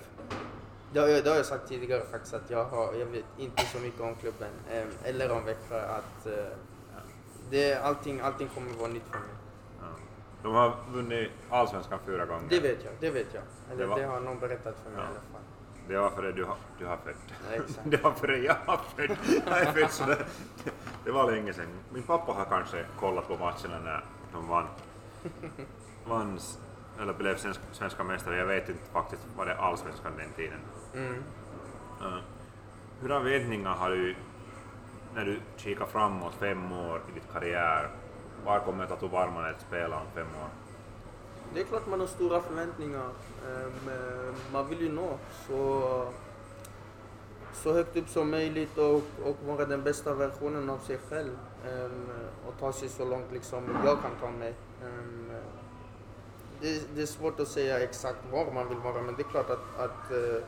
Det 0.93 0.99
jag, 1.11 1.23
det 1.23 1.29
har 1.29 1.37
jag 1.37 1.45
sagt 1.45 1.67
tidigare 1.69 2.01
faktiskt 2.11 2.33
att 2.33 2.49
jag, 2.49 2.65
har, 2.65 2.93
jag 2.93 3.05
vet 3.05 3.25
inte 3.37 3.65
så 3.65 3.79
mycket 3.79 4.01
om 4.01 4.15
klubben 4.15 4.49
ehm, 4.71 4.87
eller 5.03 5.31
om 5.31 5.45
Växjö. 5.45 5.81
Att, 5.81 6.25
eh, 6.27 6.33
det, 7.49 7.75
allting, 7.75 8.19
allting 8.19 8.47
kommer 8.47 8.73
vara 8.73 8.87
nytt 8.87 9.03
för 9.11 9.19
mig. 9.19 9.27
Ja. 9.79 9.85
De 10.43 10.53
har 10.55 10.75
vunnit 10.93 11.31
Allsvenskan 11.49 11.99
fyra 12.05 12.25
gånger. 12.25 12.49
Det 12.49 12.59
vet 12.59 12.83
jag, 12.83 12.93
det 12.99 13.09
vet 13.09 13.33
jag. 13.33 13.43
Eller 13.71 13.83
Det 13.83 13.89
var- 13.89 13.99
det 13.99 14.05
har 14.05 14.19
någon 14.19 14.39
berättat 14.39 14.75
för 14.83 14.89
mig 14.91 14.99
Ja. 14.99 15.03
i 15.03 15.07
alla 15.07 15.13
fall. 15.31 15.41
Det 15.87 15.97
var 15.97 16.09
före 16.09 16.31
du 16.31 16.43
har, 16.43 16.55
du 16.79 16.85
har 16.85 16.97
fött. 16.97 17.15
Ja. 17.55 17.61
Det 17.83 18.03
var 18.03 18.11
före 18.11 18.37
jag 18.37 18.55
har 18.65 18.77
fött. 18.77 19.17
Jag 19.47 19.59
är 19.61 19.71
född 19.71 19.91
så 19.91 20.05
det, 20.05 20.25
det 21.05 21.11
var 21.11 21.31
länge 21.31 21.53
sedan. 21.53 21.67
Min 21.93 22.03
pappa 22.03 22.31
har 22.33 22.45
kanske 22.45 22.85
kollat 22.99 23.27
på 23.27 23.37
matcherna 23.37 23.79
när 23.83 24.05
de 24.33 24.47
vann. 24.47 24.67
vann 26.05 26.39
eller 26.99 27.13
blev 27.13 27.37
svensk, 27.37 27.59
svenska 27.71 28.03
mästare. 28.03 28.37
Jag 28.37 28.45
vet 28.45 28.69
inte 28.69 28.81
faktiskt 28.93 29.21
vad 29.37 29.47
det 29.47 29.55
allsvenskan 29.57 30.11
den 30.17 30.31
tiden. 30.35 30.59
Mm. 30.93 31.23
Hurdana 33.01 33.23
väntningar 33.25 33.73
har 33.75 33.89
du 33.89 34.15
när 35.15 35.25
du 35.25 35.39
kikar 35.57 35.85
framåt 35.85 36.33
fem 36.33 36.71
år 36.71 37.01
i 37.09 37.13
ditt 37.13 37.33
karriär? 37.33 37.89
Var 38.45 38.59
kommer 38.59 38.85
Tatu 38.85 39.07
Varmanen 39.07 39.55
att 39.55 39.61
spela 39.61 39.95
om 39.95 40.05
fem 40.15 40.27
år? 40.27 40.49
Det 41.53 41.61
är 41.61 41.65
klart 41.65 41.87
man 41.87 41.99
har 41.99 42.07
stora 42.07 42.41
förväntningar. 42.41 43.09
Ehm, 43.47 43.89
eh, 43.89 44.33
Man 44.53 44.69
vill 44.69 44.81
ju 44.81 44.91
nå 44.91 45.17
så, 45.47 45.83
så 47.53 47.73
högt 47.73 47.97
upp 47.97 48.09
som 48.09 48.31
möjligt 48.31 48.77
och, 48.77 48.95
och 49.25 49.37
vara 49.45 49.65
den 49.65 49.83
bästa 49.83 50.13
versionen 50.13 50.69
av 50.69 50.77
sig 50.77 50.97
själv. 51.09 51.37
Ehm, 51.67 52.09
Och 52.47 52.53
ta 52.59 52.73
sig 52.73 52.89
så 52.89 53.05
långt 53.05 53.31
liksom 53.31 53.63
jag 53.85 54.01
kan 54.01 54.11
ta 54.21 54.31
mig. 54.31 54.53
Det, 56.61 56.95
det 56.95 57.01
är 57.01 57.05
svårt 57.05 57.39
att 57.39 57.47
säga 57.47 57.79
exakt 57.79 58.19
var 58.31 58.51
man 58.51 58.69
vill 58.69 58.77
vara 58.77 59.01
men 59.01 59.15
det 59.15 59.21
är 59.21 59.29
klart 59.29 59.49
att, 59.49 59.79
att 59.79 60.11
uh, 60.11 60.43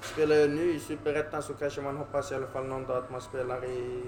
spelar 0.00 0.36
jag 0.36 0.50
nu 0.50 0.70
i 0.74 0.80
Superettan 0.80 1.42
så 1.42 1.54
kanske 1.54 1.80
man 1.80 1.96
hoppas 1.96 2.32
i 2.32 2.34
alla 2.34 2.46
fall 2.46 2.66
någon 2.66 2.86
dag 2.86 2.96
att 2.96 3.10
man 3.10 3.20
spelar 3.20 3.64
i 3.64 4.04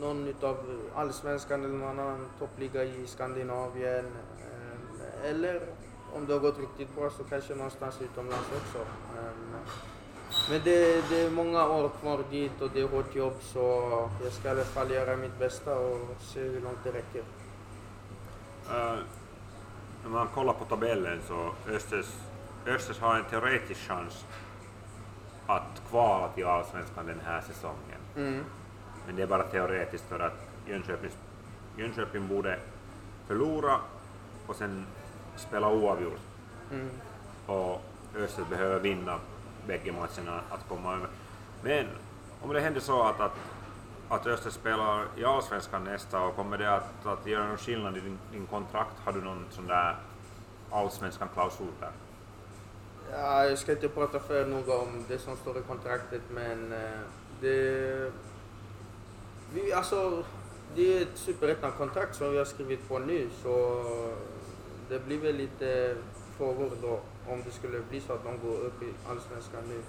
någon 0.00 0.28
utav 0.28 0.56
allsvenskan 0.94 1.64
eller 1.64 1.74
någon 1.74 1.98
annan 1.98 2.28
toppliga 2.38 2.84
i 2.84 3.06
Skandinavien. 3.06 4.06
Ehm, 4.06 5.00
Eller 5.24 5.60
om 6.14 6.26
det 6.26 6.32
har 6.32 6.40
gått 6.40 6.58
riktigt 6.58 6.94
bra 6.96 7.10
så 7.10 7.24
kanske 7.24 7.54
någonstans 7.54 8.02
utomlands 8.02 8.48
också. 8.56 8.78
Um, 8.78 9.56
Men 10.50 10.60
det, 10.64 11.10
det 11.10 11.20
är 11.20 11.30
många 11.30 11.68
år 11.68 11.90
kvar 12.00 12.20
dit 12.30 12.60
och 12.60 12.70
det 12.74 12.80
är 12.80 12.88
hårt 12.88 13.14
jobb 13.14 13.34
så 13.40 13.60
jag 14.24 14.32
ska 14.32 14.48
i 14.48 14.50
alla 14.50 14.64
fall 14.64 14.90
göra 14.90 15.16
mitt 15.16 15.38
bästa 15.38 15.78
och 15.78 15.98
se 16.20 16.40
hur 16.40 16.60
långt 16.60 16.78
det 16.84 16.90
räcker. 16.90 17.22
Uh, 18.70 18.98
när 20.02 20.10
man 20.10 20.28
kollar 20.28 20.52
på 20.52 20.64
tabellen 20.64 21.20
så 21.28 21.50
Östers, 21.68 22.06
Östers 22.66 22.98
har 22.98 23.16
en 23.16 23.24
teoretisk 23.24 23.80
chans 23.88 24.24
att 25.46 25.82
kvala 25.90 26.28
till 26.28 26.46
Allsvenskan 26.46 27.06
den 27.06 27.20
här 27.24 27.40
säsongen. 27.40 28.00
Mm. 28.16 28.44
Men 29.06 29.16
det 29.16 29.22
är 29.22 29.26
bara 29.26 29.42
teoretiskt 29.42 30.04
för 30.08 30.20
att 30.20 30.48
Jönköping, 30.66 31.10
Jönköping 31.76 32.28
borde 32.28 32.58
förlora 33.26 33.76
och 34.46 34.56
sen 34.56 34.86
spela 35.36 35.72
oavgjort. 35.72 36.20
Mm. 36.72 36.90
Och 37.46 37.82
Öster 38.16 38.44
behöver 38.50 38.80
vinna 38.80 39.18
bägge 39.66 39.92
matcherna 39.92 40.40
att 40.50 40.68
komma 40.68 40.94
över. 40.94 41.08
Men 41.62 41.86
om 42.42 42.52
det 42.52 42.60
händer 42.60 42.80
så 42.80 43.02
att, 43.02 43.20
att, 43.20 43.36
att 44.10 44.26
Öster 44.26 44.50
spelar 44.50 45.06
i 45.16 45.24
Allsvenskan 45.24 45.84
nästa 45.84 46.26
år, 46.26 46.32
kommer 46.32 46.58
det 46.58 46.74
att, 46.74 47.06
att 47.06 47.26
göra 47.26 47.48
någon 47.48 47.58
skillnad 47.58 47.96
i 47.96 48.00
din, 48.00 48.18
din 48.32 48.46
kontrakt? 48.46 48.98
Har 49.04 49.12
du 49.12 49.20
någon 49.20 49.44
sån 49.50 49.66
där 49.66 49.96
Allsvenskan-klausul 50.70 51.66
där? 51.80 51.92
Ja, 53.12 53.44
jag 53.44 53.58
ska 53.58 53.72
inte 53.72 53.88
prata 53.88 54.20
för 54.20 54.46
noga 54.46 54.74
om 54.74 55.04
det 55.08 55.18
som 55.18 55.36
står 55.36 55.58
i 55.58 55.62
kontraktet 55.62 56.22
men 56.30 56.72
eh, 56.72 57.00
det... 57.40 58.12
Vi, 59.54 59.72
alltså, 59.72 60.24
det 60.74 60.98
är 60.98 61.02
ett 61.02 61.18
superettan-kontrakt 61.18 62.16
som 62.16 62.32
vi 62.32 62.38
har 62.38 62.44
skrivit 62.44 62.88
på 62.88 62.98
nu 62.98 63.28
så 63.42 63.84
det 64.88 65.06
blir 65.06 65.18
väl 65.18 65.36
lite 65.36 65.96
frågor 66.36 66.70
då 66.82 67.00
om 67.28 67.42
det 67.44 67.50
skulle 67.50 67.80
bli 67.90 68.00
så 68.00 68.12
att 68.12 68.24
de 68.24 68.48
går 68.48 68.58
upp 68.58 68.82
i 68.82 68.92
Allsvenskan 69.08 69.62
nu. 69.68 69.82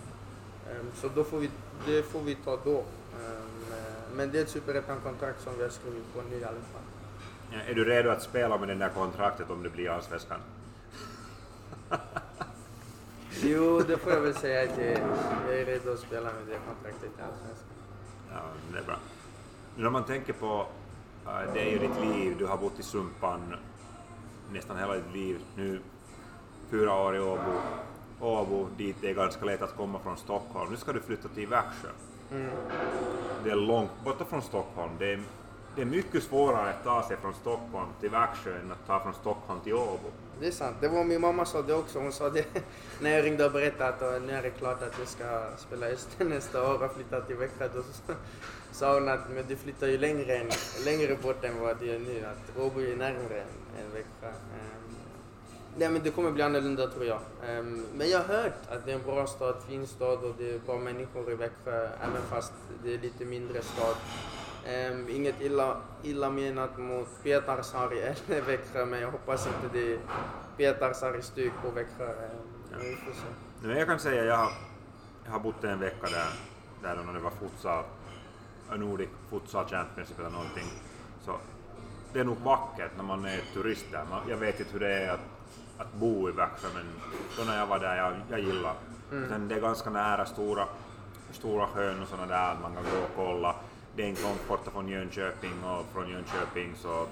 Ehm, 0.71 0.91
så 0.95 1.07
då 1.15 1.23
får 1.23 1.37
vi, 1.37 1.49
det 1.85 2.03
får 2.03 2.21
vi 2.21 2.35
ta 2.35 2.57
då. 2.63 2.77
Ehm, 2.77 3.50
men 4.21 4.31
det 4.31 4.37
är 4.37 4.41
ett 4.41 4.49
superettan-kontrakt 4.49 5.41
som 5.41 5.53
vi 5.57 5.63
har 5.63 5.69
skrivit 5.69 6.13
på 6.13 6.21
nu 6.29 6.35
i 6.35 6.43
alla 6.43 6.53
fall. 6.53 6.81
Ja, 7.51 7.57
Är 7.69 7.73
du 7.73 7.85
redo 7.85 8.09
att 8.09 8.21
spela 8.21 8.57
med 8.57 8.67
det 8.67 8.75
där 8.75 8.89
kontraktet 8.89 9.49
om 9.49 9.63
det 9.63 9.69
blir 9.69 9.89
Allsvenskan? 9.89 10.39
Jo, 13.43 13.79
det 13.87 13.97
får 13.97 14.13
jag 14.13 14.21
väl 14.21 14.35
säga 14.35 14.71
att 14.71 14.77
jag 14.77 14.87
är. 14.87 15.03
Jag 15.47 15.59
är 15.59 15.65
redo 15.65 15.93
att 15.93 15.99
spela 15.99 16.23
med 16.23 16.47
det 16.47 16.59
kontraktet 16.67 17.09
i 17.19 17.21
Allsvenskan. 17.21 17.67
Ja, 18.31 18.41
det 18.71 18.77
är 18.77 18.83
bra. 18.83 18.97
När 19.75 19.89
man 19.89 20.03
tänker 20.03 20.33
på, 20.33 20.67
äh, 21.25 21.53
det 21.53 21.59
är 21.59 21.71
ju 21.71 21.79
ditt 21.79 21.99
liv, 22.01 22.35
du 22.39 22.45
har 22.45 22.57
bott 22.57 22.79
i 22.79 22.83
Sumpan 22.83 23.55
nästan 24.51 24.77
hela 24.77 24.93
ditt 24.93 25.13
liv. 25.13 25.39
Nu 25.55 25.81
fyra 26.69 26.93
år 26.93 27.15
i 27.15 27.19
Åbo, 27.19 27.61
Åbo 28.19 28.67
dit 28.77 28.95
det 29.01 29.09
är 29.09 29.13
ganska 29.13 29.45
lätt 29.45 29.61
att 29.61 29.75
komma 29.75 29.99
från 29.99 30.17
Stockholm. 30.17 30.71
Nu 30.71 30.77
ska 30.77 30.93
du 30.93 31.01
flytta 31.01 31.27
till 31.27 31.47
Växjö. 31.47 31.89
Det 33.43 33.51
är 33.51 33.55
långt 33.55 33.91
borta 34.03 34.25
från 34.25 34.41
Stockholm. 34.41 34.91
Det 34.99 35.13
är, 35.13 35.23
det 35.75 35.81
är 35.81 35.85
mycket 35.85 36.23
svårare 36.23 36.69
att 36.69 36.83
ta 36.83 37.07
sig 37.07 37.17
från 37.17 37.33
Stockholm 37.33 37.87
till 37.99 38.09
Växjö 38.09 38.59
än 38.59 38.71
att 38.71 38.87
ta 38.87 38.99
från 38.99 39.13
Stockholm 39.13 39.59
till 39.63 39.73
Åbo. 39.73 40.11
Det 40.39 40.47
är 40.47 40.51
sant. 40.51 40.77
Det 40.81 40.87
var 40.87 41.03
min 41.03 41.21
mamma 41.21 41.45
sa 41.45 41.61
det 41.61 41.73
också. 41.73 41.99
Hon 41.99 42.11
sa 42.11 42.29
det 42.29 42.45
när 43.01 43.09
jag 43.09 43.25
ringde 43.25 43.45
och 43.45 43.51
berättade 43.51 44.15
att 44.15 44.21
nu 44.21 44.33
är 44.33 44.41
det 44.41 44.49
klart 44.49 44.83
att 44.83 44.99
jag 44.99 45.07
ska 45.07 45.49
spela 45.57 45.85
Öster 45.85 46.25
nästa 46.25 46.71
år 46.71 46.83
och 46.83 46.95
flytta 46.95 47.21
till 47.21 47.35
Växjö. 47.35 47.69
Då 47.73 47.83
sa 48.71 48.93
hon 48.93 49.09
att 49.09 49.29
men 49.29 49.45
du 49.47 49.55
flyttar 49.55 49.87
ju 49.87 49.97
längre, 49.97 50.37
än, 50.37 50.49
längre 50.85 51.15
bort 51.15 51.43
än 51.43 51.61
vad 51.61 51.79
du 51.79 51.85
gör 51.85 51.99
nu. 51.99 52.25
Att 52.25 52.57
Åbo 52.57 52.79
är 52.79 52.95
närmare 52.95 53.43
än 53.79 53.91
Växjö. 53.93 54.27
Eh, 54.27 54.80
Nej 55.77 55.89
men 55.89 56.03
det 56.03 56.09
kommer 56.11 56.31
bli 56.31 56.43
annorlunda 56.43 56.87
tror 56.87 57.05
jag. 57.05 57.19
Ehm, 57.47 57.85
Men 57.93 58.09
jag 58.09 58.19
har 58.19 58.25
hört 58.35 58.53
att 58.69 58.85
det 58.85 58.91
är 58.91 58.95
en 58.95 59.03
bra 59.03 59.27
stad, 59.27 59.55
fin 59.67 59.87
stad 59.87 60.23
och 60.23 60.35
det 60.37 60.53
är 60.55 60.59
bra 60.59 60.77
människor 60.77 61.31
i 61.31 61.35
Växjö 61.35 61.89
även 62.03 62.21
fast 62.29 62.53
det 62.83 62.93
är 62.93 62.97
lite 62.97 63.25
mindre 63.25 63.61
stad. 63.61 63.95
Ehm, 64.65 65.09
inget 65.09 65.41
illa, 65.41 65.77
illa 66.03 66.29
menat 66.29 66.77
mot 66.77 67.07
Pietarsaari 67.23 67.99
eller 68.01 68.41
Växjö 68.47 68.85
men 68.85 69.01
jag 69.01 69.11
hoppas 69.11 69.47
inte 69.47 69.77
det 69.77 69.93
är 69.93 69.99
Pietarsaari 70.57 71.21
stug 71.21 71.51
på 71.63 71.69
Växjö. 71.71 72.13
Får 73.05 73.11
se. 73.13 73.67
Men 73.67 73.77
jag 73.77 73.87
kan 73.87 73.99
säga, 73.99 74.23
jag 74.23 74.35
har, 74.37 74.51
jag 75.25 75.31
har 75.31 75.39
bott 75.39 75.63
en 75.63 75.79
vecka 75.79 76.07
där, 76.09 76.27
där 76.81 77.03
när 77.03 77.13
det 77.13 77.19
var 77.19 77.31
futsal, 77.31 77.83
Nordic 78.75 79.09
Futsal 79.29 79.65
Championship 79.65 80.19
eller 80.19 80.29
någonting. 80.29 80.65
Så 81.25 81.35
det 82.13 82.19
är 82.19 82.23
nog 82.23 82.37
vackert 82.37 82.91
när 82.97 83.03
man 83.03 83.25
är 83.25 83.41
turist 83.53 83.85
där. 83.91 84.05
Man, 84.09 84.29
jag 84.29 84.37
vet 84.37 84.59
inte 84.59 84.71
hur 84.73 84.79
det 84.79 84.93
är 84.93 85.09
att, 85.13 85.19
att 85.81 85.93
bo 85.93 86.29
i 86.29 86.31
Växjö 86.31 86.67
men 86.73 86.85
då 87.37 87.43
när 87.43 87.57
jag 87.57 87.67
var 87.67 87.79
där, 87.79 87.95
jag, 87.95 88.13
jag 88.29 88.39
gillar. 88.39 88.73
Sen 89.09 89.47
det 89.47 89.55
är 89.55 89.59
ganska 89.59 89.89
nära 89.89 90.25
stora, 90.25 90.65
stora 91.31 91.67
sjön 91.67 92.01
och 92.01 92.07
sådana 92.07 92.27
där, 92.27 92.57
man 92.61 92.73
kan 92.73 92.83
gå 92.83 92.97
och 92.97 93.11
kolla. 93.15 93.55
Det 93.95 94.03
är 94.03 94.07
inte 94.07 94.21
långt 94.21 94.47
borta 94.47 94.71
från 94.71 94.89
Jönköping 94.89 95.63
och 95.63 95.85
från 95.93 96.09
Jönköping 96.09 96.75
så 96.75 97.07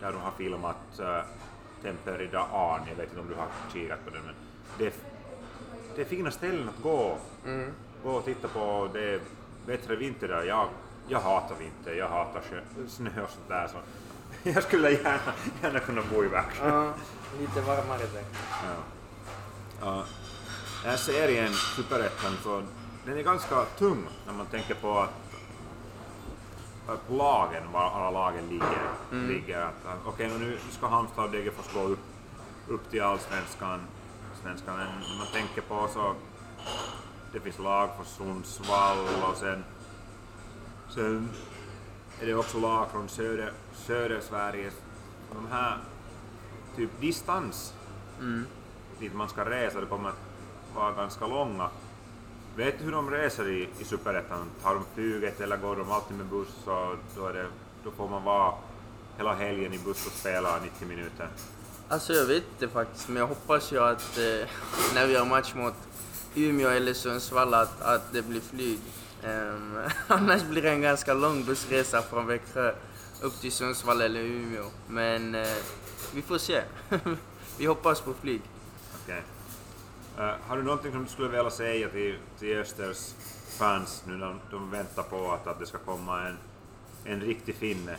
där 0.00 0.12
de 0.12 0.20
har 0.20 0.30
filmat 0.30 1.00
uh, 1.00 1.20
Temperida 1.82 2.40
Arn, 2.52 2.82
jag 2.88 2.96
vet 2.96 3.08
inte 3.08 3.20
om 3.20 3.28
du 3.28 3.34
har 3.34 3.48
kikat 3.72 4.04
på 4.04 4.10
den 4.10 4.22
men 4.24 4.34
det 4.78 4.86
är, 4.86 4.92
det 5.94 6.00
är 6.00 6.04
fina 6.04 6.30
ställen 6.30 6.68
att 6.68 6.82
gå, 6.82 7.18
gå 8.04 8.10
och 8.10 8.24
titta 8.24 8.48
på. 8.48 8.88
Det 8.92 9.14
är 9.14 9.20
bättre 9.66 9.96
vinter 9.96 10.28
där. 10.28 10.42
Jag, 10.42 10.68
jag 11.08 11.20
hatar 11.20 11.56
vinter, 11.58 11.94
jag 11.94 12.08
hatar 12.08 12.42
snö 12.88 13.22
och 13.22 13.30
sånt 13.30 13.48
där. 13.48 13.68
Så 13.68 13.76
jag 14.54 14.62
skulle 14.62 14.90
gärna, 14.90 15.32
gärna 15.62 15.78
kunna 15.80 16.02
bo 16.12 16.24
i 16.24 16.28
Växjö. 16.28 16.68
Ja, 16.68 16.92
lite 17.40 17.60
varmare 17.60 17.98
där. 17.98 18.24
Ja. 18.62 18.74
Ja. 19.80 20.04
Den 20.82 20.90
här 20.90 20.96
serien, 20.96 21.52
Superettan, 21.76 22.36
så 22.42 22.62
den 23.06 23.18
är 23.18 23.22
ganska 23.22 23.64
tung 23.64 24.08
när 24.26 24.32
man 24.32 24.46
tänker 24.46 24.74
på 24.74 24.98
att 24.98 25.26
att 26.88 27.10
lagen, 27.10 27.72
var 27.72 27.90
alla 27.90 28.10
lagen 28.10 28.48
ligger. 28.48 28.78
ligger 29.10 29.60
att, 29.60 29.86
att, 29.86 29.98
Okej, 30.04 30.26
okay, 30.26 30.38
nu 30.38 30.58
ska 30.70 30.86
Halmstad 30.86 31.24
och 31.24 31.30
Degerfors 31.30 31.74
gå 31.74 31.80
upp, 31.80 31.98
upp 32.68 32.90
till 32.90 33.02
allsvenskan. 33.02 33.80
Svenskan, 34.42 34.76
men 34.76 34.86
när 34.86 35.18
man 35.18 35.26
tänker 35.32 35.60
på 35.60 35.88
så 35.92 36.14
det 37.32 37.40
finns 37.40 37.58
lag 37.58 37.90
från 37.96 38.06
Sundsvall 38.06 38.98
och 39.30 39.36
sen, 39.36 39.64
sen 40.94 41.28
är 42.20 42.26
det 42.26 42.34
också 42.34 42.60
lag 42.60 42.90
från 42.90 43.08
söder, 43.08 43.52
söder 43.74 44.20
Sverige. 44.20 44.70
De 45.34 45.46
här 45.50 45.78
typ 46.76 46.90
distans 47.00 47.74
dit 49.00 49.14
man 49.14 49.28
ska 49.28 49.44
resa, 49.44 49.80
det 49.80 49.86
kommer 49.86 50.08
att 50.08 50.20
vara 50.74 50.92
ganska 50.92 51.26
långa. 51.26 51.70
Vet 52.56 52.78
du 52.78 52.84
hur 52.84 52.92
de 52.92 53.10
reser 53.10 53.48
i, 53.48 53.68
i 53.78 53.84
Superettan? 53.84 54.50
Tar 54.62 54.74
de 54.74 54.84
flyget 54.94 55.40
eller 55.40 55.56
går 55.56 55.76
de 55.76 55.90
alltid 55.90 56.16
med 56.16 56.26
buss? 56.26 56.66
Och 56.66 56.96
då, 57.16 57.32
det, 57.32 57.46
då 57.84 57.90
får 57.90 58.08
man 58.08 58.24
vara 58.24 58.54
hela 59.16 59.34
helgen 59.34 59.72
i 59.72 59.78
buss 59.78 60.06
och 60.06 60.12
spela 60.12 60.58
90 60.58 60.88
minuter. 60.88 61.28
Alltså 61.88 62.12
jag 62.12 62.26
vet 62.26 62.44
inte 62.52 62.68
faktiskt, 62.68 63.08
men 63.08 63.16
jag 63.16 63.26
hoppas 63.26 63.72
ju 63.72 63.78
att 63.78 64.18
eh, 64.18 64.48
när 64.94 65.06
vi 65.06 65.16
har 65.16 65.26
match 65.26 65.54
mot 65.54 65.74
Umeå 66.34 66.68
eller 66.68 66.94
Sundsvall 66.94 67.54
att, 67.54 67.82
att 67.82 68.12
det 68.12 68.22
blir 68.22 68.40
flyg. 68.40 68.80
Ehm, 69.22 69.78
annars 70.08 70.42
blir 70.42 70.62
det 70.62 70.70
en 70.70 70.82
ganska 70.82 71.14
lång 71.14 71.44
bussresa 71.44 72.02
från 72.02 72.26
Växjö 72.26 72.72
upp 73.22 73.40
till 73.40 73.52
Sundsvall 73.52 74.00
eller 74.00 74.20
Umeå. 74.20 74.64
Men 74.88 75.34
eh, 75.34 75.56
vi 76.14 76.22
får 76.22 76.38
se. 76.38 76.62
vi 77.58 77.66
hoppas 77.66 78.00
på 78.00 78.14
flyg. 78.14 78.40
Okej. 79.02 79.22
Eh, 80.18 80.34
har 80.48 80.56
du 80.56 80.62
någonting 80.62 80.92
som 80.92 81.04
du 81.04 81.10
skulle 81.10 81.28
vilja 81.28 81.50
säga 81.50 81.88
till, 81.88 82.18
till 82.38 82.58
Östers 82.58 83.14
fans 83.58 84.02
nu 84.06 84.16
när 84.16 84.36
de 84.50 84.70
väntar 84.70 85.02
på 85.02 85.32
att, 85.32 85.46
att 85.46 85.58
det 85.58 85.66
ska 85.66 85.78
komma 85.78 86.28
en, 86.28 86.36
en 87.04 87.20
riktig 87.20 87.54
finne? 87.54 87.96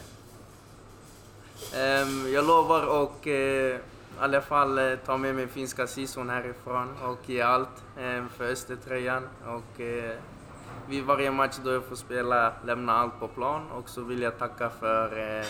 Ehm, 1.76 2.34
jag 2.34 2.46
lovar 2.46 2.86
och 2.86 3.28
eh, 3.28 3.80
alla 4.20 4.42
fall 4.42 4.78
eh, 4.78 4.96
ta 5.06 5.18
med 5.18 5.36
mig 5.36 5.48
finska 5.48 5.88
sisun 5.88 6.30
härifrån 6.30 6.96
och 7.04 7.30
ge 7.30 7.42
allt 7.42 7.84
eh, 7.98 8.26
för 8.38 8.52
Östertröjan. 8.52 9.30
Och 9.46 9.82
eh, 9.82 10.18
vid 10.88 11.06
varje 11.06 11.32
match 11.32 11.58
då 11.64 11.72
jag 11.72 11.84
får 11.84 11.96
spela 11.96 12.54
lämna 12.66 12.94
allt 12.94 13.20
på 13.20 13.28
plan 13.28 13.72
och 13.72 13.90
så 13.90 14.02
vill 14.02 14.22
jag 14.22 14.38
tacka 14.38 14.70
för 14.70 15.38
eh, 15.40 15.46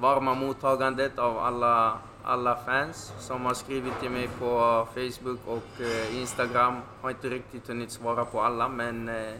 varma 0.00 0.34
mottagandet 0.34 1.18
av 1.18 1.38
alla, 1.38 1.98
alla 2.24 2.56
fans 2.56 3.12
som 3.18 3.44
har 3.44 3.54
skrivit 3.54 4.00
till 4.00 4.10
mig 4.10 4.28
på 4.38 4.86
Facebook 4.94 5.40
och 5.46 5.80
eh, 5.80 6.20
Instagram. 6.20 6.80
Har 7.00 7.10
inte 7.10 7.28
riktigt 7.28 7.68
hunnit 7.68 7.90
svara 7.90 8.24
på 8.24 8.40
alla 8.40 8.68
men 8.68 9.08
eh, 9.08 9.34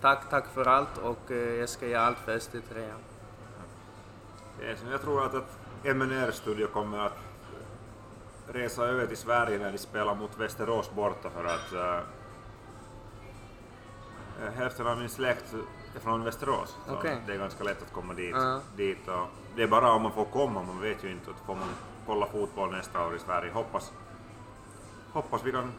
tack, 0.00 0.30
tack 0.30 0.44
för 0.54 0.64
allt 0.64 0.98
och 0.98 1.30
eh, 1.30 1.54
jag 1.54 1.68
ska 1.68 1.86
göra 1.86 2.02
allt 2.02 2.18
för 2.18 2.32
Östertrean. 2.32 2.98
Eh, 4.60 4.90
jag 4.90 5.00
tror 5.00 5.24
att, 5.24 5.34
att 5.34 5.58
MNR-studio 5.82 6.66
kommer 6.66 6.98
att 6.98 7.18
eh, 8.48 8.52
resa 8.52 8.86
över 8.86 9.06
till 9.06 9.16
Sverige 9.16 9.58
när 9.58 9.72
de 9.72 9.78
spelar 9.78 10.14
mot 10.14 10.38
Västerås 10.38 10.90
borta 10.94 11.30
för 11.30 11.44
att 11.44 11.72
äh, 11.72 12.00
hälften 14.56 14.86
av 14.86 14.98
min 14.98 15.08
släkt 15.08 15.54
är 15.96 16.00
från 16.00 16.24
Västerås. 16.24 16.76
Så 16.86 16.94
Okej. 16.94 17.22
det 17.26 17.32
är 17.32 17.38
ganska 17.38 17.64
lätt 17.64 17.82
att 17.82 17.92
komma 17.92 18.14
dit. 18.14 18.34
Ja. 18.34 18.60
dit 18.76 19.08
och 19.08 19.28
det 19.56 19.62
är 19.62 19.66
bara 19.66 19.92
om 19.92 20.02
man 20.02 20.12
får 20.12 20.24
komma, 20.24 20.62
man 20.62 20.80
vet 20.80 21.04
ju 21.04 21.10
inte. 21.10 21.30
Att 21.30 21.46
får 21.46 21.54
man 21.54 21.68
kolla 22.06 22.26
fotboll 22.26 22.70
nästa 22.70 23.06
år 23.06 23.16
i 23.16 23.18
Sverige. 23.18 23.52
Hoppas, 23.52 23.92
hoppas 25.12 25.44
vi 25.44 25.52
kan 25.52 25.72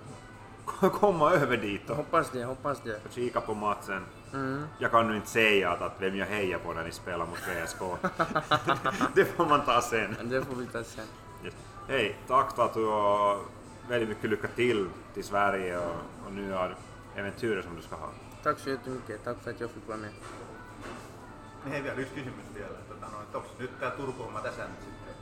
komma 0.91 1.31
över 1.31 1.57
dit 1.57 1.89
och 1.89 1.95
Hoppas 1.95 2.29
det, 2.29 2.43
hoppas 2.43 2.81
det. 2.83 2.99
kika 3.09 3.41
på 3.41 3.53
matchen. 3.53 4.05
Mm. 4.33 4.63
Jag 4.79 4.91
kan 4.91 5.07
nu 5.07 5.15
inte 5.15 5.29
säga 5.29 5.69
att, 5.71 5.81
att 5.81 5.95
vem 5.99 6.15
jag 6.15 6.25
hejar 6.25 6.59
på 6.59 6.73
när 6.73 6.83
ni 6.83 6.91
spelar 6.91 7.25
mot 7.25 7.39
VSK. 7.39 7.79
det 9.15 9.25
får 9.25 9.45
man 9.45 9.65
ta 9.65 9.81
sen. 9.81 10.15
Det 10.23 10.41
får 10.45 10.55
vi 10.55 10.65
ta 10.65 10.83
sen. 10.83 11.05
Yes. 11.45 11.53
Hej, 11.87 12.17
tack 12.27 12.55
Tatu 12.55 12.85
och 12.85 13.39
väldigt 13.89 14.09
mycket 14.09 14.29
lycka 14.29 14.47
till 14.47 14.89
till 15.13 15.23
Sverige 15.23 15.77
och, 15.77 15.95
och 16.25 16.33
nya 16.33 16.69
äventyr 17.15 17.61
som 17.61 17.75
du 17.75 17.81
ska 17.81 17.95
ha. 17.95 18.09
Tack 18.43 18.59
så 18.59 18.69
jättemycket. 18.69 19.23
Tack 19.23 19.39
för 19.43 19.51
att 19.51 19.59
jag 19.59 19.69
fick 19.71 19.87
vara 19.87 19.97
med. 19.97 20.09
Niin 21.63 21.71
hei, 21.71 21.83
vielä 21.83 21.95
yksi 21.99 22.13
kysymys 22.15 22.45
vielä. 22.53 22.67
Tota, 22.89 23.05
no, 23.05 23.21
että 23.21 23.37
onko 23.37 23.49
nyt 23.59 23.79
tämä 23.79 23.91
Turku-homma 23.91 24.39
tässä 24.41 24.61
nyt 24.63 24.79
sitten? 24.79 25.15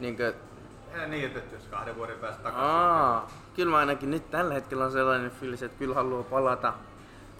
Niinkö, 0.00 0.34
Ja 0.96 1.06
niin, 1.08 1.24
että 1.36 1.54
jos 1.56 1.64
kahden 1.70 1.96
vuoden 1.96 2.18
päästä 2.18 2.42
takaisin. 2.42 2.70
aa, 2.70 3.30
kyllä 3.54 3.70
mä 3.70 3.76
ainakin 3.76 4.10
nyt 4.10 4.30
tällä 4.30 4.54
hetkellä 4.54 4.84
on 4.84 4.92
sellainen 4.92 5.30
fiilis, 5.30 5.62
että 5.62 5.78
kyllä 5.78 5.94
haluaa 5.94 6.22
palata 6.22 6.72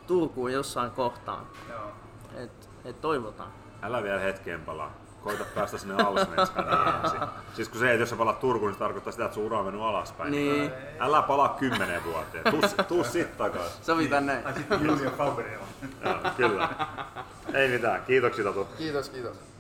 Turkuun 0.06 0.52
jossain 0.52 0.90
kohtaan. 0.90 1.46
Joo. 1.70 1.92
Et, 2.34 2.68
et 2.84 3.00
toivotaan. 3.00 3.50
Älä 3.82 4.02
vielä 4.02 4.20
hetkeen 4.20 4.60
palaa. 4.60 4.92
Koita 5.22 5.44
päästä 5.54 5.78
sinne 5.78 6.04
Allsvenskan 6.04 6.64
ensin. 7.04 7.20
Siis 7.54 7.68
kun 7.68 7.80
se, 7.80 7.90
että 7.92 8.02
jos 8.02 8.10
sä 8.10 8.16
palaat 8.16 8.40
Turkuun, 8.40 8.68
niin 8.68 8.74
se 8.74 8.78
tarkoittaa 8.78 9.12
sitä, 9.12 9.24
että 9.24 9.34
sun 9.34 9.44
ura 9.44 9.58
on 9.58 9.64
mennyt 9.64 9.82
alaspäin. 9.82 10.30
Niin. 10.30 10.72
Älä 11.00 11.22
palaa 11.22 11.48
kymmenen 11.48 12.04
vuoteen. 12.04 12.44
Tuu, 12.50 12.84
tuu 12.88 13.04
sit 13.04 13.36
takas. 13.36 13.86
Sovitaan 13.86 14.26
näin. 14.26 14.46
Ai 14.46 14.52
sitten 14.54 14.86
Julia 14.86 15.10
Fauberilla. 15.10 15.66
Joo, 16.04 16.14
kyllä. 16.36 16.68
Ei 17.54 17.68
mitään. 17.68 18.02
Kiitoksia 18.04 18.44
Tatu. 18.44 18.64
Kiitos, 18.64 19.08
kiitos. 19.08 19.51